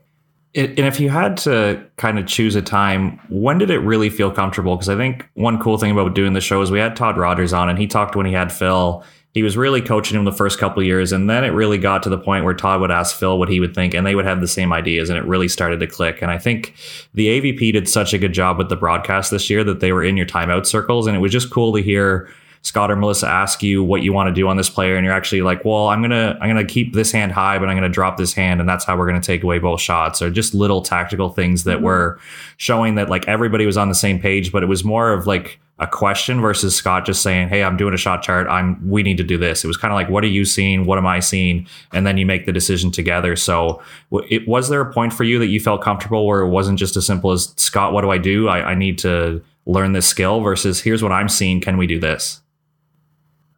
and 0.55 0.79
if 0.79 1.01
you 1.01 1.11
had 1.11 1.37
to 1.39 1.85
kind 1.97 2.21
of 2.21 2.29
choose 2.29 2.55
a 2.55 2.63
time, 2.63 3.19
when 3.29 3.59
did 3.59 3.71
it 3.71 3.79
really 3.79 4.11
feel 4.11 4.31
comfortable? 4.31 4.77
Because 4.77 4.89
I 4.89 4.97
think 4.97 5.29
one 5.35 5.59
cool 5.59 5.79
thing 5.79 5.91
about 5.91 6.15
doing 6.15 6.35
the 6.35 6.41
show 6.41 6.63
is 6.63 6.71
we 6.71 6.79
had 6.79 6.95
Todd 6.95 7.19
Rogers 7.19 7.53
on, 7.53 7.69
and 7.69 7.77
he 7.77 7.89
talked 7.89 8.15
when 8.15 8.27
he 8.27 8.33
had 8.33 8.53
Phil. 8.53 9.03
He 9.35 9.43
was 9.43 9.57
really 9.57 9.83
coaching 9.83 10.17
him 10.17 10.25
the 10.25 10.33
first 10.33 10.59
couple 10.59 10.83
years, 10.83 11.13
and 11.13 11.29
then 11.29 11.45
it 11.45 11.49
really 11.49 11.77
got 11.77 12.03
to 12.05 12.09
the 12.09 12.19
point 12.19 12.45
where 12.45 12.55
Todd 12.55 12.81
would 12.81 12.91
ask 12.91 13.17
Phil 13.17 13.39
what 13.39 13.49
he 13.49 13.61
would 13.61 13.75
think, 13.75 13.93
and 13.93 14.07
they 14.07 14.15
would 14.15 14.25
have 14.25 14.41
the 14.41 14.49
same 14.49 14.73
ideas, 14.73 15.11
and 15.11 15.19
it 15.19 15.25
really 15.25 15.49
started 15.49 15.81
to 15.81 15.87
click. 15.87 16.23
And 16.23 16.31
I 16.31 16.39
think 16.39 16.75
the 17.15 17.27
AVP 17.27 17.73
did 17.73 17.89
such 17.89 18.15
a 18.15 18.19
good 18.19 18.33
job 18.33 18.59
with 18.59 18.69
the 18.69 18.77
broadcast 18.77 19.31
this 19.31 19.51
year 19.51 19.65
that 19.65 19.81
they 19.81 19.93
were 19.93 20.05
in 20.05 20.17
your 20.17 20.27
timeout 20.27 20.67
circles, 20.67 21.07
and 21.07 21.17
it 21.17 21.21
was 21.21 21.33
just 21.33 21.51
cool 21.51 21.75
to 21.75 21.83
hear 21.83 22.31
Scott 22.65 22.91
or 22.91 22.97
Melissa 22.97 23.29
ask 23.29 23.63
you 23.63 23.85
what 23.85 24.03
you 24.03 24.15
want 24.15 24.29
to 24.29 24.33
do 24.33 24.49
on 24.49 24.57
this 24.57 24.71
player, 24.71 24.97
and 24.97 25.05
you're 25.05 25.13
actually 25.13 25.43
like, 25.43 25.67
well, 25.67 25.89
I'm 25.89 26.01
gonna 26.01 26.39
I'm 26.41 26.49
gonna 26.49 26.65
keep 26.65 26.95
this 26.95 27.13
hand 27.13 27.31
high, 27.31 27.59
but 27.59 27.69
I'm 27.69 27.77
gonna 27.77 27.91
drop 27.91 28.17
this 28.17 28.33
hand, 28.33 28.59
and 28.59 28.69
that's 28.69 28.87
how 28.87 28.97
we're 28.97 29.07
gonna 29.07 29.21
take 29.21 29.43
away 29.43 29.59
both 29.59 29.83
shots, 29.83 30.23
or 30.23 30.31
just 30.31 30.55
little 30.55 30.81
tactical 30.81 31.29
things 31.29 31.65
that 31.65 31.77
mm-hmm. 31.77 31.85
were 31.85 32.19
showing 32.57 32.95
that 32.95 33.11
like 33.11 33.29
everybody 33.29 33.67
was 33.67 33.77
on 33.77 33.91
the 33.91 33.95
same 33.95 34.19
page, 34.19 34.51
but 34.51 34.63
it 34.63 34.67
was 34.67 34.83
more 34.83 35.13
of 35.13 35.27
like 35.27 35.61
a 35.81 35.87
question 35.89 36.41
versus 36.41 36.75
Scott 36.75 37.05
just 37.05 37.23
saying, 37.23 37.49
"Hey, 37.49 37.65
I'm 37.65 37.77
doing 37.77 37.95
a 37.95 37.99
shot 37.99 38.23
chart. 38.23 38.47
I'm 38.49 38.89
we 38.89 39.03
need 39.03 39.17
to 39.17 39.25
do 39.25 39.37
this." 39.37 39.65
It 39.65 39.67
was 39.67 39.77
kind 39.77 39.93
of 39.93 39.97
like, 39.97 40.09
"What 40.09 40.23
are 40.23 40.29
you 40.29 40.45
seeing? 40.45 40.85
What 40.85 40.99
am 40.99 41.07
I 41.07 41.21
seeing?" 41.21 41.67
And 41.93 42.07
then 42.07 42.17
you 42.17 42.27
make 42.27 42.47
the 42.47 42.53
decision 42.53 42.91
together. 42.91 43.35
So, 43.35 43.83
it 44.31 44.47
was 44.47 44.69
there 44.69 44.81
a 44.81 44.93
point 44.93 45.13
for 45.13 45.25
you 45.25 45.39
that 45.41 45.49
you 45.49 45.59
felt 45.59 45.83
comfortable 45.83 46.27
where 46.27 46.41
it 46.43 46.49
wasn't 46.49 46.79
just 46.79 46.97
as 46.97 47.05
simple 47.05 47.33
as 47.33 47.53
Scott, 47.57 47.93
"What 47.93 48.03
do 48.03 48.11
I 48.11 48.19
do? 48.19 48.49
I, 48.49 48.71
I 48.71 48.75
need 48.75 48.99
to 48.99 49.43
learn 49.67 49.93
this 49.93 50.07
skill." 50.07 50.41
Versus, 50.41 50.81
"Here's 50.81 51.03
what 51.03 51.13
I'm 51.13 51.29
seeing. 51.29 51.61
Can 51.61 51.77
we 51.77 51.89
do 51.89 51.99
this?" 51.99 52.41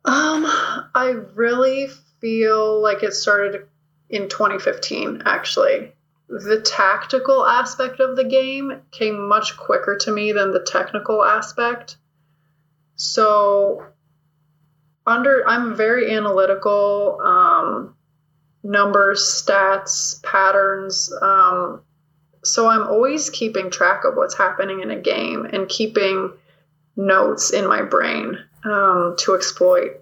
Um, 0.07 0.47
I 0.95 1.17
really 1.35 1.89
feel 2.21 2.81
like 2.81 3.03
it 3.03 3.13
started 3.13 3.67
in 4.09 4.29
2015, 4.29 5.23
actually. 5.27 5.93
The 6.29 6.61
tactical 6.61 7.47
aspect 7.47 8.01
of 8.01 8.17
the 8.17 8.25
game 8.25 8.81
came 8.91 9.29
much 9.29 9.57
quicker 9.57 9.97
to 9.99 10.11
me 10.11 10.33
than 10.33 10.53
the 10.53 10.61
technical 10.61 11.25
aspect. 11.25 11.97
So, 12.97 13.85
under 15.07 15.47
I'm 15.47 15.77
very 15.77 16.15
analytical, 16.15 17.21
um, 17.23 17.95
numbers, 18.63 19.21
stats, 19.21 20.23
patterns. 20.23 21.13
Um, 21.23 21.83
so 22.43 22.69
I'm 22.69 22.87
always 22.87 23.31
keeping 23.31 23.71
track 23.71 24.05
of 24.05 24.17
what's 24.17 24.37
happening 24.37 24.81
in 24.81 24.91
a 24.91 25.01
game 25.01 25.45
and 25.45 25.69
keeping 25.69 26.33
notes 26.97 27.53
in 27.53 27.69
my 27.69 27.83
brain 27.83 28.39
um, 28.65 29.15
to 29.19 29.35
exploit 29.35 30.01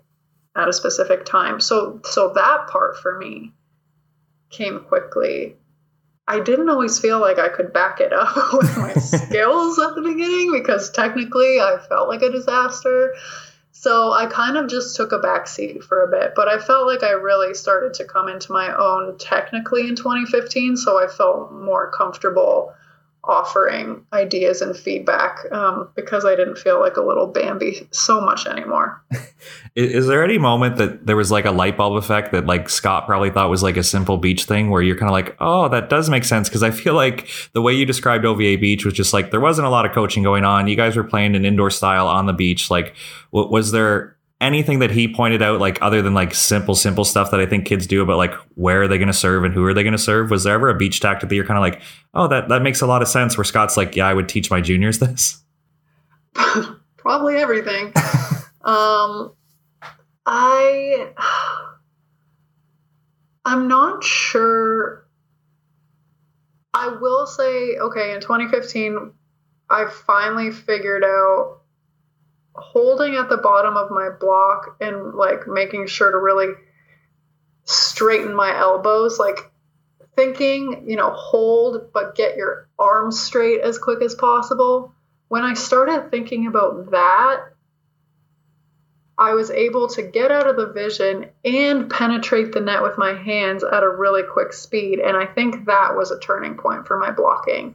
at 0.57 0.69
a 0.69 0.73
specific 0.73 1.25
time. 1.25 1.61
So 1.61 2.01
so 2.05 2.33
that 2.35 2.69
part 2.69 2.99
for 2.99 3.19
me 3.19 3.53
came 4.51 4.81
quickly. 4.81 5.57
I 6.27 6.41
didn't 6.41 6.71
always 6.71 6.99
feel 6.99 7.21
like 7.21 7.39
I 7.39 7.49
could 7.49 7.73
back 7.73 8.01
it 8.01 8.13
up 8.13 8.35
with 8.53 8.77
my 8.77 8.93
skills 8.95 9.79
at 9.79 9.95
the 9.95 10.03
beginning 10.03 10.53
because 10.53 10.91
technically 10.91 11.61
I 11.61 11.79
felt 11.89 12.09
like 12.09 12.23
a 12.23 12.31
disaster. 12.31 13.15
So 13.73 14.13
I 14.13 14.27
kind 14.27 14.57
of 14.57 14.69
just 14.69 14.97
took 14.97 15.13
a 15.13 15.19
backseat 15.19 15.83
for 15.85 16.05
a 16.05 16.11
bit, 16.11 16.33
but 16.35 16.49
I 16.49 16.59
felt 16.59 16.87
like 16.87 17.03
I 17.03 17.11
really 17.11 17.53
started 17.53 17.93
to 17.95 18.05
come 18.05 18.29
into 18.29 18.53
my 18.53 18.75
own 18.75 19.19
technically 19.19 19.89
in 19.89 19.97
2015. 19.97 20.77
So 20.77 21.03
I 21.03 21.09
felt 21.09 21.53
more 21.53 21.91
comfortable 21.91 22.73
offering 23.27 24.05
ideas 24.13 24.61
and 24.61 24.77
feedback 24.77 25.39
um, 25.53 25.89
because 25.97 26.25
I 26.25 26.37
didn't 26.37 26.57
feel 26.57 26.81
like 26.81 26.97
a 26.97 27.03
little 27.03 27.27
Bambi 27.27 27.89
so 27.91 28.21
much 28.21 28.47
anymore. 28.47 29.03
Is 29.75 30.07
there 30.07 30.23
any 30.23 30.39
moment 30.39 30.77
that 30.77 31.07
there 31.07 31.17
was 31.17 31.31
like 31.31 31.45
a 31.45 31.51
light 31.51 31.77
bulb 31.77 31.97
effect 31.97 32.33
that 32.33 32.47
like 32.47 32.69
Scott 32.69 33.07
probably 33.07 33.31
thought 33.31 33.51
was 33.51 33.63
like 33.63 33.77
a 33.77 33.83
simple 33.83 34.17
beach 34.17 34.45
thing 34.45 34.71
where 34.71 34.83
you're 34.83 34.97
kind 34.97 35.09
of 35.09 35.13
like, 35.13 35.37
oh, 35.41 35.69
that 35.69 35.91
does 35.91 36.09
make 36.09 36.25
sense? 36.25 36.49
Because 36.49 36.63
I 36.63 36.71
feel 36.71 36.95
like 36.95 37.29
the 37.53 37.63
way 37.63 37.73
you 37.73 37.85
described 37.85 38.25
OVA 38.25 38.57
Beach 38.59 38.85
was 38.85 38.95
just 38.95 39.13
like 39.13 39.31
there 39.31 39.41
wasn't 39.41 39.67
a 39.67 39.71
lot 39.71 39.85
of 39.85 39.93
coaching 39.93 40.23
going 40.23 40.45
on. 40.45 40.69
You 40.69 40.77
guys 40.77 40.97
were 40.97 41.05
playing 41.05 41.35
an 41.35 41.45
indoor 41.45 41.71
style 41.71 42.07
on 42.07 42.27
the 42.27 42.33
beach. 42.33 42.71
Like, 42.71 42.95
was 43.33 43.73
there 43.73 44.14
anything 44.45 44.81
that 44.81 44.91
he 44.91 45.09
pointed 45.09 45.41
out, 45.43 45.59
like 45.59 45.79
other 45.81 46.03
than 46.03 46.13
like 46.13 46.35
simple, 46.35 46.75
simple 46.75 47.05
stuff 47.05 47.31
that 47.31 47.41
I 47.41 47.47
think 47.47 47.65
kids 47.67 47.87
do 47.87 48.03
about 48.03 48.19
like 48.19 48.35
where 48.55 48.83
are 48.83 48.89
they 48.89 48.99
going 48.99 49.09
to 49.09 49.15
serve 49.15 49.43
and 49.45 49.55
who 49.55 49.65
are 49.65 49.73
they 49.73 49.83
going 49.83 49.93
to 49.93 49.99
serve? 49.99 50.31
Was 50.31 50.45
there 50.45 50.55
ever 50.55 50.69
a 50.69 50.77
beach 50.77 51.01
tactic 51.01 51.29
that 51.29 51.35
you're 51.35 51.47
kind 51.47 51.57
of 51.57 51.63
like, 51.63 51.81
oh, 52.13 52.29
that 52.29 52.49
that 52.51 52.63
makes 52.63 52.83
a 52.83 52.87
lot 52.87 53.03
of 53.03 53.09
sense? 53.09 53.37
Where 53.37 53.45
Scott's 53.45 53.77
like, 53.77 53.97
yeah, 53.97 54.07
I 54.07 54.15
would 54.15 54.29
teach 54.29 54.51
my 54.51 54.61
juniors 54.61 54.99
this. 54.99 55.43
Probably 56.97 57.37
everything. 57.37 57.87
um, 58.63 59.33
I 60.27 61.09
I'm 63.47 63.67
not 63.67 64.05
sure. 64.05 65.07
I 66.75 66.89
will 66.89 67.27
say, 67.27 67.77
okay, 67.79 68.15
in 68.15 68.21
2015, 68.21 69.13
I 69.71 69.87
finally 69.87 70.51
figured 70.51 71.05
out 71.05 71.61
holding 72.55 73.17
at 73.17 73.29
the 73.29 73.37
bottom 73.37 73.77
of 73.77 73.91
my 73.91 74.11
block 74.11 74.77
and 74.81 75.15
like 75.15 75.47
making 75.47 75.87
sure 75.87 76.11
to 76.11 76.19
really 76.19 76.55
straighten 77.65 78.35
my 78.35 78.57
elbows 78.57 79.19
like 79.19 79.51
thinking 80.15 80.85
you 80.87 80.97
know 80.97 81.11
hold 81.11 81.93
but 81.93 82.15
get 82.15 82.37
your 82.37 82.69
arms 82.79 83.21
straight 83.21 83.61
as 83.61 83.79
quick 83.79 84.03
as 84.03 84.15
possible. 84.15 84.93
When 85.29 85.43
i 85.43 85.55
started 85.55 86.11
thinking 86.11 86.47
about 86.47 86.93
that 86.93 87.41
i 89.19 89.33
was 89.33 89.51
able 89.51 89.89
to 89.89 90.03
get 90.03 90.31
out 90.31 90.47
of 90.47 90.57
the 90.57 90.73
vision 90.73 91.31
and 91.45 91.91
penetrate 91.91 92.53
the 92.53 92.61
net 92.61 92.83
with 92.83 92.99
my 92.99 93.15
hands 93.15 93.65
at 93.65 93.83
a 93.83 93.89
really 93.89 94.23
quick 94.23 94.53
speed 94.53 95.01
and 95.01 95.17
i 95.17 95.27
think 95.27 95.65
that 95.65 95.97
was 95.97 96.11
a 96.13 96.21
turning 96.21 96.57
point 96.57 96.87
for 96.87 96.99
my 96.99 97.11
blocking 97.11 97.75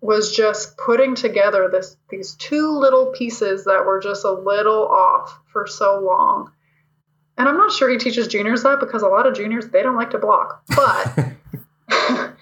was 0.00 0.36
just 0.36 0.76
putting 0.76 1.14
together 1.14 1.68
this 1.70 1.96
these 2.10 2.34
two 2.34 2.78
little 2.78 3.06
pieces 3.06 3.64
that 3.64 3.86
were 3.86 4.00
just 4.00 4.24
a 4.24 4.30
little 4.32 4.86
off 4.88 5.40
for 5.52 5.66
so 5.66 6.00
long 6.00 6.52
And 7.38 7.48
I'm 7.48 7.56
not 7.56 7.72
sure 7.72 7.88
he 7.90 7.98
teaches 7.98 8.28
juniors 8.28 8.62
that 8.62 8.80
because 8.80 9.02
a 9.02 9.08
lot 9.08 9.26
of 9.26 9.34
juniors, 9.34 9.68
they 9.68 9.82
don't 9.82 9.96
like 9.96 10.10
to 10.10 10.18
block. 10.18 10.62
But 10.74 11.18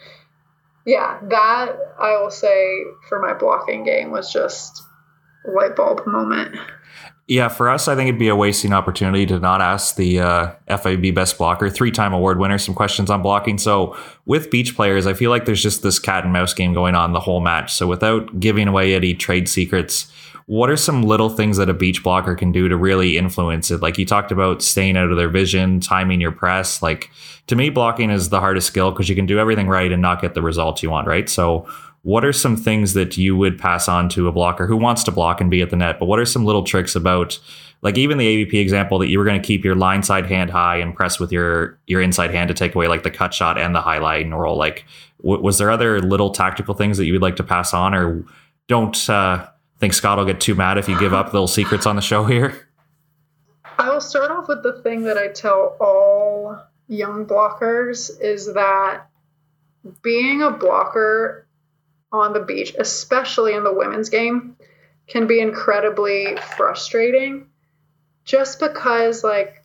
yeah, 0.86 1.18
that 1.22 1.76
I 1.98 2.20
will 2.20 2.30
say 2.30 2.84
for 3.08 3.20
my 3.20 3.34
blocking 3.34 3.84
game 3.84 4.10
was 4.10 4.32
just 4.32 4.82
a 5.46 5.50
light 5.50 5.76
bulb 5.76 6.06
moment. 6.06 6.56
Yeah, 7.26 7.48
for 7.48 7.70
us, 7.70 7.88
I 7.88 7.96
think 7.96 8.08
it'd 8.08 8.18
be 8.18 8.28
a 8.28 8.36
wasting 8.36 8.74
opportunity 8.74 9.24
to 9.26 9.38
not 9.38 9.62
ask 9.62 9.96
the 9.96 10.20
uh, 10.20 10.52
FIVB 10.68 11.14
best 11.14 11.38
blocker, 11.38 11.70
three 11.70 11.90
time 11.90 12.12
award 12.12 12.38
winner, 12.38 12.58
some 12.58 12.74
questions 12.74 13.08
on 13.08 13.22
blocking. 13.22 13.56
So 13.56 13.96
with 14.26 14.50
beach 14.50 14.76
players, 14.76 15.06
I 15.06 15.14
feel 15.14 15.30
like 15.30 15.46
there's 15.46 15.62
just 15.62 15.82
this 15.82 15.98
cat 15.98 16.24
and 16.24 16.34
mouse 16.34 16.52
game 16.52 16.74
going 16.74 16.94
on 16.94 17.14
the 17.14 17.20
whole 17.20 17.40
match. 17.40 17.72
So 17.72 17.86
without 17.86 18.40
giving 18.40 18.68
away 18.68 18.94
any 18.94 19.14
trade 19.14 19.48
secrets, 19.48 20.12
what 20.44 20.68
are 20.68 20.76
some 20.76 21.02
little 21.02 21.30
things 21.30 21.56
that 21.56 21.70
a 21.70 21.74
beach 21.74 22.02
blocker 22.02 22.34
can 22.34 22.52
do 22.52 22.68
to 22.68 22.76
really 22.76 23.16
influence 23.16 23.70
it? 23.70 23.80
Like 23.80 23.96
you 23.96 24.04
talked 24.04 24.30
about 24.30 24.60
staying 24.60 24.98
out 24.98 25.10
of 25.10 25.16
their 25.16 25.30
vision, 25.30 25.80
timing 25.80 26.20
your 26.20 26.32
press. 26.32 26.82
Like 26.82 27.10
to 27.46 27.56
me, 27.56 27.70
blocking 27.70 28.10
is 28.10 28.28
the 28.28 28.40
hardest 28.40 28.66
skill 28.66 28.90
because 28.90 29.08
you 29.08 29.14
can 29.14 29.24
do 29.24 29.38
everything 29.38 29.66
right 29.66 29.90
and 29.90 30.02
not 30.02 30.20
get 30.20 30.34
the 30.34 30.42
results 30.42 30.82
you 30.82 30.90
want, 30.90 31.06
right? 31.06 31.30
So 31.30 31.66
what 32.04 32.22
are 32.22 32.34
some 32.34 32.54
things 32.54 32.92
that 32.92 33.16
you 33.16 33.34
would 33.34 33.58
pass 33.58 33.88
on 33.88 34.10
to 34.10 34.28
a 34.28 34.32
blocker 34.32 34.66
who 34.66 34.76
wants 34.76 35.02
to 35.04 35.10
block 35.10 35.40
and 35.40 35.50
be 35.50 35.62
at 35.62 35.70
the 35.70 35.76
net? 35.76 35.98
But 35.98 36.04
what 36.04 36.18
are 36.18 36.26
some 36.26 36.44
little 36.44 36.62
tricks 36.62 36.94
about, 36.94 37.38
like 37.80 37.96
even 37.96 38.18
the 38.18 38.44
AVP 38.44 38.60
example 38.60 38.98
that 38.98 39.08
you 39.08 39.18
were 39.18 39.24
going 39.24 39.40
to 39.40 39.46
keep 39.46 39.64
your 39.64 39.74
line 39.74 40.02
side 40.02 40.26
hand 40.26 40.50
high 40.50 40.76
and 40.76 40.94
press 40.94 41.18
with 41.18 41.32
your 41.32 41.78
your 41.86 42.02
inside 42.02 42.30
hand 42.30 42.48
to 42.48 42.54
take 42.54 42.74
away 42.74 42.88
like 42.88 43.04
the 43.04 43.10
cut 43.10 43.32
shot 43.32 43.56
and 43.56 43.74
the 43.74 43.80
highlight 43.80 44.22
and 44.22 44.38
roll? 44.38 44.54
Like, 44.54 44.84
w- 45.22 45.42
was 45.42 45.56
there 45.56 45.70
other 45.70 45.98
little 46.02 46.28
tactical 46.28 46.74
things 46.74 46.98
that 46.98 47.06
you 47.06 47.14
would 47.14 47.22
like 47.22 47.36
to 47.36 47.42
pass 47.42 47.72
on, 47.72 47.94
or 47.94 48.22
don't 48.68 49.08
uh, 49.08 49.48
think 49.78 49.94
Scott 49.94 50.18
will 50.18 50.26
get 50.26 50.42
too 50.42 50.54
mad 50.54 50.76
if 50.76 50.90
you 50.90 51.00
give 51.00 51.14
up 51.14 51.32
little 51.32 51.48
secrets 51.48 51.86
on 51.86 51.96
the 51.96 52.02
show 52.02 52.26
here? 52.26 52.68
I 53.78 53.88
will 53.88 54.02
start 54.02 54.30
off 54.30 54.46
with 54.46 54.62
the 54.62 54.82
thing 54.82 55.04
that 55.04 55.16
I 55.16 55.28
tell 55.28 55.78
all 55.80 56.58
young 56.86 57.24
blockers 57.24 58.10
is 58.20 58.52
that 58.52 59.06
being 60.02 60.42
a 60.42 60.50
blocker 60.50 61.44
on 62.14 62.32
the 62.32 62.40
beach, 62.40 62.74
especially 62.78 63.54
in 63.54 63.64
the 63.64 63.74
women's 63.74 64.08
game, 64.08 64.56
can 65.06 65.26
be 65.26 65.40
incredibly 65.40 66.36
frustrating 66.56 67.48
just 68.24 68.60
because, 68.60 69.22
like, 69.22 69.62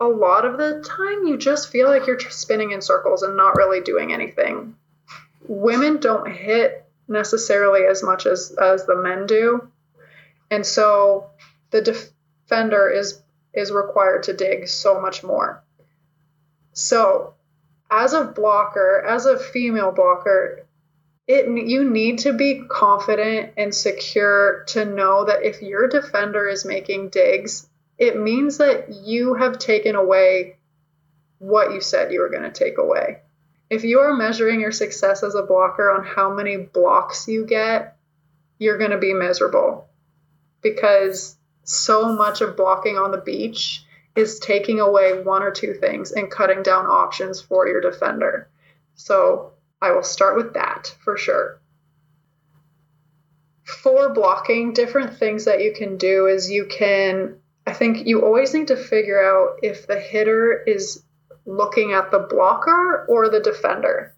a 0.00 0.06
lot 0.06 0.44
of 0.44 0.56
the 0.56 0.82
time 0.82 1.26
you 1.26 1.36
just 1.36 1.70
feel 1.70 1.88
like 1.88 2.06
you're 2.06 2.18
spinning 2.18 2.72
in 2.72 2.80
circles 2.80 3.22
and 3.22 3.36
not 3.36 3.56
really 3.56 3.80
doing 3.82 4.12
anything. 4.12 4.74
Women 5.46 5.98
don't 5.98 6.30
hit 6.30 6.84
necessarily 7.06 7.82
as 7.84 8.02
much 8.02 8.24
as, 8.26 8.50
as 8.52 8.86
the 8.86 8.96
men 8.96 9.26
do. 9.26 9.68
And 10.50 10.64
so 10.64 11.30
the 11.70 11.82
defender 11.82 12.88
is 12.88 13.22
is 13.52 13.72
required 13.72 14.22
to 14.22 14.32
dig 14.32 14.68
so 14.68 15.00
much 15.00 15.24
more. 15.24 15.62
So, 16.72 17.34
as 17.90 18.12
a 18.12 18.24
blocker, 18.24 19.04
as 19.04 19.26
a 19.26 19.36
female 19.36 19.90
blocker, 19.90 20.66
it 21.30 21.46
you 21.68 21.88
need 21.88 22.18
to 22.18 22.32
be 22.32 22.64
confident 22.68 23.52
and 23.56 23.72
secure 23.72 24.64
to 24.66 24.84
know 24.84 25.26
that 25.26 25.44
if 25.44 25.62
your 25.62 25.86
defender 25.86 26.48
is 26.48 26.64
making 26.64 27.10
digs, 27.10 27.68
it 27.98 28.18
means 28.18 28.58
that 28.58 28.92
you 28.92 29.34
have 29.34 29.56
taken 29.56 29.94
away 29.94 30.56
what 31.38 31.72
you 31.72 31.80
said 31.80 32.12
you 32.12 32.20
were 32.20 32.30
going 32.30 32.42
to 32.42 32.50
take 32.50 32.78
away. 32.78 33.18
If 33.70 33.84
you 33.84 34.00
are 34.00 34.16
measuring 34.16 34.60
your 34.60 34.72
success 34.72 35.22
as 35.22 35.36
a 35.36 35.44
blocker 35.44 35.88
on 35.92 36.04
how 36.04 36.34
many 36.34 36.56
blocks 36.56 37.28
you 37.28 37.46
get, 37.46 37.96
you're 38.58 38.78
going 38.78 38.90
to 38.90 38.98
be 38.98 39.14
miserable 39.14 39.86
because 40.62 41.36
so 41.62 42.12
much 42.12 42.40
of 42.40 42.56
blocking 42.56 42.98
on 42.98 43.12
the 43.12 43.18
beach 43.18 43.84
is 44.16 44.40
taking 44.40 44.80
away 44.80 45.22
one 45.22 45.44
or 45.44 45.52
two 45.52 45.74
things 45.74 46.10
and 46.10 46.28
cutting 46.28 46.64
down 46.64 46.86
options 46.86 47.40
for 47.40 47.68
your 47.68 47.80
defender. 47.80 48.48
So 48.96 49.52
I 49.82 49.92
will 49.92 50.02
start 50.02 50.36
with 50.36 50.54
that 50.54 50.94
for 51.02 51.16
sure. 51.16 51.60
For 53.64 54.12
blocking, 54.12 54.72
different 54.72 55.16
things 55.16 55.44
that 55.44 55.62
you 55.62 55.72
can 55.72 55.96
do 55.96 56.26
is 56.26 56.50
you 56.50 56.66
can, 56.66 57.36
I 57.66 57.72
think 57.72 58.06
you 58.06 58.24
always 58.24 58.52
need 58.52 58.68
to 58.68 58.76
figure 58.76 59.22
out 59.22 59.60
if 59.62 59.86
the 59.86 59.98
hitter 59.98 60.62
is 60.66 61.02
looking 61.46 61.92
at 61.92 62.10
the 62.10 62.18
blocker 62.18 63.06
or 63.08 63.28
the 63.28 63.40
defender. 63.40 64.14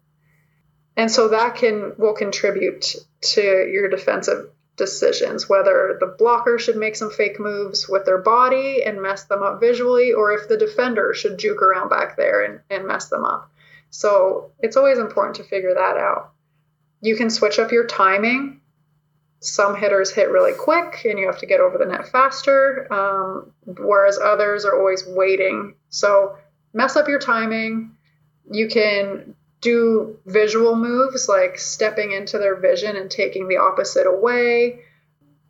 And 0.97 1.09
so 1.09 1.29
that 1.29 1.55
can 1.55 1.93
will 1.97 2.13
contribute 2.13 2.95
to 3.21 3.41
your 3.41 3.89
defensive 3.89 4.49
decisions, 4.75 5.47
whether 5.47 5.97
the 5.99 6.15
blocker 6.17 6.57
should 6.59 6.75
make 6.75 6.95
some 6.95 7.11
fake 7.11 7.39
moves 7.39 7.87
with 7.87 8.05
their 8.05 8.17
body 8.17 8.83
and 8.83 9.01
mess 9.01 9.25
them 9.25 9.43
up 9.43 9.59
visually, 9.59 10.13
or 10.13 10.33
if 10.33 10.47
the 10.47 10.57
defender 10.57 11.13
should 11.13 11.37
juke 11.37 11.61
around 11.61 11.89
back 11.89 12.17
there 12.17 12.43
and, 12.43 12.59
and 12.69 12.87
mess 12.87 13.09
them 13.09 13.23
up. 13.23 13.51
So 13.93 14.49
it's 14.59 14.75
always 14.75 14.97
important 14.97 15.35
to 15.35 15.43
figure 15.43 15.75
that 15.75 15.97
out. 15.97 16.31
You 17.01 17.15
can 17.15 17.29
switch 17.29 17.59
up 17.59 17.71
your 17.71 17.85
timing. 17.85 18.59
Some 19.39 19.75
hitters 19.75 20.09
hit 20.09 20.31
really 20.31 20.53
quick 20.53 21.05
and 21.05 21.19
you 21.19 21.27
have 21.27 21.37
to 21.39 21.45
get 21.45 21.59
over 21.59 21.77
the 21.77 21.85
net 21.85 22.07
faster, 22.07 22.91
um, 22.91 23.51
whereas 23.65 24.17
others 24.17 24.65
are 24.65 24.75
always 24.75 25.05
waiting. 25.05 25.75
So 25.91 26.35
mess 26.73 26.95
up 26.95 27.07
your 27.07 27.19
timing. 27.19 27.91
You 28.51 28.67
can 28.67 29.35
do 29.61 30.17
visual 30.25 30.75
moves 30.75 31.29
like 31.29 31.59
stepping 31.59 32.13
into 32.13 32.39
their 32.39 32.55
vision 32.55 32.95
and 32.95 33.11
taking 33.11 33.47
the 33.47 33.57
opposite 33.57 34.07
away. 34.07 34.79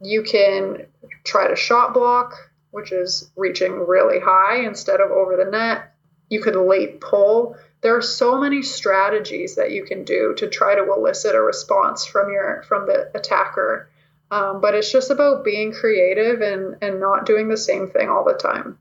You 0.01 0.21
can 0.21 0.87
try 1.23 1.47
to 1.47 1.55
shot 1.55 1.93
block, 1.93 2.33
which 2.71 2.91
is 2.91 3.31
reaching 3.37 3.87
really 3.87 4.19
high 4.19 4.65
instead 4.65 4.99
of 4.99 5.11
over 5.11 5.37
the 5.37 5.49
net. 5.49 5.95
You 6.29 6.41
could 6.41 6.57
late 6.57 6.99
pull 6.99 7.55
there 7.83 7.95
are 7.95 8.01
so 8.01 8.39
many 8.39 8.63
strategies 8.63 9.55
that 9.55 9.71
you 9.71 9.83
can 9.83 10.03
do 10.03 10.33
to 10.37 10.49
try 10.49 10.73
to 10.73 10.91
elicit 10.91 11.35
a 11.35 11.41
response 11.41 12.05
from 12.05 12.31
your 12.31 12.63
from 12.63 12.87
the 12.87 13.11
attacker. 13.13 13.89
Um, 14.31 14.61
but 14.61 14.73
it's 14.73 14.91
just 14.91 15.11
about 15.11 15.43
being 15.43 15.73
creative 15.73 16.41
and 16.41 16.77
and 16.81 16.99
not 16.99 17.25
doing 17.25 17.49
the 17.49 17.57
same 17.57 17.87
thing 17.87 18.09
all 18.09 18.23
the 18.23 18.33
time. 18.33 18.79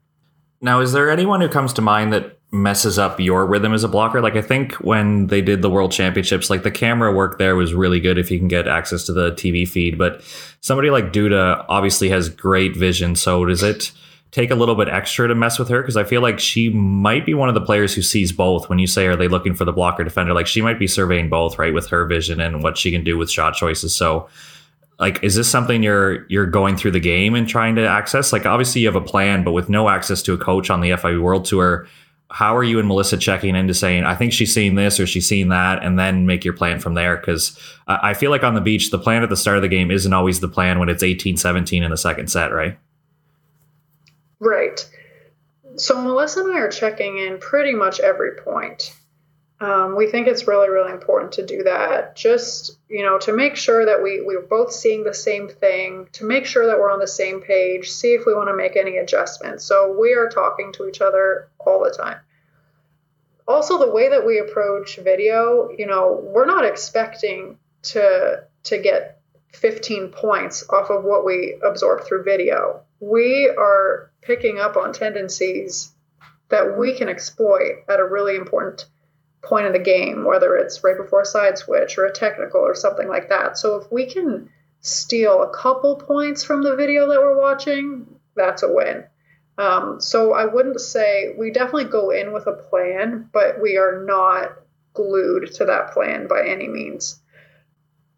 Now 0.61 0.81
is 0.81 0.93
there 0.93 1.11
anyone 1.11 1.41
who 1.41 1.49
comes 1.49 1.73
to 1.75 1.83
mind 1.83 2.13
that 2.13 2.39
messes 2.53 2.99
up 2.99 3.19
your 3.19 3.45
rhythm 3.45 3.75
as 3.75 3.83
a 3.83 3.89
blocker? 3.89 4.21
Like 4.21 4.37
i 4.37 4.43
think 4.43 4.75
when 4.75 5.27
they 5.27 5.41
did 5.41 5.63
the 5.63 5.71
world 5.71 5.91
championships 5.91 6.49
like 6.49 6.63
the 6.63 6.71
camera 6.71 7.13
work 7.13 7.39
there 7.39 7.57
was 7.57 7.75
really 7.75 7.99
good 7.99 8.19
if 8.19 8.31
you 8.31 8.39
can 8.39 8.47
get 8.47 8.69
access 8.69 9.07
to 9.07 9.13
the 9.15 9.33
tv 9.33 9.67
feed 9.67 9.97
but 9.97 10.23
somebody 10.61 10.91
like 10.91 11.15
duda 11.15 11.65
obviously 11.71 12.11
has 12.11 12.29
great 12.29 12.77
vision 12.77 13.17
so 13.17 13.47
does 13.47 13.63
it 13.63 13.91
take 14.33 14.51
a 14.51 14.55
little 14.55 14.75
bit 14.75 14.89
extra 14.89 15.29
to 15.29 15.35
mess 15.35 15.59
with 15.59 15.69
her 15.69 15.83
because 15.83 15.97
I 15.97 16.05
feel 16.05 16.23
like 16.23 16.41
she 16.41 16.71
might 16.71 17.27
be 17.27 17.35
one 17.35 17.51
of 17.51 17.55
the 17.55 17.61
players 17.61 17.95
who 17.95 18.01
sees 18.01 18.33
both. 18.33 18.69
When 18.69 18.79
you 18.79 18.87
say, 18.87 19.07
are 19.07 19.15
they 19.15 19.29
looking 19.29 19.55
for 19.55 19.67
the 19.67 19.73
blocker 19.73 20.03
defender? 20.03 20.33
Like 20.33 20.47
she 20.47 20.63
might 20.63 20.79
be 20.79 20.87
surveying 20.87 21.29
both, 21.29 21.59
right, 21.59 21.75
with 21.75 21.89
her 21.89 22.07
vision 22.07 22.41
and 22.41 22.63
what 22.63 22.79
she 22.79 22.91
can 22.91 23.05
do 23.05 23.19
with 23.19 23.31
shot 23.31 23.55
choices. 23.55 23.95
So, 23.95 24.29
like, 24.99 25.23
is 25.23 25.35
this 25.35 25.49
something 25.49 25.83
you're 25.83 26.27
you're 26.29 26.47
going 26.47 26.77
through 26.77 26.93
the 26.93 27.01
game 27.01 27.35
and 27.35 27.47
trying 27.47 27.77
to 27.77 27.87
access? 27.87 28.33
Like, 28.33 28.47
obviously 28.47 28.81
you 28.81 28.89
have 28.89 28.97
a 28.97 29.07
plan, 29.07 29.45
but 29.45 29.53
with 29.53 29.69
no 29.69 29.89
access 29.89 30.23
to 30.23 30.33
a 30.33 30.39
coach 30.39 30.71
on 30.71 30.81
the 30.81 30.91
FIVB 30.91 31.21
World 31.21 31.45
Tour. 31.45 31.87
How 32.31 32.57
are 32.57 32.65
you 32.65 32.79
and 32.79 32.89
Melissa 32.89 33.19
checking 33.19 33.55
into 33.55 33.75
saying, 33.75 34.05
I 34.05 34.15
think 34.15 34.33
she's 34.33 34.55
seeing 34.55 34.75
this 34.75 34.99
or 34.99 35.07
she's 35.07 35.29
seeing 35.29 35.51
that, 35.51 35.85
and 35.85 35.99
then 35.99 36.25
make 36.25 36.47
your 36.47 36.55
plan 36.55 36.81
from 36.81 36.95
there? 36.95 37.19
Because 37.19 37.59
I 37.87 38.15
feel 38.15 38.31
like 38.31 38.43
on 38.43 38.55
the 38.55 38.63
beach, 38.63 38.91
the 38.91 38.99
plan 38.99 39.23
at 39.23 39.29
the 39.29 39.37
start 39.37 39.59
of 39.59 39.63
the 39.63 39.69
game 39.69 39.91
isn't 39.91 40.15
always 40.15 40.41
the 40.41 40.49
plan 40.49 40.79
when 40.79 40.89
it's 40.89 41.03
18 41.03 41.37
17 41.37 41.83
in 41.83 41.91
the 41.91 41.97
second 41.99 42.31
set, 42.31 42.51
right? 42.51 42.79
Right. 44.43 44.85
So 45.77 46.03
Melissa 46.03 46.41
and 46.41 46.53
I 46.53 46.59
are 46.59 46.69
checking 46.69 47.19
in 47.19 47.39
pretty 47.39 47.75
much 47.75 48.01
every 48.01 48.33
point. 48.39 48.93
Um, 49.61 49.95
we 49.95 50.09
think 50.11 50.27
it's 50.27 50.49
really, 50.49 50.69
really 50.69 50.91
important 50.91 51.31
to 51.35 51.47
do 51.47 51.63
that. 51.63 52.17
Just 52.17 52.77
you 52.89 53.05
know, 53.05 53.19
to 53.19 53.33
make 53.33 53.55
sure 53.55 53.87
that 53.87 54.03
we 54.03 54.21
we're 54.21 54.43
both 54.43 54.73
seeing 54.73 55.05
the 55.05 55.15
same 55.15 55.49
thing, 55.49 56.09
to 56.15 56.25
make 56.25 56.45
sure 56.45 56.67
that 56.67 56.77
we're 56.77 56.91
on 56.91 56.99
the 56.99 57.07
same 57.07 57.41
page. 57.41 57.89
See 57.89 58.15
if 58.15 58.27
we 58.27 58.35
want 58.35 58.49
to 58.49 58.57
make 58.57 58.75
any 58.75 58.97
adjustments. 58.97 59.65
So 59.65 59.97
we 59.97 60.15
are 60.15 60.29
talking 60.29 60.73
to 60.73 60.89
each 60.89 61.01
other 61.01 61.49
all 61.61 61.85
the 61.85 61.95
time. 61.97 62.19
Also, 63.47 63.79
the 63.79 63.93
way 63.93 64.09
that 64.09 64.27
we 64.27 64.41
approach 64.41 64.97
video, 64.97 65.71
you 65.79 65.87
know, 65.87 66.21
we're 66.21 66.47
not 66.47 66.65
expecting 66.65 67.59
to 67.83 68.43
to 68.65 68.79
get 68.79 69.21
15 69.53 70.09
points 70.09 70.65
off 70.69 70.91
of 70.91 71.05
what 71.05 71.25
we 71.25 71.61
absorb 71.63 72.03
through 72.05 72.25
video. 72.25 72.81
We 72.99 73.49
are 73.49 74.12
picking 74.23 74.59
up 74.59 74.77
on 74.77 74.93
tendencies 74.93 75.93
that 76.49 76.79
we 76.79 76.97
can 76.97 77.09
exploit 77.09 77.85
at 77.89 78.01
a 78.01 78.05
really 78.05 78.37
important 78.37 78.87
point 79.43 79.67
in 79.67 79.73
the 79.73 79.79
game, 79.79 80.25
whether 80.25 80.57
it's 80.57 80.85
right 80.85 80.97
before 80.97 81.23
a 81.23 81.27
side 81.27 81.59
switch 81.59 81.99
or 81.99 82.07
a 82.07 82.13
technical 82.13 82.61
or 82.61 82.75
something 82.75 83.09
like 83.09 83.29
that. 83.29 83.59
So 83.59 83.77
if 83.77 83.91
we 83.91 84.07
can 84.07 84.49
steal 84.81 85.43
a 85.43 85.57
couple 85.57 85.97
points 85.97 86.45
from 86.45 86.63
the 86.63 86.77
video 86.77 87.09
that 87.09 87.21
we're 87.21 87.41
watching, 87.41 88.07
that's 88.37 88.63
a 88.63 88.73
win. 88.73 89.05
Um, 89.59 90.01
so 90.01 90.33
I 90.33 90.47
wouldn't 90.47 90.81
say 90.81 91.35
we 91.37 91.51
definitely 91.51 91.85
go 91.85 92.11
in 92.11 92.33
with 92.33 92.47
a 92.47 92.53
plan, 92.53 93.29
but 93.33 93.61
we 93.61 93.77
are 93.77 94.05
not 94.05 94.59
glued 94.95 95.53
to 95.55 95.65
that 95.67 95.93
plan 95.93 96.27
by 96.27 96.47
any 96.47 96.69
means. 96.69 97.22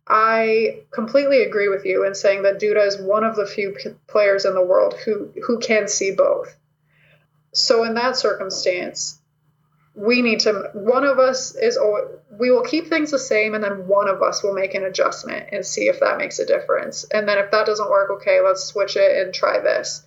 I 0.07 0.83
completely 0.91 1.43
agree 1.43 1.69
with 1.69 1.87
you 1.87 2.05
in 2.05 2.15
saying 2.15 2.43
that 2.43 2.61
Duda 2.61 2.87
is 2.87 2.99
one 2.99 3.25
of 3.25 3.37
the 3.37 3.47
few 3.47 3.71
p- 3.73 3.95
players 4.07 4.45
in 4.45 4.55
the 4.55 4.65
world 4.65 4.95
who 5.05 5.31
who 5.47 5.59
can 5.59 5.89
see 5.89 6.11
both. 6.13 6.55
so 7.53 7.85
in 7.85 7.95
that 7.95 8.17
circumstance, 8.17 9.19
we 9.95 10.23
need 10.23 10.41
to 10.41 10.71
one 10.75 11.05
of 11.05 11.19
us 11.19 11.55
is 11.55 11.79
we 12.39 12.51
will 12.51 12.63
keep 12.63 12.89
things 12.89 13.13
the 13.13 13.19
same 13.19 13.55
and 13.55 13.63
then 13.63 13.87
one 13.87 14.09
of 14.09 14.23
us 14.23 14.43
will 14.43 14.53
make 14.53 14.75
an 14.75 14.85
adjustment 14.85 15.49
and 15.53 15.65
see 15.65 15.89
if 15.89 16.01
that 16.01 16.19
makes 16.19 16.39
a 16.39 16.47
difference 16.47 17.05
and 17.05 17.29
then 17.29 17.39
if 17.39 17.51
that 17.53 17.67
doesn't 17.67 17.91
work 17.91 18.11
okay 18.11 18.41
let's 18.41 18.65
switch 18.65 18.97
it 18.97 19.25
and 19.25 19.33
try 19.33 19.61
this 19.61 20.05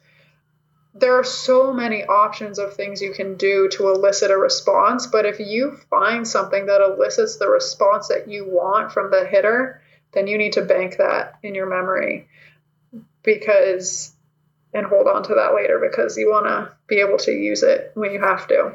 there 0.94 1.14
are 1.18 1.24
so 1.24 1.72
many 1.72 2.04
options 2.04 2.60
of 2.60 2.74
things 2.74 3.02
you 3.02 3.14
can 3.14 3.36
do 3.38 3.70
to 3.70 3.88
elicit 3.90 4.30
a 4.30 4.38
response 4.38 5.08
but 5.08 5.26
if 5.26 5.40
you 5.40 5.72
find 5.90 6.28
something 6.28 6.66
that 6.66 6.82
elicits 6.82 7.38
the 7.38 7.48
response 7.48 8.10
that 8.10 8.28
you 8.28 8.46
want 8.46 8.92
from 8.92 9.10
the 9.10 9.26
hitter 9.26 9.82
then 10.14 10.28
you 10.28 10.38
need 10.38 10.54
to 10.54 10.62
bank 10.62 10.98
that 10.98 11.38
in 11.44 11.56
your 11.56 11.68
memory 11.68 12.28
because 13.24 14.14
and 14.74 14.86
hold 14.86 15.08
on 15.08 15.24
to 15.24 15.34
that 15.36 15.56
later 15.56 15.80
because 15.80 16.18
you 16.18 16.30
want 16.30 16.46
to 16.46 16.72
be 16.88 17.00
able 17.00 17.18
to 17.18 17.32
use 17.32 17.64
it 17.64 17.92
when 17.96 18.12
you 18.12 18.22
have 18.22 18.48
to 18.48 18.74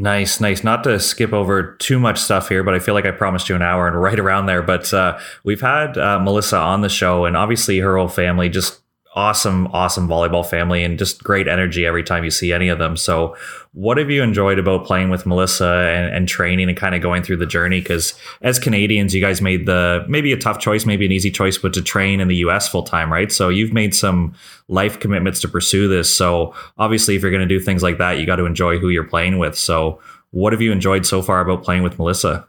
Nice, 0.00 0.40
nice. 0.40 0.62
Not 0.62 0.84
to 0.84 1.00
skip 1.00 1.32
over 1.32 1.74
too 1.74 1.98
much 1.98 2.20
stuff 2.20 2.48
here, 2.48 2.62
but 2.62 2.72
I 2.72 2.78
feel 2.78 2.94
like 2.94 3.04
I 3.04 3.10
promised 3.10 3.48
you 3.48 3.56
an 3.56 3.62
hour 3.62 3.88
and 3.88 4.00
right 4.00 4.18
around 4.18 4.46
there. 4.46 4.62
But 4.62 4.94
uh, 4.94 5.18
we've 5.42 5.60
had 5.60 5.98
uh, 5.98 6.20
Melissa 6.20 6.56
on 6.56 6.82
the 6.82 6.88
show, 6.88 7.24
and 7.24 7.36
obviously 7.36 7.80
her 7.80 7.98
whole 7.98 8.08
family 8.08 8.48
just 8.48 8.80
awesome, 9.18 9.66
awesome 9.72 10.06
volleyball 10.06 10.46
family 10.46 10.84
and 10.84 10.96
just 10.96 11.24
great 11.24 11.48
energy 11.48 11.84
every 11.84 12.04
time 12.04 12.22
you 12.22 12.30
see 12.30 12.52
any 12.52 12.68
of 12.68 12.78
them. 12.78 12.96
So, 12.96 13.36
what 13.72 13.98
have 13.98 14.10
you 14.10 14.22
enjoyed 14.22 14.60
about 14.60 14.86
playing 14.86 15.10
with 15.10 15.26
Melissa 15.26 15.66
and, 15.92 16.14
and 16.14 16.28
training 16.28 16.68
and 16.68 16.78
kind 16.78 16.94
of 16.94 17.02
going 17.02 17.24
through 17.24 17.38
the 17.38 17.46
journey? 17.46 17.80
Because 17.80 18.14
as 18.42 18.60
Canadians, 18.60 19.12
you 19.16 19.20
guys 19.20 19.42
made 19.42 19.66
the 19.66 20.06
maybe 20.08 20.32
a 20.32 20.36
tough 20.36 20.60
choice, 20.60 20.86
maybe 20.86 21.04
an 21.04 21.10
easy 21.10 21.32
choice, 21.32 21.58
but 21.58 21.74
to 21.74 21.82
train 21.82 22.20
in 22.20 22.28
the 22.28 22.36
US 22.36 22.68
full 22.68 22.84
time, 22.84 23.12
right? 23.12 23.32
So, 23.32 23.48
you've 23.48 23.72
made 23.72 23.92
some 23.92 24.34
life 24.68 25.00
commitments 25.00 25.40
to 25.40 25.48
pursue 25.48 25.88
this. 25.88 26.14
So, 26.14 26.54
obviously, 26.78 27.16
if 27.16 27.22
you're 27.22 27.32
going 27.32 27.46
to 27.46 27.58
do 27.58 27.58
things 27.58 27.82
like 27.82 27.98
that, 27.98 28.20
you 28.20 28.26
got 28.26 28.36
to 28.36 28.46
enjoy 28.46 28.78
who 28.78 28.88
you're 28.88 29.02
playing 29.02 29.38
with. 29.38 29.58
So, 29.58 30.00
what 30.30 30.52
have 30.52 30.62
you 30.62 30.70
enjoyed 30.70 31.06
so 31.06 31.22
far 31.22 31.40
about 31.40 31.64
playing 31.64 31.82
with 31.82 31.98
Melissa? 31.98 32.46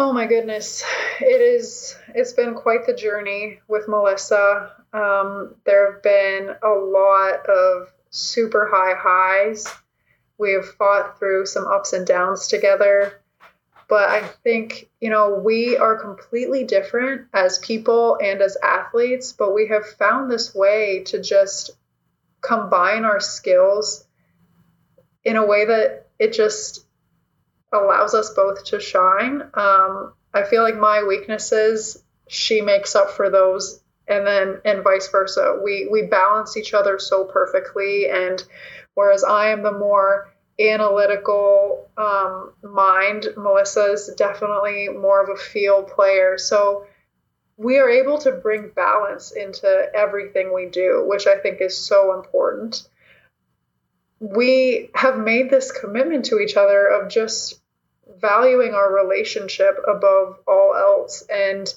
Oh 0.00 0.12
my 0.12 0.26
goodness. 0.26 0.84
It 1.20 1.40
is 1.40 1.96
it's 2.14 2.32
been 2.32 2.54
quite 2.54 2.86
the 2.86 2.94
journey 2.94 3.58
with 3.66 3.88
Melissa. 3.88 4.70
Um, 4.92 5.56
there 5.64 5.92
have 5.92 6.02
been 6.04 6.54
a 6.62 6.68
lot 6.68 7.44
of 7.48 7.92
super 8.10 8.70
high 8.72 8.94
highs. 8.96 9.66
We 10.38 10.52
have 10.52 10.68
fought 10.76 11.18
through 11.18 11.46
some 11.46 11.66
ups 11.66 11.94
and 11.94 12.06
downs 12.06 12.46
together. 12.46 13.20
But 13.88 14.08
I 14.08 14.22
think, 14.44 14.88
you 15.00 15.10
know, 15.10 15.34
we 15.44 15.76
are 15.76 16.00
completely 16.00 16.62
different 16.62 17.26
as 17.34 17.58
people 17.58 18.18
and 18.22 18.40
as 18.40 18.56
athletes, 18.62 19.32
but 19.32 19.52
we 19.52 19.66
have 19.66 19.84
found 19.84 20.30
this 20.30 20.54
way 20.54 21.02
to 21.06 21.20
just 21.20 21.72
combine 22.40 23.04
our 23.04 23.18
skills 23.18 24.06
in 25.24 25.34
a 25.34 25.44
way 25.44 25.64
that 25.64 26.06
it 26.20 26.34
just 26.34 26.84
allows 27.72 28.14
us 28.14 28.30
both 28.34 28.64
to 28.66 28.80
shine. 28.80 29.42
Um, 29.54 30.14
I 30.32 30.44
feel 30.44 30.62
like 30.62 30.76
my 30.76 31.02
weaknesses, 31.02 32.02
she 32.28 32.60
makes 32.60 32.94
up 32.94 33.10
for 33.10 33.30
those, 33.30 33.80
and 34.06 34.26
then 34.26 34.60
and 34.64 34.82
vice 34.82 35.08
versa. 35.08 35.60
We 35.62 35.88
we 35.90 36.02
balance 36.02 36.56
each 36.56 36.74
other 36.74 36.98
so 36.98 37.24
perfectly, 37.24 38.08
and 38.08 38.42
whereas 38.94 39.24
I 39.24 39.48
am 39.48 39.62
the 39.62 39.72
more 39.72 40.32
analytical 40.60 41.88
um, 41.96 42.52
mind, 42.62 43.28
Melissa 43.36 43.92
is 43.92 44.10
definitely 44.16 44.88
more 44.88 45.22
of 45.22 45.28
a 45.28 45.36
feel 45.36 45.82
player. 45.82 46.36
So 46.36 46.86
we 47.56 47.78
are 47.78 47.88
able 47.88 48.18
to 48.18 48.32
bring 48.32 48.70
balance 48.74 49.32
into 49.32 49.90
everything 49.94 50.52
we 50.52 50.66
do, 50.66 51.04
which 51.06 51.26
I 51.26 51.38
think 51.38 51.60
is 51.60 51.76
so 51.76 52.14
important 52.18 52.88
we 54.20 54.90
have 54.94 55.18
made 55.18 55.50
this 55.50 55.72
commitment 55.72 56.26
to 56.26 56.38
each 56.38 56.56
other 56.56 56.86
of 56.86 57.08
just 57.08 57.60
valuing 58.20 58.74
our 58.74 58.92
relationship 58.92 59.78
above 59.86 60.38
all 60.46 60.74
else. 60.74 61.22
And 61.30 61.72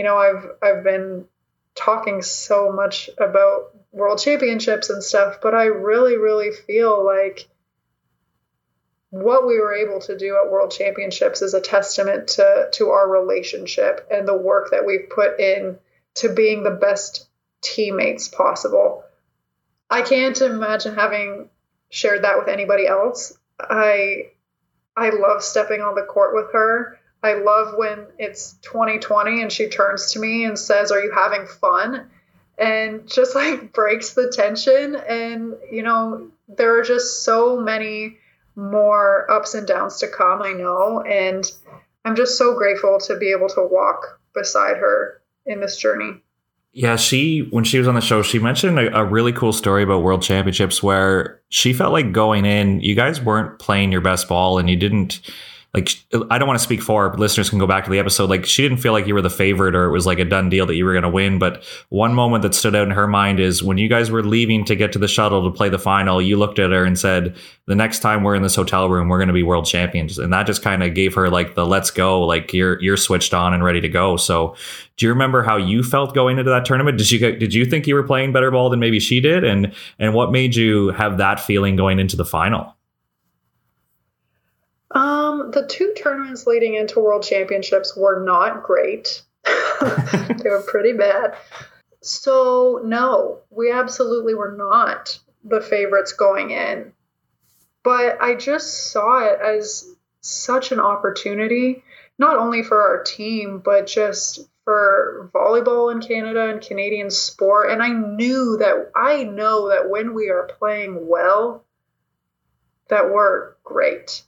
you 0.00 0.04
know 0.04 0.16
i've 0.16 0.50
i've 0.62 0.82
been 0.82 1.26
talking 1.74 2.22
so 2.22 2.72
much 2.72 3.10
about 3.18 3.76
world 3.92 4.18
championships 4.18 4.88
and 4.88 5.02
stuff 5.02 5.40
but 5.42 5.54
i 5.54 5.64
really 5.64 6.16
really 6.16 6.52
feel 6.52 7.04
like 7.04 7.46
what 9.10 9.46
we 9.46 9.60
were 9.60 9.74
able 9.74 10.00
to 10.00 10.16
do 10.16 10.38
at 10.42 10.50
world 10.50 10.70
championships 10.70 11.42
is 11.42 11.52
a 11.52 11.60
testament 11.60 12.28
to 12.28 12.68
to 12.72 12.88
our 12.88 13.06
relationship 13.06 14.08
and 14.10 14.26
the 14.26 14.34
work 14.34 14.70
that 14.70 14.86
we've 14.86 15.10
put 15.10 15.38
in 15.38 15.78
to 16.14 16.32
being 16.32 16.62
the 16.62 16.70
best 16.70 17.28
teammates 17.60 18.26
possible. 18.28 19.04
I 19.90 20.00
can't 20.00 20.40
imagine 20.40 20.94
having 20.94 21.49
shared 21.90 22.22
that 22.24 22.38
with 22.38 22.48
anybody 22.48 22.86
else. 22.86 23.36
I 23.58 24.30
I 24.96 25.10
love 25.10 25.42
stepping 25.42 25.82
on 25.82 25.94
the 25.94 26.02
court 26.02 26.34
with 26.34 26.52
her. 26.52 26.98
I 27.22 27.34
love 27.34 27.74
when 27.76 28.06
it's 28.18 28.54
2020 28.62 29.42
and 29.42 29.52
she 29.52 29.68
turns 29.68 30.12
to 30.12 30.18
me 30.18 30.44
and 30.44 30.58
says, 30.58 30.90
"Are 30.90 31.00
you 31.00 31.12
having 31.12 31.46
fun?" 31.46 32.10
and 32.56 33.08
just 33.08 33.34
like 33.34 33.72
breaks 33.74 34.14
the 34.14 34.30
tension 34.30 34.94
and 34.94 35.56
you 35.70 35.82
know, 35.82 36.30
there 36.48 36.78
are 36.78 36.82
just 36.82 37.24
so 37.24 37.60
many 37.60 38.18
more 38.56 39.30
ups 39.30 39.54
and 39.54 39.66
downs 39.66 39.98
to 39.98 40.08
come, 40.08 40.42
I 40.42 40.52
know, 40.52 41.00
and 41.00 41.44
I'm 42.04 42.16
just 42.16 42.38
so 42.38 42.54
grateful 42.54 42.98
to 43.06 43.16
be 43.16 43.32
able 43.32 43.48
to 43.50 43.66
walk 43.66 44.20
beside 44.34 44.76
her 44.78 45.20
in 45.46 45.60
this 45.60 45.76
journey. 45.76 46.22
Yeah, 46.72 46.94
she 46.96 47.48
when 47.50 47.64
she 47.64 47.78
was 47.78 47.88
on 47.88 47.96
the 47.96 48.00
show, 48.00 48.22
she 48.22 48.38
mentioned 48.38 48.78
a, 48.78 49.00
a, 49.00 49.04
really 49.04 49.32
cool 49.32 49.52
story 49.52 49.82
about 49.82 50.02
World 50.02 50.22
Championships 50.22 50.82
where 50.82 51.40
she 51.48 51.72
felt 51.72 51.92
like 51.92 52.12
going 52.12 52.44
in, 52.44 52.80
you 52.80 52.94
guys 52.94 53.20
weren't 53.20 53.58
playing 53.58 53.90
your 53.90 54.00
best 54.00 54.28
ball, 54.28 54.56
and 54.58 54.70
you 54.70 54.76
didn't 54.76 55.20
like 55.72 55.90
I 56.30 56.38
don't 56.38 56.48
want 56.48 56.58
to 56.58 56.64
speak 56.64 56.82
for 56.82 57.14
listeners 57.16 57.48
can 57.48 57.60
go 57.60 57.66
back 57.66 57.84
to 57.84 57.90
the 57.90 58.00
episode. 58.00 58.28
Like 58.28 58.44
she 58.44 58.62
didn't 58.62 58.78
feel 58.78 58.92
like 58.92 59.06
you 59.06 59.14
were 59.14 59.22
the 59.22 59.30
favorite 59.30 59.76
or 59.76 59.84
it 59.84 59.92
was 59.92 60.04
like 60.04 60.18
a 60.18 60.24
done 60.24 60.48
deal 60.48 60.66
that 60.66 60.74
you 60.74 60.84
were 60.84 60.92
going 60.92 61.04
to 61.04 61.08
win. 61.08 61.38
But 61.38 61.62
one 61.90 62.12
moment 62.12 62.42
that 62.42 62.56
stood 62.56 62.74
out 62.74 62.88
in 62.88 62.90
her 62.90 63.06
mind 63.06 63.38
is 63.38 63.62
when 63.62 63.78
you 63.78 63.88
guys 63.88 64.10
were 64.10 64.24
leaving 64.24 64.64
to 64.64 64.74
get 64.74 64.90
to 64.92 64.98
the 64.98 65.06
shuttle 65.06 65.44
to 65.44 65.56
play 65.56 65.68
the 65.68 65.78
final. 65.78 66.20
You 66.20 66.36
looked 66.36 66.58
at 66.58 66.72
her 66.72 66.84
and 66.84 66.98
said, 66.98 67.36
"The 67.66 67.76
next 67.76 68.00
time 68.00 68.24
we're 68.24 68.34
in 68.34 68.42
this 68.42 68.56
hotel 68.56 68.88
room, 68.88 69.08
we're 69.08 69.18
going 69.18 69.28
to 69.28 69.34
be 69.34 69.44
world 69.44 69.64
champions." 69.64 70.18
And 70.18 70.32
that 70.32 70.44
just 70.46 70.62
kind 70.62 70.82
of 70.82 70.92
gave 70.94 71.14
her 71.14 71.30
like 71.30 71.54
the 71.54 71.64
"Let's 71.64 71.92
go!" 71.92 72.20
Like 72.22 72.52
you're 72.52 72.82
you're 72.82 72.96
switched 72.96 73.32
on 73.32 73.54
and 73.54 73.62
ready 73.62 73.80
to 73.80 73.88
go. 73.88 74.16
So, 74.16 74.56
do 74.96 75.06
you 75.06 75.12
remember 75.12 75.44
how 75.44 75.56
you 75.56 75.84
felt 75.84 76.16
going 76.16 76.38
into 76.38 76.50
that 76.50 76.64
tournament? 76.64 76.98
Did 76.98 77.12
you 77.12 77.36
did 77.36 77.54
you 77.54 77.64
think 77.64 77.86
you 77.86 77.94
were 77.94 78.02
playing 78.02 78.32
better 78.32 78.50
ball 78.50 78.70
than 78.70 78.80
maybe 78.80 78.98
she 78.98 79.20
did? 79.20 79.44
And 79.44 79.72
and 80.00 80.14
what 80.14 80.32
made 80.32 80.56
you 80.56 80.88
have 80.90 81.18
that 81.18 81.38
feeling 81.38 81.76
going 81.76 82.00
into 82.00 82.16
the 82.16 82.24
final? 82.24 82.74
Um, 84.92 85.50
the 85.52 85.66
two 85.66 85.94
tournaments 85.96 86.46
leading 86.46 86.74
into 86.74 87.00
World 87.00 87.22
Championships 87.22 87.96
were 87.96 88.24
not 88.24 88.64
great. 88.64 89.22
they 89.44 90.50
were 90.50 90.64
pretty 90.66 90.92
bad. 90.92 91.36
So, 92.02 92.80
no, 92.84 93.40
we 93.50 93.70
absolutely 93.70 94.34
were 94.34 94.52
not 94.52 95.18
the 95.44 95.60
favorites 95.60 96.12
going 96.12 96.50
in. 96.50 96.92
But 97.82 98.20
I 98.20 98.34
just 98.34 98.90
saw 98.90 99.24
it 99.24 99.40
as 99.40 99.86
such 100.20 100.72
an 100.72 100.80
opportunity, 100.80 101.82
not 102.18 102.36
only 102.36 102.62
for 102.62 102.82
our 102.82 103.02
team, 103.02 103.62
but 103.64 103.86
just 103.86 104.40
for 104.64 105.30
volleyball 105.34 105.90
in 105.92 106.00
Canada 106.00 106.50
and 106.50 106.60
Canadian 106.60 107.10
sport. 107.10 107.70
And 107.70 107.82
I 107.82 107.88
knew 107.88 108.58
that 108.58 108.90
I 108.94 109.24
know 109.24 109.70
that 109.70 109.88
when 109.88 110.14
we 110.14 110.28
are 110.28 110.50
playing 110.58 111.08
well, 111.08 111.64
that 112.88 113.10
we're 113.10 113.54
great. 113.64 114.22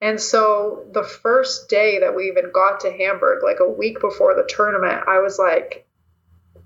And 0.00 0.20
so 0.20 0.84
the 0.92 1.02
first 1.02 1.68
day 1.68 2.00
that 2.00 2.14
we 2.14 2.28
even 2.28 2.52
got 2.52 2.80
to 2.80 2.92
Hamburg, 2.92 3.42
like 3.42 3.58
a 3.60 3.68
week 3.68 4.00
before 4.00 4.34
the 4.34 4.48
tournament, 4.48 5.08
I 5.08 5.18
was 5.18 5.38
like, 5.38 5.86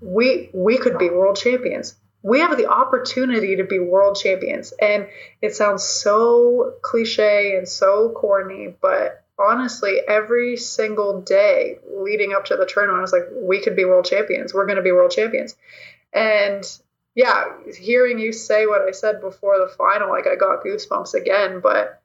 we 0.01 0.49
we 0.53 0.77
could 0.77 0.97
be 0.97 1.09
world 1.09 1.37
champions. 1.37 1.95
We 2.21 2.39
have 2.39 2.57
the 2.57 2.67
opportunity 2.67 3.57
to 3.57 3.63
be 3.63 3.79
world 3.79 4.17
champions. 4.21 4.71
And 4.79 5.07
it 5.41 5.55
sounds 5.55 5.83
so 5.83 6.75
cliche 6.81 7.57
and 7.57 7.67
so 7.67 8.09
corny, 8.09 8.75
but 8.81 9.23
honestly, 9.37 9.99
every 10.07 10.57
single 10.57 11.21
day 11.21 11.79
leading 11.91 12.33
up 12.33 12.45
to 12.45 12.55
the 12.55 12.65
tournament, 12.65 12.99
I 12.99 13.01
was 13.01 13.11
like, 13.11 13.27
we 13.33 13.61
could 13.61 13.75
be 13.75 13.85
world 13.85 14.05
champions. 14.05 14.53
We're 14.53 14.65
going 14.65 14.77
to 14.77 14.83
be 14.83 14.91
world 14.91 15.11
champions. 15.11 15.55
And 16.13 16.63
yeah, 17.15 17.45
hearing 17.77 18.19
you 18.19 18.31
say 18.31 18.67
what 18.67 18.81
I 18.81 18.91
said 18.91 19.21
before 19.21 19.59
the 19.59 19.67
final, 19.67 20.09
like 20.09 20.27
I 20.27 20.35
got 20.35 20.63
goosebumps 20.63 21.13
again. 21.13 21.59
But 21.61 22.01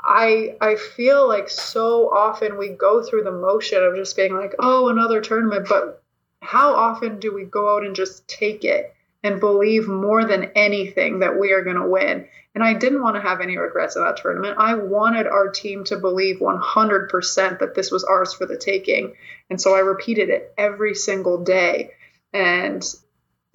I 0.00 0.56
I 0.60 0.76
feel 0.76 1.26
like 1.26 1.48
so 1.48 2.10
often 2.10 2.56
we 2.56 2.68
go 2.68 3.02
through 3.02 3.24
the 3.24 3.32
motion 3.32 3.82
of 3.82 3.96
just 3.96 4.16
being 4.16 4.34
like, 4.34 4.54
oh, 4.58 4.88
another 4.88 5.20
tournament, 5.20 5.66
but 5.68 6.02
how 6.40 6.74
often 6.74 7.18
do 7.18 7.34
we 7.34 7.44
go 7.44 7.76
out 7.76 7.84
and 7.84 7.96
just 7.96 8.28
take 8.28 8.64
it 8.64 8.94
and 9.24 9.40
believe 9.40 9.88
more 9.88 10.24
than 10.24 10.52
anything 10.54 11.18
that 11.18 11.38
we 11.38 11.52
are 11.52 11.64
going 11.64 11.76
to 11.76 11.88
win? 11.88 12.28
And 12.54 12.64
I 12.64 12.74
didn't 12.74 13.02
want 13.02 13.16
to 13.16 13.22
have 13.22 13.40
any 13.40 13.56
regrets 13.56 13.96
of 13.96 14.04
that 14.04 14.16
tournament. 14.16 14.56
I 14.58 14.74
wanted 14.74 15.26
our 15.26 15.48
team 15.48 15.84
to 15.84 15.96
believe 15.96 16.38
100% 16.38 17.58
that 17.58 17.74
this 17.74 17.90
was 17.90 18.04
ours 18.04 18.32
for 18.32 18.46
the 18.46 18.56
taking. 18.56 19.14
And 19.50 19.60
so 19.60 19.74
I 19.74 19.80
repeated 19.80 20.28
it 20.28 20.54
every 20.56 20.94
single 20.94 21.44
day. 21.44 21.90
And 22.32 22.84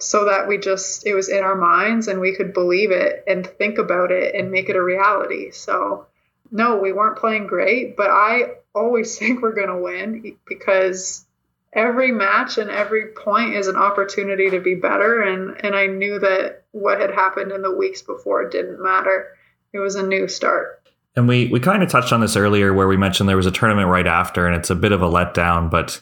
so 0.00 0.26
that 0.26 0.48
we 0.48 0.58
just 0.58 1.06
it 1.06 1.14
was 1.14 1.28
in 1.28 1.42
our 1.42 1.54
minds 1.54 2.08
and 2.08 2.20
we 2.20 2.34
could 2.34 2.52
believe 2.52 2.90
it 2.90 3.24
and 3.26 3.46
think 3.46 3.78
about 3.78 4.10
it 4.10 4.34
and 4.34 4.50
make 4.50 4.68
it 4.68 4.76
a 4.76 4.82
reality. 4.82 5.50
So 5.50 6.06
no, 6.54 6.76
we 6.76 6.92
weren't 6.92 7.18
playing 7.18 7.48
great, 7.48 7.96
but 7.96 8.10
I 8.10 8.52
always 8.74 9.18
think 9.18 9.42
we're 9.42 9.54
going 9.54 9.68
to 9.68 9.76
win 9.76 10.36
because 10.46 11.26
every 11.72 12.12
match 12.12 12.56
and 12.56 12.70
every 12.70 13.08
point 13.08 13.54
is 13.54 13.66
an 13.66 13.76
opportunity 13.76 14.48
to 14.48 14.60
be 14.60 14.76
better 14.76 15.20
and 15.22 15.56
and 15.64 15.74
I 15.74 15.88
knew 15.88 16.20
that 16.20 16.62
what 16.70 17.00
had 17.00 17.10
happened 17.10 17.50
in 17.50 17.62
the 17.62 17.74
weeks 17.74 18.00
before 18.00 18.48
didn't 18.48 18.80
matter. 18.80 19.36
It 19.72 19.80
was 19.80 19.96
a 19.96 20.06
new 20.06 20.28
start. 20.28 20.80
And 21.16 21.26
we 21.26 21.48
we 21.48 21.58
kind 21.58 21.82
of 21.82 21.88
touched 21.88 22.12
on 22.12 22.20
this 22.20 22.36
earlier 22.36 22.72
where 22.72 22.86
we 22.86 22.96
mentioned 22.96 23.28
there 23.28 23.36
was 23.36 23.46
a 23.46 23.50
tournament 23.50 23.88
right 23.88 24.06
after 24.06 24.46
and 24.46 24.54
it's 24.54 24.70
a 24.70 24.76
bit 24.76 24.92
of 24.92 25.02
a 25.02 25.08
letdown, 25.08 25.68
but 25.68 26.00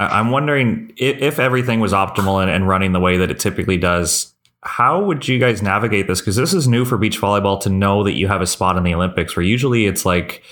I'm 0.00 0.30
wondering 0.30 0.92
if, 0.96 1.22
if 1.22 1.38
everything 1.38 1.78
was 1.78 1.92
optimal 1.92 2.42
and, 2.42 2.50
and 2.50 2.66
running 2.66 2.92
the 2.92 3.00
way 3.00 3.18
that 3.18 3.30
it 3.30 3.38
typically 3.38 3.76
does, 3.76 4.34
how 4.62 5.02
would 5.02 5.26
you 5.26 5.38
guys 5.38 5.62
navigate 5.62 6.06
this? 6.06 6.20
Because 6.20 6.36
this 6.36 6.52
is 6.52 6.68
new 6.68 6.84
for 6.84 6.98
beach 6.98 7.20
volleyball 7.20 7.60
to 7.60 7.70
know 7.70 8.04
that 8.04 8.14
you 8.14 8.28
have 8.28 8.42
a 8.42 8.46
spot 8.46 8.76
in 8.76 8.84
the 8.84 8.94
Olympics, 8.94 9.34
where 9.36 9.44
usually 9.44 9.86
it's 9.86 10.04
like, 10.04 10.42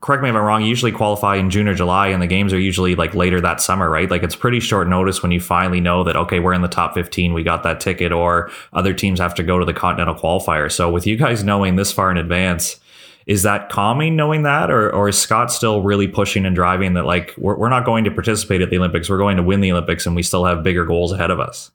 correct 0.00 0.22
me 0.22 0.28
if 0.28 0.34
I'm 0.34 0.42
wrong, 0.42 0.64
usually 0.64 0.92
qualify 0.92 1.36
in 1.36 1.50
June 1.50 1.68
or 1.68 1.74
July, 1.74 2.08
and 2.08 2.22
the 2.22 2.26
games 2.26 2.52
are 2.52 2.58
usually 2.58 2.94
like 2.94 3.14
later 3.14 3.40
that 3.40 3.60
summer, 3.60 3.88
right? 3.88 4.10
Like 4.10 4.22
it's 4.22 4.34
pretty 4.34 4.60
short 4.60 4.88
notice 4.88 5.22
when 5.22 5.30
you 5.30 5.40
finally 5.40 5.80
know 5.80 6.04
that, 6.04 6.16
okay, 6.16 6.40
we're 6.40 6.54
in 6.54 6.62
the 6.62 6.68
top 6.68 6.94
15, 6.94 7.32
we 7.32 7.42
got 7.42 7.62
that 7.62 7.80
ticket, 7.80 8.12
or 8.12 8.50
other 8.72 8.94
teams 8.94 9.20
have 9.20 9.34
to 9.36 9.42
go 9.42 9.58
to 9.58 9.64
the 9.64 9.74
Continental 9.74 10.14
qualifier. 10.14 10.70
So 10.70 10.90
with 10.90 11.06
you 11.06 11.16
guys 11.16 11.44
knowing 11.44 11.76
this 11.76 11.92
far 11.92 12.10
in 12.10 12.16
advance, 12.16 12.80
is 13.26 13.44
that 13.44 13.68
calming 13.68 14.16
knowing 14.16 14.42
that 14.42 14.68
or, 14.68 14.92
or 14.92 15.08
is 15.08 15.16
scott 15.16 15.52
still 15.52 15.82
really 15.82 16.08
pushing 16.08 16.44
and 16.44 16.56
driving 16.56 16.94
that 16.94 17.04
like 17.04 17.32
we're, 17.38 17.56
we're 17.56 17.68
not 17.68 17.84
going 17.84 18.02
to 18.02 18.10
participate 18.10 18.60
at 18.60 18.68
the 18.68 18.76
olympics 18.76 19.08
we're 19.08 19.16
going 19.16 19.36
to 19.36 19.44
win 19.44 19.60
the 19.60 19.70
olympics 19.70 20.06
and 20.06 20.16
we 20.16 20.24
still 20.24 20.44
have 20.44 20.64
bigger 20.64 20.84
goals 20.84 21.12
ahead 21.12 21.30
of 21.30 21.38
us 21.38 21.70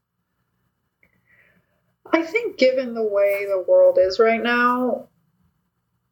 I 2.13 2.23
think, 2.23 2.57
given 2.57 2.93
the 2.93 3.03
way 3.03 3.45
the 3.47 3.63
world 3.67 3.97
is 3.99 4.19
right 4.19 4.41
now, 4.41 5.07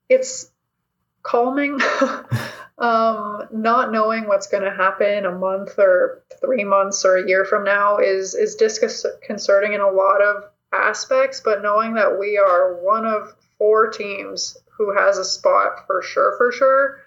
it's 0.09 0.51
calming. 1.23 1.79
um, 2.77 3.47
not 3.51 3.91
knowing 3.91 4.27
what's 4.27 4.47
going 4.47 4.63
to 4.63 4.71
happen 4.71 5.25
a 5.25 5.31
month 5.31 5.79
or 5.79 6.23
three 6.41 6.63
months 6.63 7.05
or 7.05 7.17
a 7.17 7.27
year 7.27 7.45
from 7.45 7.63
now 7.63 7.99
is 7.99 8.35
is 8.35 8.55
disconcerting 8.55 9.73
in 9.73 9.81
a 9.81 9.89
lot 9.89 10.21
of 10.21 10.43
aspects. 10.73 11.41
But 11.43 11.61
knowing 11.61 11.93
that 11.95 12.19
we 12.19 12.37
are 12.37 12.75
one 12.83 13.05
of 13.05 13.33
four 13.57 13.89
teams 13.89 14.57
who 14.77 14.93
has 14.93 15.17
a 15.17 15.23
spot 15.23 15.87
for 15.87 16.01
sure, 16.01 16.35
for 16.37 16.51
sure, 16.51 17.01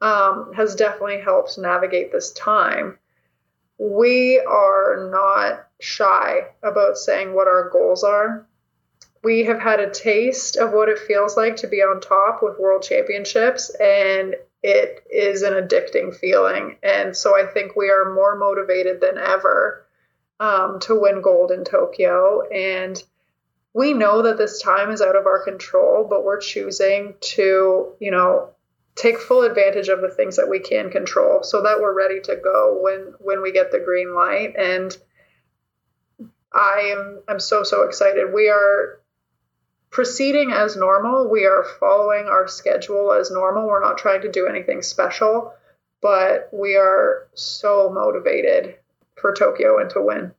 um, 0.00 0.52
has 0.54 0.74
definitely 0.74 1.20
helped 1.20 1.58
navigate 1.58 2.12
this 2.12 2.32
time. 2.32 2.98
We 3.80 4.38
are 4.38 5.08
not 5.10 5.66
shy 5.80 6.48
about 6.62 6.98
saying 6.98 7.32
what 7.32 7.48
our 7.48 7.70
goals 7.70 8.04
are. 8.04 8.46
We 9.24 9.44
have 9.44 9.58
had 9.58 9.80
a 9.80 9.90
taste 9.90 10.58
of 10.58 10.72
what 10.72 10.90
it 10.90 10.98
feels 10.98 11.34
like 11.34 11.56
to 11.56 11.66
be 11.66 11.78
on 11.78 12.02
top 12.02 12.42
with 12.42 12.58
world 12.58 12.82
championships, 12.82 13.70
and 13.80 14.36
it 14.62 15.02
is 15.10 15.40
an 15.40 15.54
addicting 15.54 16.14
feeling. 16.14 16.76
And 16.82 17.16
so 17.16 17.34
I 17.34 17.46
think 17.46 17.74
we 17.74 17.88
are 17.88 18.12
more 18.12 18.36
motivated 18.36 19.00
than 19.00 19.16
ever 19.16 19.86
um, 20.38 20.78
to 20.80 21.00
win 21.00 21.22
gold 21.22 21.50
in 21.50 21.64
Tokyo. 21.64 22.42
And 22.48 23.02
we 23.72 23.94
know 23.94 24.22
that 24.22 24.36
this 24.36 24.60
time 24.60 24.90
is 24.90 25.00
out 25.00 25.16
of 25.16 25.26
our 25.26 25.42
control, 25.42 26.06
but 26.08 26.22
we're 26.22 26.40
choosing 26.40 27.14
to, 27.20 27.92
you 27.98 28.10
know, 28.10 28.50
take 28.94 29.18
full 29.18 29.42
advantage 29.42 29.88
of 29.88 30.00
the 30.00 30.10
things 30.10 30.36
that 30.36 30.48
we 30.48 30.58
can 30.58 30.90
control 30.90 31.42
so 31.42 31.62
that 31.62 31.80
we're 31.80 31.96
ready 31.96 32.20
to 32.20 32.36
go 32.36 32.78
when 32.82 33.14
when 33.18 33.42
we 33.42 33.52
get 33.52 33.70
the 33.70 33.78
green 33.78 34.14
light 34.14 34.54
and 34.56 34.96
I 36.52 36.92
am 36.96 37.22
I'm 37.28 37.40
so 37.40 37.62
so 37.62 37.82
excited. 37.82 38.32
We 38.32 38.48
are 38.48 39.00
proceeding 39.90 40.52
as 40.52 40.76
normal. 40.76 41.28
We 41.28 41.46
are 41.46 41.64
following 41.78 42.26
our 42.26 42.48
schedule 42.48 43.12
as 43.12 43.30
normal. 43.30 43.66
We're 43.66 43.80
not 43.80 43.98
trying 43.98 44.22
to 44.22 44.30
do 44.30 44.46
anything 44.46 44.82
special, 44.82 45.52
but 46.00 46.48
we 46.52 46.76
are 46.76 47.28
so 47.34 47.90
motivated 47.90 48.76
for 49.16 49.34
Tokyo 49.34 49.78
and 49.78 49.90
to 49.90 50.02
win. 50.02 50.32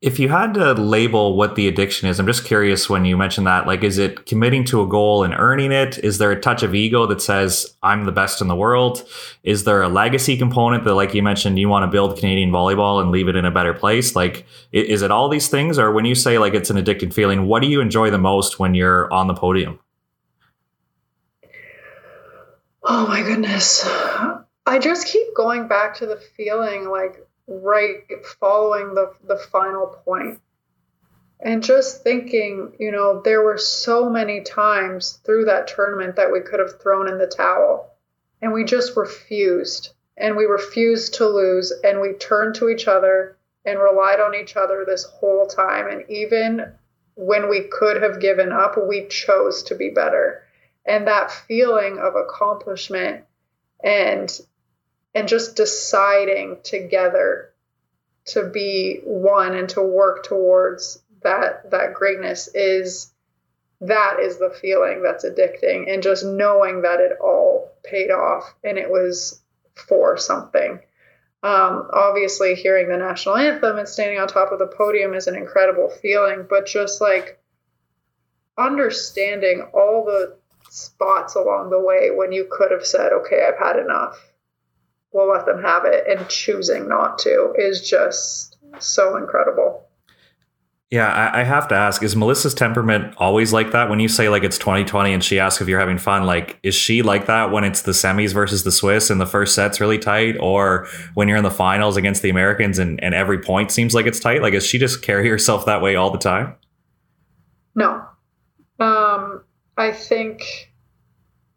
If 0.00 0.20
you 0.20 0.28
had 0.28 0.54
to 0.54 0.74
label 0.74 1.36
what 1.36 1.56
the 1.56 1.66
addiction 1.66 2.08
is, 2.08 2.20
I'm 2.20 2.26
just 2.26 2.44
curious 2.44 2.88
when 2.88 3.04
you 3.04 3.16
mentioned 3.16 3.48
that. 3.48 3.66
Like, 3.66 3.82
is 3.82 3.98
it 3.98 4.26
committing 4.26 4.62
to 4.66 4.80
a 4.80 4.86
goal 4.86 5.24
and 5.24 5.34
earning 5.36 5.72
it? 5.72 5.98
Is 5.98 6.18
there 6.18 6.30
a 6.30 6.40
touch 6.40 6.62
of 6.62 6.72
ego 6.72 7.04
that 7.06 7.20
says, 7.20 7.74
I'm 7.82 8.04
the 8.04 8.12
best 8.12 8.40
in 8.40 8.46
the 8.46 8.54
world? 8.54 9.02
Is 9.42 9.64
there 9.64 9.82
a 9.82 9.88
legacy 9.88 10.36
component 10.36 10.84
that, 10.84 10.94
like 10.94 11.14
you 11.14 11.22
mentioned, 11.24 11.58
you 11.58 11.68
want 11.68 11.82
to 11.82 11.90
build 11.90 12.16
Canadian 12.16 12.52
volleyball 12.52 13.02
and 13.02 13.10
leave 13.10 13.26
it 13.26 13.34
in 13.34 13.44
a 13.44 13.50
better 13.50 13.74
place? 13.74 14.14
Like, 14.14 14.46
is 14.70 15.02
it 15.02 15.10
all 15.10 15.28
these 15.28 15.48
things? 15.48 15.80
Or 15.80 15.90
when 15.90 16.04
you 16.04 16.14
say 16.14 16.38
like 16.38 16.54
it's 16.54 16.70
an 16.70 16.76
addicted 16.76 17.12
feeling, 17.12 17.46
what 17.46 17.60
do 17.60 17.66
you 17.66 17.80
enjoy 17.80 18.08
the 18.12 18.18
most 18.18 18.60
when 18.60 18.74
you're 18.74 19.12
on 19.12 19.26
the 19.26 19.34
podium? 19.34 19.80
Oh 22.84 23.08
my 23.08 23.22
goodness. 23.22 23.84
I 24.64 24.78
just 24.78 25.08
keep 25.08 25.26
going 25.34 25.66
back 25.66 25.96
to 25.96 26.06
the 26.06 26.20
feeling 26.36 26.88
like 26.88 27.27
right 27.48 28.02
following 28.38 28.94
the 28.94 29.12
the 29.26 29.38
final 29.50 29.86
point. 30.04 30.40
And 31.40 31.62
just 31.62 32.02
thinking 32.02 32.74
you 32.78 32.92
know 32.92 33.22
there 33.22 33.42
were 33.42 33.58
so 33.58 34.10
many 34.10 34.42
times 34.42 35.20
through 35.24 35.46
that 35.46 35.68
tournament 35.68 36.16
that 36.16 36.32
we 36.32 36.40
could 36.40 36.60
have 36.60 36.80
thrown 36.80 37.08
in 37.08 37.18
the 37.18 37.26
towel 37.26 37.90
and 38.42 38.52
we 38.52 38.64
just 38.64 38.96
refused. 38.96 39.90
And 40.16 40.36
we 40.36 40.44
refused 40.44 41.14
to 41.14 41.28
lose 41.28 41.72
and 41.84 42.00
we 42.00 42.12
turned 42.14 42.56
to 42.56 42.68
each 42.68 42.88
other 42.88 43.38
and 43.64 43.78
relied 43.78 44.18
on 44.18 44.34
each 44.34 44.56
other 44.56 44.84
this 44.84 45.04
whole 45.04 45.46
time. 45.46 45.86
And 45.88 46.04
even 46.08 46.72
when 47.14 47.48
we 47.48 47.68
could 47.70 48.02
have 48.02 48.20
given 48.20 48.52
up 48.52 48.76
we 48.76 49.06
chose 49.08 49.62
to 49.64 49.74
be 49.74 49.90
better. 49.90 50.42
And 50.84 51.06
that 51.06 51.30
feeling 51.30 51.98
of 51.98 52.14
accomplishment 52.16 53.24
and 53.82 54.40
and 55.18 55.26
just 55.26 55.56
deciding 55.56 56.58
together 56.62 57.52
to 58.24 58.48
be 58.48 59.00
one 59.02 59.56
and 59.56 59.68
to 59.70 59.82
work 59.82 60.22
towards 60.22 61.02
that 61.24 61.72
that 61.72 61.92
greatness 61.92 62.48
is 62.54 63.12
that 63.80 64.18
is 64.20 64.38
the 64.38 64.50
feeling 64.50 65.02
that's 65.02 65.24
addicting. 65.24 65.92
And 65.92 66.02
just 66.04 66.24
knowing 66.24 66.82
that 66.82 67.00
it 67.00 67.18
all 67.20 67.72
paid 67.84 68.12
off 68.12 68.54
and 68.62 68.78
it 68.78 68.88
was 68.88 69.42
for 69.74 70.16
something. 70.16 70.80
Um, 71.42 71.88
obviously 71.92 72.54
hearing 72.54 72.88
the 72.88 72.96
national 72.96 73.36
anthem 73.36 73.78
and 73.78 73.88
standing 73.88 74.20
on 74.20 74.28
top 74.28 74.52
of 74.52 74.60
the 74.60 74.66
podium 74.66 75.14
is 75.14 75.26
an 75.26 75.36
incredible 75.36 75.88
feeling 75.88 76.46
but 76.48 76.66
just 76.66 77.00
like 77.00 77.40
understanding 78.56 79.68
all 79.72 80.04
the 80.04 80.36
spots 80.68 81.36
along 81.36 81.70
the 81.70 81.78
way 81.78 82.10
when 82.10 82.32
you 82.32 82.48
could 82.50 82.72
have 82.72 82.84
said 82.84 83.12
okay 83.12 83.46
i've 83.46 83.56
had 83.56 83.78
enough 83.78 84.27
we'll 85.12 85.30
let 85.30 85.46
them 85.46 85.62
have 85.62 85.84
it. 85.84 86.04
And 86.08 86.28
choosing 86.28 86.88
not 86.88 87.18
to 87.20 87.54
is 87.56 87.88
just 87.88 88.56
so 88.78 89.16
incredible. 89.16 89.84
Yeah 90.90 91.30
I, 91.34 91.42
have 91.42 91.68
to 91.68 91.74
ask 91.74 92.02
is 92.02 92.16
melissa's 92.16 92.54
temperament 92.54 93.14
always 93.18 93.52
like 93.52 93.72
that? 93.72 93.90
When 93.90 94.00
you 94.00 94.08
say 94.08 94.30
like 94.30 94.42
it's 94.42 94.56
2020 94.56 95.12
and 95.12 95.22
she 95.22 95.38
asks 95.38 95.60
if 95.60 95.68
you're 95.68 95.78
having 95.78 95.98
fun 95.98 96.24
like 96.24 96.58
is 96.62 96.74
she 96.74 97.02
like 97.02 97.26
that 97.26 97.50
when 97.50 97.62
it's 97.62 97.82
the 97.82 97.92
semis 97.92 98.32
versus 98.32 98.64
the 98.64 98.72
swiss 98.72 99.10
and 99.10 99.20
the 99.20 99.26
first 99.26 99.54
set's 99.54 99.80
really 99.80 99.98
tight? 99.98 100.38
Or 100.40 100.88
when 101.12 101.28
you're 101.28 101.36
in 101.36 101.44
the 101.44 101.50
finals 101.50 101.98
against 101.98 102.22
the 102.22 102.30
americans 102.30 102.78
and, 102.78 103.02
and 103.04 103.14
every 103.14 103.38
point 103.38 103.70
seems 103.70 103.94
like 103.94 104.06
it's 104.06 104.18
tight? 104.18 104.40
Like 104.40 104.54
does 104.54 104.64
she 104.64 104.78
just 104.78 105.02
carry 105.02 105.28
herself 105.28 105.66
that 105.66 105.82
way 105.82 105.94
all 105.94 106.10
the 106.10 106.18
time? 106.18 106.54
No. 107.74 108.02
Um 108.80 109.42
i 109.76 109.92
think 109.92 110.72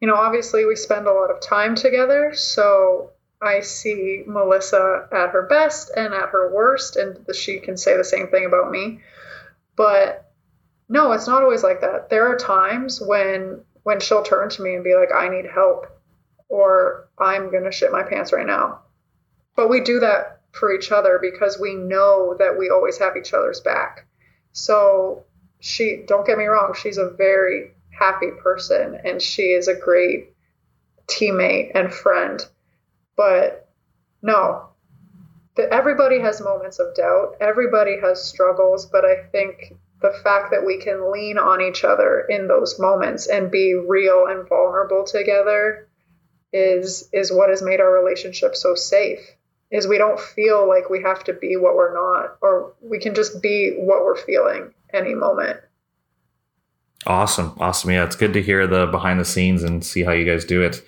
you 0.02 0.08
know 0.08 0.16
obviously 0.16 0.66
we 0.66 0.76
spend 0.76 1.08
a 1.08 1.12
lot 1.12 1.32
of 1.32 1.40
time 1.42 1.74
together 1.74 2.34
so 2.36 3.12
I 3.42 3.62
see 3.62 4.24
Melissa 4.28 5.08
at 5.12 5.32
her 5.32 5.44
best 5.44 5.92
and 5.96 6.14
at 6.14 6.30
her 6.30 6.54
worst, 6.54 6.96
and 6.96 7.26
she 7.36 7.60
can 7.60 7.76
say 7.76 7.98
the 7.98 8.04
same 8.04 8.28
thing 8.28 8.46
about 8.46 8.70
me. 8.70 9.02
But 9.76 10.32
no, 10.88 11.12
it's 11.14 11.28
not 11.28 11.42
always 11.42 11.64
like 11.64 11.82
that. 11.82 12.10
There 12.10 12.28
are 12.28 12.38
times 12.38 13.02
when 13.02 13.64
when 13.84 14.00
she'll 14.00 14.22
turn 14.22 14.50
to 14.50 14.62
me 14.62 14.76
and 14.76 14.84
be 14.84 14.96
like, 14.96 15.12
"I 15.14 15.28
need 15.30 15.46
help," 15.48 15.88
or 16.50 17.08
"I'm 17.18 17.52
gonna 17.52 17.72
shit 17.72 17.92
my 17.92 18.04
pants 18.04 18.32
right 18.32 18.46
now." 18.46 18.82
But 19.56 19.70
we 19.70 19.82
do 19.82 20.00
that 20.02 20.42
for 20.52 20.72
each 20.72 20.92
other 20.92 21.18
because 21.20 21.60
we 21.60 21.76
know 21.76 22.36
that 22.38 22.58
we 22.58 22.70
always 22.70 22.98
have 23.00 23.18
each 23.18 23.34
other's 23.34 23.62
back. 23.62 24.06
So 24.52 25.26
she, 25.60 26.04
don't 26.06 26.26
get 26.28 26.38
me 26.38 26.46
wrong, 26.46 26.74
she's 26.74 26.98
a 26.98 27.10
very 27.10 27.74
happy 27.90 28.32
person 28.44 29.00
and 29.04 29.22
she 29.22 29.52
is 29.52 29.68
a 29.68 29.76
great 29.76 30.34
teammate 31.08 31.72
and 31.76 31.94
friend 31.94 32.46
but 33.22 33.70
no, 34.24 34.70
the, 35.56 35.72
everybody 35.72 36.20
has 36.22 36.42
moments 36.42 36.80
of 36.80 36.96
doubt. 36.96 37.36
Everybody 37.40 38.00
has 38.02 38.24
struggles, 38.28 38.88
but 38.88 39.06
I 39.06 39.28
think 39.32 39.76
the 40.02 40.12
fact 40.24 40.50
that 40.50 40.66
we 40.66 40.80
can 40.80 41.12
lean 41.12 41.38
on 41.38 41.62
each 41.62 41.84
other 41.84 42.26
in 42.28 42.48
those 42.48 42.80
moments 42.80 43.28
and 43.28 43.52
be 43.52 43.76
real 43.76 44.26
and 44.28 44.50
vulnerable 44.50 45.04
together 45.06 45.88
is 46.52 47.10
is 47.14 47.32
what 47.32 47.50
has 47.52 47.62
made 47.62 47.80
our 47.80 47.94
relationship 47.94 48.56
so 48.56 48.74
safe. 48.74 49.20
is 49.70 49.88
we 49.88 50.00
don't 50.00 50.20
feel 50.20 50.68
like 50.68 50.90
we 50.90 51.04
have 51.04 51.24
to 51.26 51.34
be 51.34 51.56
what 51.56 51.76
we're 51.76 51.94
not 51.94 52.38
or 52.42 52.74
we 52.82 53.00
can 53.00 53.14
just 53.14 53.40
be 53.40 53.76
what 53.78 54.04
we're 54.04 54.18
feeling 54.18 54.74
any 54.94 55.14
moment 55.14 55.58
awesome 57.06 57.54
awesome 57.60 57.92
yeah 57.92 58.04
it's 58.04 58.18
good 58.18 58.34
to 58.34 58.42
hear 58.42 58.68
the 58.68 58.88
behind 58.88 59.20
the 59.20 59.26
scenes 59.26 59.64
and 59.64 59.86
see 59.86 60.04
how 60.04 60.12
you 60.12 60.26
guys 60.26 60.44
do 60.44 60.62
it 60.62 60.84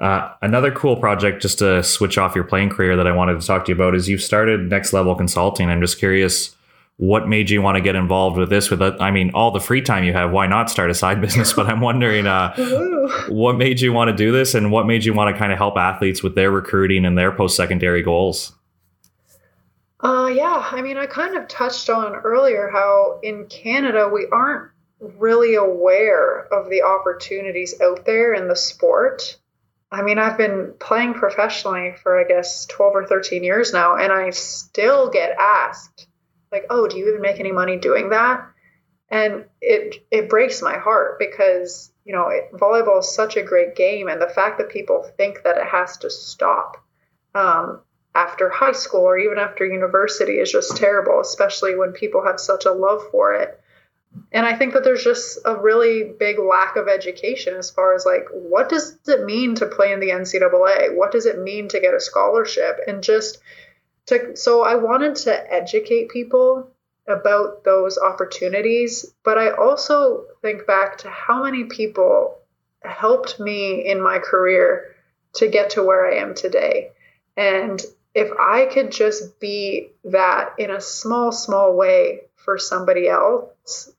uh, 0.00 0.32
another 0.42 0.70
cool 0.72 0.96
project 0.96 1.42
just 1.42 1.58
to 1.58 1.82
switch 1.82 2.18
off 2.18 2.34
your 2.34 2.44
playing 2.44 2.70
career 2.70 2.96
that 2.96 3.06
i 3.06 3.12
wanted 3.12 3.40
to 3.40 3.46
talk 3.46 3.64
to 3.64 3.70
you 3.70 3.74
about 3.74 3.94
is 3.94 4.08
you've 4.08 4.22
started 4.22 4.68
next 4.68 4.92
level 4.92 5.14
consulting. 5.14 5.70
I'm 5.70 5.80
just 5.80 5.98
curious 5.98 6.56
what 6.96 7.26
made 7.26 7.50
you 7.50 7.62
want 7.62 7.76
to 7.76 7.80
get 7.80 7.96
involved 7.96 8.36
with 8.36 8.50
this 8.50 8.70
with 8.70 8.82
i 8.82 9.10
mean 9.10 9.30
all 9.34 9.50
the 9.50 9.60
free 9.60 9.80
time 9.80 10.04
you 10.04 10.12
have 10.12 10.30
why 10.30 10.46
not 10.46 10.70
start 10.70 10.90
a 10.90 10.94
side 10.94 11.20
business? 11.26 11.52
But 11.52 11.66
i'm 11.66 11.80
wondering 11.80 12.26
uh, 12.26 12.54
what 13.28 13.56
made 13.56 13.80
you 13.80 13.92
want 13.92 14.08
to 14.08 14.16
do 14.16 14.32
this 14.32 14.54
and 14.54 14.70
what 14.70 14.86
made 14.86 15.04
you 15.04 15.14
want 15.14 15.34
to 15.34 15.38
kind 15.38 15.52
of 15.52 15.58
help 15.58 15.76
athletes 15.76 16.22
with 16.22 16.34
their 16.34 16.50
recruiting 16.50 17.04
and 17.04 17.16
their 17.16 17.32
post-secondary 17.32 18.02
goals? 18.02 18.52
Uh, 20.00 20.30
yeah 20.32 20.68
i 20.70 20.82
mean 20.82 20.96
i 20.96 21.06
kind 21.06 21.36
of 21.36 21.48
touched 21.48 21.88
on 21.88 22.14
earlier 22.14 22.70
how 22.72 23.20
in 23.22 23.46
canada 23.46 24.08
we 24.12 24.26
aren't 24.32 24.70
really 25.00 25.54
aware 25.54 26.46
of 26.52 26.70
the 26.70 26.82
opportunities 26.82 27.80
out 27.80 28.04
there 28.04 28.34
in 28.34 28.48
the 28.48 28.56
sport 28.56 29.38
I 29.92 30.00
mean, 30.00 30.18
I've 30.18 30.38
been 30.38 30.72
playing 30.80 31.14
professionally 31.14 31.94
for, 32.02 32.18
I 32.18 32.24
guess, 32.24 32.64
12 32.66 32.94
or 32.96 33.06
13 33.06 33.44
years 33.44 33.74
now, 33.74 33.96
and 33.96 34.10
I 34.10 34.30
still 34.30 35.10
get 35.10 35.36
asked 35.38 36.06
like, 36.50 36.66
oh, 36.70 36.88
do 36.88 36.96
you 36.96 37.08
even 37.08 37.20
make 37.20 37.40
any 37.40 37.52
money 37.52 37.76
doing 37.76 38.10
that? 38.10 38.46
And 39.10 39.44
it 39.60 40.06
it 40.10 40.30
breaks 40.30 40.62
my 40.62 40.78
heart 40.78 41.18
because 41.18 41.92
you 42.04 42.14
know 42.14 42.28
it, 42.28 42.50
volleyball 42.54 43.00
is 43.00 43.14
such 43.14 43.36
a 43.36 43.42
great 43.42 43.76
game, 43.76 44.08
and 44.08 44.20
the 44.20 44.28
fact 44.28 44.56
that 44.58 44.70
people 44.70 45.02
think 45.18 45.42
that 45.44 45.58
it 45.58 45.66
has 45.66 45.98
to 45.98 46.08
stop 46.08 46.82
um, 47.34 47.80
after 48.14 48.48
high 48.48 48.72
school 48.72 49.02
or 49.02 49.18
even 49.18 49.38
after 49.38 49.66
university 49.66 50.38
is 50.38 50.50
just 50.50 50.78
terrible, 50.78 51.20
especially 51.20 51.76
when 51.76 51.92
people 51.92 52.24
have 52.24 52.40
such 52.40 52.64
a 52.64 52.72
love 52.72 53.02
for 53.10 53.34
it. 53.34 53.60
And 54.32 54.46
I 54.46 54.56
think 54.56 54.72
that 54.72 54.82
there's 54.82 55.04
just 55.04 55.38
a 55.44 55.60
really 55.60 56.04
big 56.18 56.38
lack 56.38 56.76
of 56.76 56.88
education 56.88 57.54
as 57.54 57.70
far 57.70 57.94
as 57.94 58.06
like 58.06 58.26
what 58.32 58.68
does 58.68 58.98
it 59.06 59.24
mean 59.24 59.54
to 59.56 59.66
play 59.66 59.92
in 59.92 60.00
the 60.00 60.10
NCAA? 60.10 60.96
What 60.96 61.12
does 61.12 61.26
it 61.26 61.38
mean 61.38 61.68
to 61.68 61.80
get 61.80 61.94
a 61.94 62.00
scholarship? 62.00 62.80
And 62.86 63.02
just 63.02 63.38
to 64.06 64.36
so 64.36 64.62
I 64.62 64.76
wanted 64.76 65.16
to 65.16 65.52
educate 65.52 66.08
people 66.08 66.70
about 67.06 67.64
those 67.64 67.98
opportunities, 67.98 69.12
but 69.24 69.36
I 69.36 69.50
also 69.50 70.24
think 70.40 70.66
back 70.66 70.98
to 70.98 71.10
how 71.10 71.42
many 71.44 71.64
people 71.64 72.38
helped 72.82 73.38
me 73.38 73.86
in 73.86 74.02
my 74.02 74.18
career 74.18 74.94
to 75.34 75.48
get 75.48 75.70
to 75.70 75.82
where 75.82 76.06
I 76.06 76.16
am 76.18 76.34
today. 76.34 76.92
And 77.36 77.82
if 78.14 78.30
I 78.38 78.66
could 78.66 78.92
just 78.92 79.40
be 79.40 79.92
that 80.04 80.54
in 80.58 80.70
a 80.70 80.80
small, 80.80 81.32
small 81.32 81.74
way 81.74 82.22
for 82.36 82.58
somebody 82.58 83.08
else, 83.08 83.90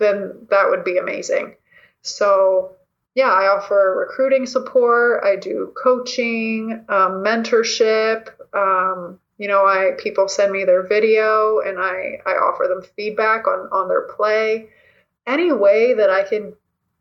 then 0.00 0.46
that 0.50 0.68
would 0.68 0.84
be 0.84 0.98
amazing. 0.98 1.54
So, 2.02 2.76
yeah, 3.14 3.30
I 3.30 3.46
offer 3.46 3.94
recruiting 3.98 4.46
support, 4.46 5.22
I 5.24 5.36
do 5.36 5.72
coaching, 5.80 6.84
um, 6.88 7.22
mentorship, 7.22 8.30
um, 8.54 9.20
you 9.40 9.48
know 9.48 9.64
i 9.66 9.92
people 9.98 10.28
send 10.28 10.52
me 10.52 10.64
their 10.64 10.86
video 10.86 11.60
and 11.60 11.78
i 11.78 12.20
i 12.26 12.32
offer 12.32 12.68
them 12.68 12.82
feedback 12.94 13.48
on 13.48 13.68
on 13.72 13.88
their 13.88 14.02
play. 14.02 14.68
Any 15.26 15.50
way 15.50 15.94
that 15.94 16.10
i 16.10 16.22
can 16.22 16.52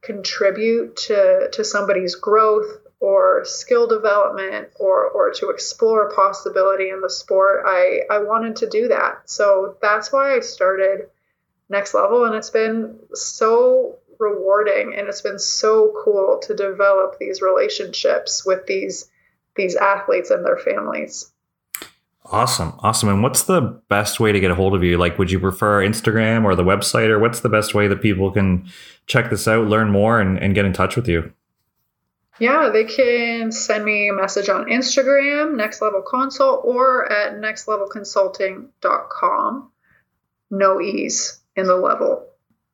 contribute 0.02 0.96
to 1.08 1.50
to 1.52 1.64
somebody's 1.64 2.16
growth 2.16 2.88
or 3.02 3.44
skill 3.44 3.88
development 3.88 4.70
or 4.80 5.10
or 5.10 5.32
to 5.32 5.50
explore 5.50 6.08
a 6.08 6.16
possibility 6.16 6.90
in 6.90 7.02
the 7.02 7.10
sport 7.10 7.64
i 7.66 8.02
i 8.10 8.20
wanted 8.20 8.56
to 8.56 8.70
do 8.70 8.88
that. 8.88 9.30
So 9.30 9.76
that's 9.82 10.12
why 10.14 10.36
i 10.36 10.40
started 10.40 11.10
next 11.70 11.94
level 11.94 12.26
and 12.26 12.36
it's 12.36 12.50
been 12.50 12.98
so 13.14 13.96
rewarding 14.20 14.94
and 14.98 15.08
it's 15.08 15.22
been 15.22 15.40
so 15.40 15.94
cool 16.04 16.40
to 16.42 16.56
develop 16.56 17.18
these 17.20 17.42
relationships 17.42 18.46
with 18.46 18.66
these 18.66 19.10
these 19.56 19.76
athletes 19.76 20.30
and 20.30 20.46
their 20.46 20.58
families 20.58 21.32
Awesome. 22.32 22.74
Awesome. 22.80 23.10
And 23.10 23.24
what's 23.24 23.42
the 23.44 23.62
best 23.88 24.20
way 24.20 24.32
to 24.32 24.40
get 24.40 24.52
a 24.52 24.56
hold 24.56 24.76
of 24.76 24.84
you? 24.84 25.00
Like, 25.00 25.18
would 25.18 25.32
you 25.32 25.40
prefer 25.40 25.84
Instagram 25.84 26.46
or 26.46 26.54
the 26.54 26.64
website, 26.64 27.10
or 27.10 27.18
what's 27.18 27.40
the 27.40 27.50
best 27.50 27.74
way 27.74 27.88
that 27.88 28.04
people 28.04 28.30
can 28.30 28.70
check 29.08 29.32
this 29.32 29.48
out, 29.48 29.68
learn 29.68 29.90
more, 29.90 30.22
and, 30.22 30.38
and 30.38 30.54
get 30.54 30.66
in 30.66 30.74
touch 30.74 30.96
with 30.96 31.08
you? 31.08 31.34
Yeah, 32.40 32.70
they 32.72 32.84
can 32.84 33.52
send 33.52 33.84
me 33.84 34.10
a 34.10 34.14
message 34.14 34.48
on 34.48 34.66
Instagram, 34.66 35.58
Next 35.58 35.82
Level 35.82 36.04
Consult, 36.04 36.62
or 36.64 37.12
at 37.12 37.34
nextlevelconsulting.com. 37.34 39.72
No 40.52 40.82
ease 40.82 41.40
in 41.60 41.68
the 41.68 41.76
level. 41.76 42.26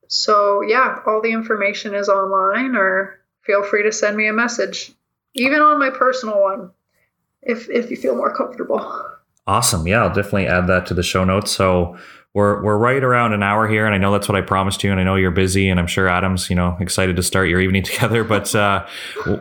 So, 0.08 0.62
yeah, 0.62 1.00
all 1.06 1.20
the 1.20 1.32
information 1.32 1.94
is 1.94 2.08
online, 2.08 2.76
or 2.76 3.18
feel 3.42 3.62
free 3.62 3.82
to 3.82 3.92
send 3.92 4.16
me 4.16 4.28
a 4.28 4.32
message, 4.32 4.92
even 5.34 5.60
on 5.60 5.78
my 5.78 5.90
personal 5.90 6.40
one, 6.40 6.70
if, 7.42 7.68
if 7.68 7.90
you 7.90 7.96
feel 7.96 8.16
more 8.16 8.34
comfortable. 8.34 9.04
Awesome. 9.46 9.86
Yeah, 9.86 10.02
I'll 10.02 10.14
definitely 10.14 10.46
add 10.46 10.66
that 10.68 10.86
to 10.86 10.94
the 10.94 11.02
show 11.02 11.24
notes. 11.24 11.52
So 11.52 11.96
we're 12.36 12.62
we're 12.62 12.76
right 12.76 13.02
around 13.02 13.32
an 13.32 13.42
hour 13.42 13.66
here, 13.66 13.86
and 13.86 13.94
I 13.94 13.98
know 13.98 14.12
that's 14.12 14.28
what 14.28 14.36
I 14.36 14.42
promised 14.42 14.84
you, 14.84 14.90
and 14.90 15.00
I 15.00 15.04
know 15.04 15.14
you're 15.14 15.30
busy, 15.30 15.70
and 15.70 15.80
I'm 15.80 15.86
sure 15.86 16.06
Adam's 16.06 16.50
you 16.50 16.54
know 16.54 16.76
excited 16.80 17.16
to 17.16 17.22
start 17.22 17.48
your 17.48 17.62
evening 17.62 17.82
together. 17.84 18.24
But 18.24 18.54
uh, 18.54 18.86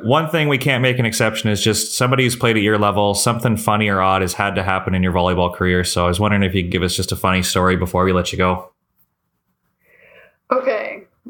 one 0.02 0.30
thing 0.30 0.48
we 0.48 0.58
can't 0.58 0.82
make 0.82 0.98
an 0.98 1.06
exception 1.06 1.50
is 1.50 1.62
just 1.62 1.98
somebody 1.98 2.24
who's 2.24 2.38
played 2.38 2.56
at 2.56 2.64
your 2.64 2.78
level, 2.78 3.14
something 3.14 3.58
funny 3.58 3.90
or 3.90 4.00
odd 4.00 4.22
has 4.22 4.32
had 4.32 4.56
to 4.56 4.64
happen 4.64 4.96
in 4.96 5.04
your 5.04 5.12
volleyball 5.12 5.54
career. 5.54 5.84
So 5.84 6.06
I 6.06 6.08
was 6.08 6.22
wondering 6.22 6.44
if 6.44 6.56
you 6.56 6.64
could 6.64 6.72
give 6.72 6.84
us 6.84 6.96
just 6.96 7.12
a 7.12 7.18
funny 7.18 7.44
story 7.44 7.76
before 7.76 8.06
we 8.06 8.14
let 8.14 8.32
you 8.32 8.38
go. 8.38 8.72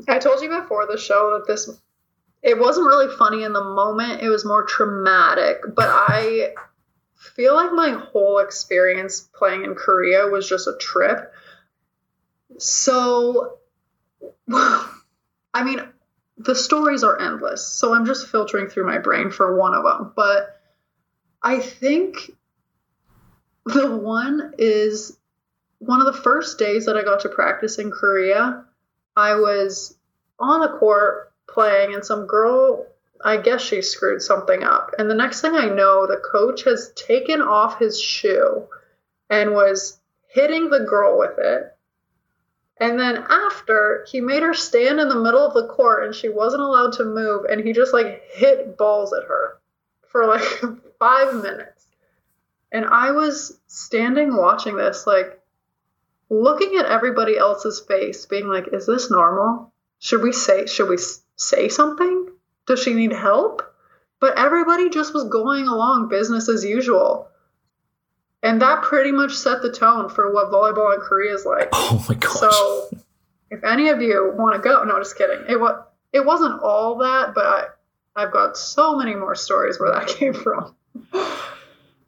I 0.07 0.19
told 0.19 0.41
you 0.41 0.49
before 0.49 0.87
the 0.87 0.97
show 0.97 1.37
that 1.37 1.47
this 1.47 1.69
it 2.43 2.59
wasn't 2.59 2.85
really 2.85 3.15
funny 3.15 3.43
in 3.43 3.53
the 3.53 3.63
moment; 3.63 4.21
it 4.21 4.29
was 4.29 4.45
more 4.45 4.63
traumatic. 4.63 5.61
But 5.75 5.87
I 5.89 6.53
feel 7.15 7.55
like 7.55 7.71
my 7.71 7.91
whole 7.91 8.39
experience 8.39 9.21
playing 9.33 9.63
in 9.63 9.75
Korea 9.75 10.27
was 10.27 10.47
just 10.47 10.67
a 10.67 10.77
trip. 10.79 11.33
So, 12.57 13.57
I 14.53 15.63
mean, 15.63 15.81
the 16.37 16.55
stories 16.55 17.03
are 17.03 17.19
endless. 17.19 17.67
So 17.67 17.93
I'm 17.93 18.05
just 18.05 18.27
filtering 18.27 18.67
through 18.67 18.85
my 18.85 18.99
brain 18.99 19.31
for 19.31 19.57
one 19.57 19.73
of 19.73 19.83
them. 19.83 20.13
But 20.15 20.61
I 21.41 21.59
think 21.59 22.31
the 23.65 23.95
one 23.95 24.53
is 24.57 25.17
one 25.79 25.99
of 25.99 26.05
the 26.05 26.21
first 26.21 26.59
days 26.59 26.85
that 26.85 26.97
I 26.97 27.03
got 27.03 27.21
to 27.21 27.29
practice 27.29 27.79
in 27.79 27.91
Korea. 27.91 28.65
I 29.15 29.35
was 29.35 29.97
on 30.39 30.59
the 30.61 30.77
court 30.77 31.31
playing, 31.47 31.93
and 31.93 32.05
some 32.05 32.27
girl 32.27 32.85
I 33.23 33.37
guess 33.37 33.61
she 33.61 33.81
screwed 33.81 34.21
something 34.21 34.63
up. 34.63 34.91
And 34.99 35.09
the 35.09 35.15
next 35.15 35.41
thing 35.41 35.55
I 35.55 35.65
know, 35.65 36.05
the 36.05 36.21
coach 36.23 36.63
has 36.65 36.91
taken 36.95 37.41
off 37.41 37.79
his 37.79 37.99
shoe 37.99 38.67
and 39.29 39.53
was 39.53 39.99
hitting 40.27 40.69
the 40.69 40.81
girl 40.81 41.17
with 41.17 41.37
it. 41.39 41.75
And 42.77 42.99
then 42.99 43.25
after, 43.29 44.05
he 44.11 44.19
made 44.19 44.43
her 44.43 44.53
stand 44.53 44.99
in 44.99 45.07
the 45.07 45.19
middle 45.19 45.45
of 45.45 45.53
the 45.53 45.67
court 45.67 46.03
and 46.03 46.13
she 46.13 46.29
wasn't 46.29 46.61
allowed 46.61 46.93
to 46.93 47.05
move. 47.05 47.45
And 47.45 47.65
he 47.65 47.73
just 47.73 47.93
like 47.93 48.21
hit 48.31 48.77
balls 48.77 49.13
at 49.13 49.27
her 49.27 49.59
for 50.09 50.27
like 50.27 50.43
five 50.99 51.33
minutes. 51.33 51.87
And 52.71 52.85
I 52.85 53.11
was 53.11 53.59
standing 53.67 54.35
watching 54.35 54.75
this, 54.75 55.07
like 55.07 55.41
looking 56.29 56.75
at 56.77 56.85
everybody 56.85 57.37
else's 57.37 57.81
face, 57.87 58.25
being 58.25 58.47
like, 58.47 58.67
is 58.71 58.85
this 58.85 59.11
normal? 59.11 59.73
Should 59.99 60.21
we 60.21 60.31
say, 60.31 60.65
should 60.65 60.89
we 60.89 60.97
say 61.35 61.69
something? 61.69 62.29
Does 62.67 62.81
she 62.81 62.93
need 62.93 63.11
help? 63.13 63.61
But 64.19 64.37
everybody 64.37 64.89
just 64.89 65.13
was 65.13 65.25
going 65.25 65.67
along 65.67 66.09
business 66.09 66.49
as 66.49 66.63
usual. 66.63 67.27
And 68.41 68.61
that 68.61 68.83
pretty 68.83 69.11
much 69.11 69.33
set 69.33 69.61
the 69.61 69.71
tone 69.71 70.09
for 70.09 70.31
what 70.31 70.51
volleyball 70.51 70.93
in 70.93 71.01
Korea 71.01 71.33
is 71.33 71.45
like. 71.45 71.69
Oh 71.73 72.05
my 72.07 72.15
gosh. 72.15 72.35
So 72.37 72.89
if 73.49 73.63
any 73.63 73.89
of 73.89 74.01
you 74.01 74.33
want 74.35 74.55
to 74.55 74.61
go, 74.61 74.83
no, 74.83 74.99
just 74.99 75.17
kidding. 75.17 75.45
It 75.49 75.59
was 75.59 75.83
it 76.13 76.25
wasn't 76.25 76.61
all 76.61 76.97
that, 76.99 77.33
but 77.35 77.45
I 77.45 77.65
I've 78.15 78.31
got 78.31 78.57
so 78.57 78.95
many 78.95 79.13
more 79.15 79.35
stories 79.35 79.79
where 79.79 79.91
that 79.91 80.07
came 80.19 80.33
from. 80.33 80.75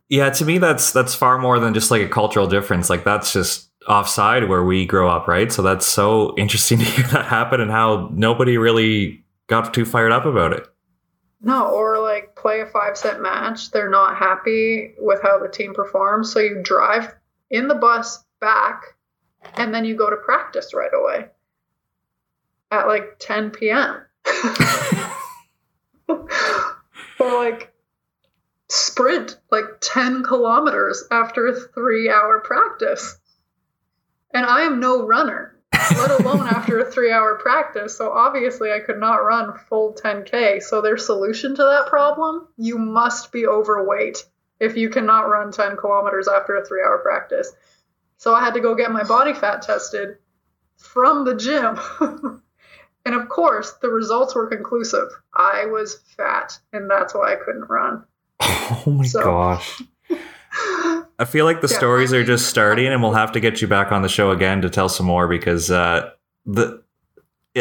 Yeah, 0.09 0.29
to 0.29 0.45
me 0.45 0.57
that's 0.57 0.91
that's 0.91 1.13
far 1.13 1.37
more 1.37 1.59
than 1.59 1.73
just 1.73 1.91
like 1.91 2.01
a 2.01 2.07
cultural 2.07 2.47
difference. 2.47 2.89
Like 2.89 3.03
that's 3.03 3.33
just 3.33 3.66
offside 3.87 4.49
where 4.49 4.63
we 4.63 4.85
grow 4.85 5.09
up, 5.09 5.27
right? 5.27 5.51
So 5.51 5.61
that's 5.61 5.85
so 5.85 6.35
interesting 6.37 6.77
to 6.79 6.85
hear 6.85 7.07
that 7.07 7.25
happen 7.25 7.61
and 7.61 7.71
how 7.71 8.09
nobody 8.13 8.57
really 8.57 9.23
got 9.47 9.73
too 9.73 9.85
fired 9.85 10.11
up 10.11 10.25
about 10.25 10.53
it. 10.53 10.67
No, 11.41 11.67
or 11.67 11.99
like 11.99 12.35
play 12.35 12.61
a 12.61 12.65
five 12.65 12.97
set 12.97 13.21
match. 13.21 13.71
They're 13.71 13.89
not 13.89 14.17
happy 14.17 14.93
with 14.99 15.21
how 15.21 15.39
the 15.39 15.49
team 15.49 15.73
performs. 15.73 16.33
So 16.33 16.39
you 16.39 16.61
drive 16.63 17.13
in 17.49 17.67
the 17.67 17.75
bus 17.75 18.23
back 18.41 18.81
and 19.55 19.73
then 19.73 19.85
you 19.85 19.95
go 19.95 20.09
to 20.09 20.17
practice 20.17 20.73
right 20.73 20.91
away 20.93 21.27
at 22.71 22.87
like 22.87 23.17
10 23.19 23.51
p.m. 23.51 24.01
or 26.09 26.27
like 27.19 27.73
sprint 28.69 29.39
like 29.51 29.65
10 29.81 30.23
kilometers 30.23 31.03
after 31.11 31.47
a 31.47 31.55
three 31.55 32.09
hour 32.09 32.39
practice. 32.39 33.17
And 34.31 34.45
I 34.45 34.61
am 34.61 34.79
no 34.79 35.05
runner, 35.05 35.57
let 35.73 36.11
alone 36.11 36.47
after 36.47 36.79
a 36.79 36.91
three 36.91 37.11
hour 37.11 37.35
practice. 37.35 37.97
So 37.97 38.11
obviously, 38.11 38.71
I 38.71 38.79
could 38.79 38.99
not 38.99 39.23
run 39.23 39.57
full 39.69 39.93
10K. 39.93 40.61
So, 40.61 40.81
their 40.81 40.97
solution 40.97 41.55
to 41.55 41.63
that 41.63 41.87
problem 41.87 42.47
you 42.57 42.77
must 42.77 43.31
be 43.31 43.47
overweight 43.47 44.25
if 44.59 44.75
you 44.75 44.89
cannot 44.89 45.29
run 45.29 45.51
10 45.51 45.77
kilometers 45.77 46.27
after 46.27 46.55
a 46.55 46.65
three 46.65 46.81
hour 46.81 46.99
practice. 46.99 47.51
So, 48.17 48.33
I 48.33 48.43
had 48.43 48.55
to 48.55 48.61
go 48.61 48.75
get 48.75 48.91
my 48.91 49.03
body 49.03 49.33
fat 49.33 49.61
tested 49.61 50.17
from 50.77 51.25
the 51.25 51.35
gym. 51.35 51.79
and 53.05 53.15
of 53.15 53.29
course, 53.29 53.73
the 53.81 53.89
results 53.89 54.35
were 54.35 54.47
conclusive. 54.47 55.07
I 55.33 55.65
was 55.65 55.99
fat, 56.17 56.57
and 56.73 56.89
that's 56.89 57.13
why 57.13 57.33
I 57.33 57.35
couldn't 57.35 57.69
run. 57.69 58.03
Oh 58.85 58.91
my 58.91 59.05
so. 59.05 59.23
gosh. 59.23 59.81
I 61.19 61.25
feel 61.25 61.45
like 61.45 61.61
the 61.61 61.67
stories 61.67 62.13
are 62.13 62.23
just 62.23 62.47
starting, 62.47 62.87
and 62.87 63.01
we'll 63.01 63.13
have 63.13 63.31
to 63.31 63.39
get 63.39 63.61
you 63.61 63.67
back 63.67 63.91
on 63.91 64.03
the 64.03 64.09
show 64.09 64.31
again 64.31 64.61
to 64.61 64.69
tell 64.69 64.87
some 64.87 65.05
more 65.05 65.27
because 65.27 65.71
uh, 65.71 66.11
the 66.45 66.83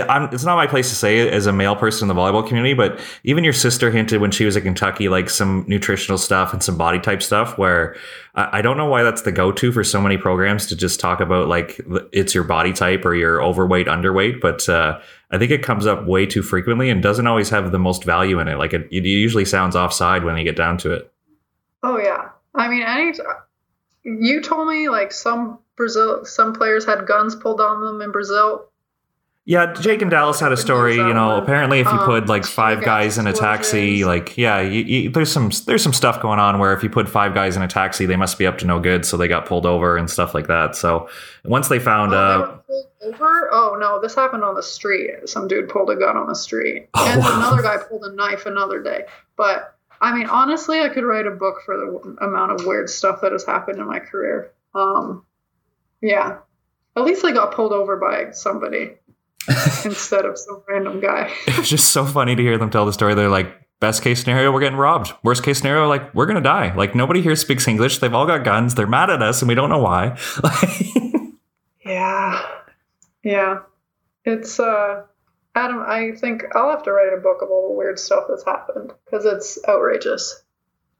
I'm, 0.02 0.24
it's 0.32 0.44
not 0.44 0.56
my 0.56 0.66
place 0.66 0.88
to 0.90 0.94
say 0.94 1.20
it 1.20 1.32
as 1.32 1.46
a 1.46 1.52
male 1.52 1.76
person 1.76 2.08
in 2.08 2.14
the 2.14 2.20
volleyball 2.20 2.46
community, 2.46 2.74
but 2.74 3.00
even 3.24 3.44
your 3.44 3.52
sister 3.52 3.90
hinted 3.90 4.20
when 4.20 4.30
she 4.30 4.44
was 4.44 4.56
at 4.56 4.62
Kentucky, 4.62 5.08
like 5.08 5.30
some 5.30 5.64
nutritional 5.66 6.18
stuff 6.18 6.52
and 6.52 6.62
some 6.62 6.76
body 6.76 6.98
type 6.98 7.22
stuff, 7.22 7.56
where 7.56 7.96
I, 8.34 8.58
I 8.58 8.62
don't 8.62 8.76
know 8.76 8.86
why 8.86 9.02
that's 9.02 9.22
the 9.22 9.32
go 9.32 9.52
to 9.52 9.72
for 9.72 9.84
so 9.84 10.00
many 10.00 10.18
programs 10.18 10.66
to 10.66 10.76
just 10.76 11.00
talk 11.00 11.20
about 11.20 11.48
like 11.48 11.80
it's 12.12 12.34
your 12.34 12.44
body 12.44 12.72
type 12.72 13.04
or 13.04 13.14
you're 13.14 13.42
overweight, 13.42 13.86
underweight. 13.86 14.40
But 14.40 14.68
uh, 14.68 15.00
I 15.30 15.38
think 15.38 15.50
it 15.50 15.62
comes 15.62 15.86
up 15.86 16.06
way 16.06 16.26
too 16.26 16.42
frequently 16.42 16.90
and 16.90 17.02
doesn't 17.02 17.26
always 17.26 17.50
have 17.50 17.72
the 17.72 17.78
most 17.78 18.04
value 18.04 18.38
in 18.38 18.48
it. 18.48 18.58
Like 18.58 18.72
it, 18.72 18.88
it 18.90 19.04
usually 19.04 19.44
sounds 19.44 19.76
offside 19.76 20.24
when 20.24 20.36
you 20.36 20.44
get 20.44 20.56
down 20.56 20.78
to 20.78 20.92
it. 20.92 21.12
Oh, 21.82 21.98
yeah. 21.98 22.30
I 22.56 22.68
mean, 22.68 22.82
any, 22.82 23.12
you 24.04 24.40
told 24.40 24.68
me 24.68 24.88
like 24.88 25.12
some 25.12 25.58
Brazil, 25.76 26.24
some 26.24 26.52
players 26.52 26.84
had 26.84 27.06
guns 27.06 27.34
pulled 27.34 27.60
on 27.60 27.84
them 27.84 28.00
in 28.00 28.12
Brazil 28.12 28.68
yeah, 29.48 29.72
Jake 29.74 30.02
and 30.02 30.10
Dallas 30.10 30.40
had 30.40 30.50
a 30.50 30.56
story. 30.56 30.96
You 30.96 31.14
know, 31.14 31.36
apparently, 31.36 31.78
if 31.78 31.86
you 31.86 31.98
put 31.98 32.24
um, 32.24 32.28
like 32.28 32.44
five 32.44 32.82
guys 32.82 33.16
in 33.16 33.28
a 33.28 33.32
taxi, 33.32 34.04
like 34.04 34.36
yeah, 34.36 34.60
you, 34.60 34.82
you, 34.82 35.10
there's 35.10 35.30
some 35.30 35.52
there's 35.66 35.84
some 35.84 35.92
stuff 35.92 36.20
going 36.20 36.40
on 36.40 36.58
where 36.58 36.72
if 36.72 36.82
you 36.82 36.90
put 36.90 37.08
five 37.08 37.32
guys 37.32 37.56
in 37.56 37.62
a 37.62 37.68
taxi, 37.68 38.06
they 38.06 38.16
must 38.16 38.38
be 38.38 38.46
up 38.46 38.58
to 38.58 38.66
no 38.66 38.80
good, 38.80 39.06
so 39.06 39.16
they 39.16 39.28
got 39.28 39.46
pulled 39.46 39.64
over 39.64 39.96
and 39.96 40.10
stuff 40.10 40.34
like 40.34 40.48
that. 40.48 40.74
So 40.74 41.08
once 41.44 41.68
they 41.68 41.78
found, 41.78 42.12
oh, 42.12 42.16
uh, 42.16 42.58
they 42.68 43.06
over. 43.06 43.48
Oh 43.52 43.76
no, 43.78 44.00
this 44.00 44.16
happened 44.16 44.42
on 44.42 44.56
the 44.56 44.64
street. 44.64 45.12
Some 45.26 45.46
dude 45.46 45.68
pulled 45.68 45.90
a 45.90 45.96
gun 45.96 46.16
on 46.16 46.26
the 46.26 46.34
street, 46.34 46.88
oh, 46.94 47.06
and 47.06 47.20
wow. 47.20 47.36
another 47.36 47.62
guy 47.62 47.76
pulled 47.88 48.02
a 48.02 48.12
knife 48.12 48.46
another 48.46 48.82
day. 48.82 49.04
But 49.36 49.75
I 50.00 50.14
mean, 50.14 50.26
honestly, 50.26 50.80
I 50.80 50.88
could 50.88 51.04
write 51.04 51.26
a 51.26 51.30
book 51.30 51.62
for 51.64 51.76
the 51.76 52.24
amount 52.24 52.52
of 52.52 52.66
weird 52.66 52.90
stuff 52.90 53.20
that 53.22 53.32
has 53.32 53.44
happened 53.44 53.78
in 53.78 53.86
my 53.86 53.98
career. 53.98 54.52
Um, 54.74 55.24
yeah, 56.02 56.38
at 56.96 57.04
least 57.04 57.24
I 57.24 57.32
got 57.32 57.54
pulled 57.54 57.72
over 57.72 57.96
by 57.96 58.32
somebody. 58.32 58.96
instead 59.84 60.24
of 60.24 60.36
some 60.36 60.62
random 60.68 61.00
guy. 61.00 61.32
it's 61.46 61.68
just 61.68 61.92
so 61.92 62.04
funny 62.04 62.34
to 62.34 62.42
hear 62.42 62.58
them 62.58 62.68
tell 62.68 62.84
the 62.84 62.92
story. 62.92 63.14
They're 63.14 63.28
like, 63.28 63.54
best 63.80 64.02
case 64.02 64.20
scenario, 64.20 64.50
we're 64.50 64.60
getting 64.60 64.78
robbed. 64.78 65.12
Worst 65.22 65.44
case 65.44 65.58
scenario, 65.58 65.88
like, 65.88 66.14
we're 66.14 66.26
going 66.26 66.36
to 66.36 66.42
die. 66.42 66.74
Like, 66.74 66.94
nobody 66.94 67.22
here 67.22 67.36
speaks 67.36 67.68
English. 67.68 67.98
They've 67.98 68.12
all 68.12 68.26
got 68.26 68.44
guns. 68.44 68.74
They're 68.74 68.86
mad 68.86 69.10
at 69.10 69.22
us 69.22 69.42
and 69.42 69.48
we 69.48 69.54
don't 69.54 69.68
know 69.68 69.78
why. 69.78 70.18
yeah. 71.84 72.42
Yeah. 73.22 73.58
It's, 74.24 74.58
uh, 74.58 75.02
Adam, 75.56 75.82
I 75.86 76.12
think 76.12 76.44
I'll 76.54 76.70
have 76.70 76.82
to 76.82 76.92
write 76.92 77.14
a 77.16 77.20
book 77.20 77.40
of 77.40 77.48
all 77.50 77.68
the 77.68 77.74
weird 77.74 77.98
stuff 77.98 78.24
that's 78.28 78.44
happened 78.44 78.92
because 79.06 79.24
it's 79.24 79.58
outrageous. 79.66 80.42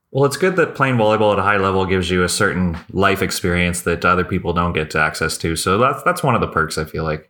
Well, 0.09 0.25
it's 0.25 0.37
good 0.37 0.55
that 0.55 0.73
playing 0.73 0.95
volleyball 0.95 1.33
at 1.33 1.39
a 1.39 1.43
high 1.43 1.57
level 1.57 1.85
gives 1.85 2.09
you 2.09 2.23
a 2.23 2.29
certain 2.29 2.75
life 2.91 3.21
experience 3.21 3.81
that 3.81 4.03
other 4.03 4.23
people 4.23 4.53
don't 4.53 4.73
get 4.73 4.89
to 4.91 4.99
access 4.99 5.37
to. 5.39 5.55
So 5.55 5.77
that's 5.77 6.01
that's 6.03 6.23
one 6.23 6.33
of 6.33 6.41
the 6.41 6.47
perks 6.47 6.79
I 6.79 6.85
feel 6.85 7.03
like. 7.03 7.29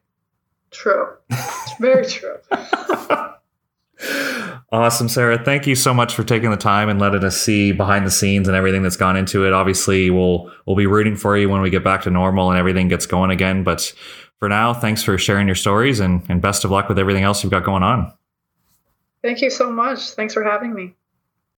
True. 0.71 1.17
Very 1.79 2.05
true. 2.09 2.37
Awesome, 4.69 5.07
Sarah. 5.07 5.43
Thank 5.43 5.65
you 5.65 5.75
so 5.75 5.93
much 5.93 6.13
for 6.13 6.25
taking 6.25 6.51
the 6.51 6.57
time 6.57 6.89
and 6.89 6.99
letting 6.99 7.23
us 7.23 7.39
see 7.39 7.71
behind 7.71 8.05
the 8.05 8.11
scenes 8.11 8.49
and 8.49 8.57
everything 8.57 8.83
that's 8.83 8.97
gone 8.97 9.15
into 9.15 9.45
it. 9.45 9.53
Obviously, 9.53 10.09
we'll 10.09 10.51
we'll 10.65 10.75
be 10.75 10.85
rooting 10.85 11.15
for 11.15 11.37
you 11.37 11.49
when 11.49 11.61
we 11.61 11.69
get 11.69 11.83
back 11.83 12.03
to 12.03 12.09
normal 12.09 12.51
and 12.51 12.59
everything 12.59 12.89
gets 12.89 13.05
going 13.05 13.31
again. 13.31 13.63
But 13.63 13.93
for 14.39 14.49
now, 14.49 14.73
thanks 14.73 15.03
for 15.03 15.17
sharing 15.17 15.47
your 15.47 15.55
stories 15.55 15.99
and, 15.99 16.21
and 16.29 16.41
best 16.41 16.63
of 16.63 16.71
luck 16.71 16.89
with 16.89 16.99
everything 16.99 17.23
else 17.23 17.43
you've 17.43 17.51
got 17.51 17.63
going 17.63 17.83
on. 17.83 18.13
Thank 19.23 19.41
you 19.41 19.49
so 19.49 19.71
much. 19.71 20.11
Thanks 20.11 20.33
for 20.33 20.43
having 20.43 20.73
me. 20.73 20.93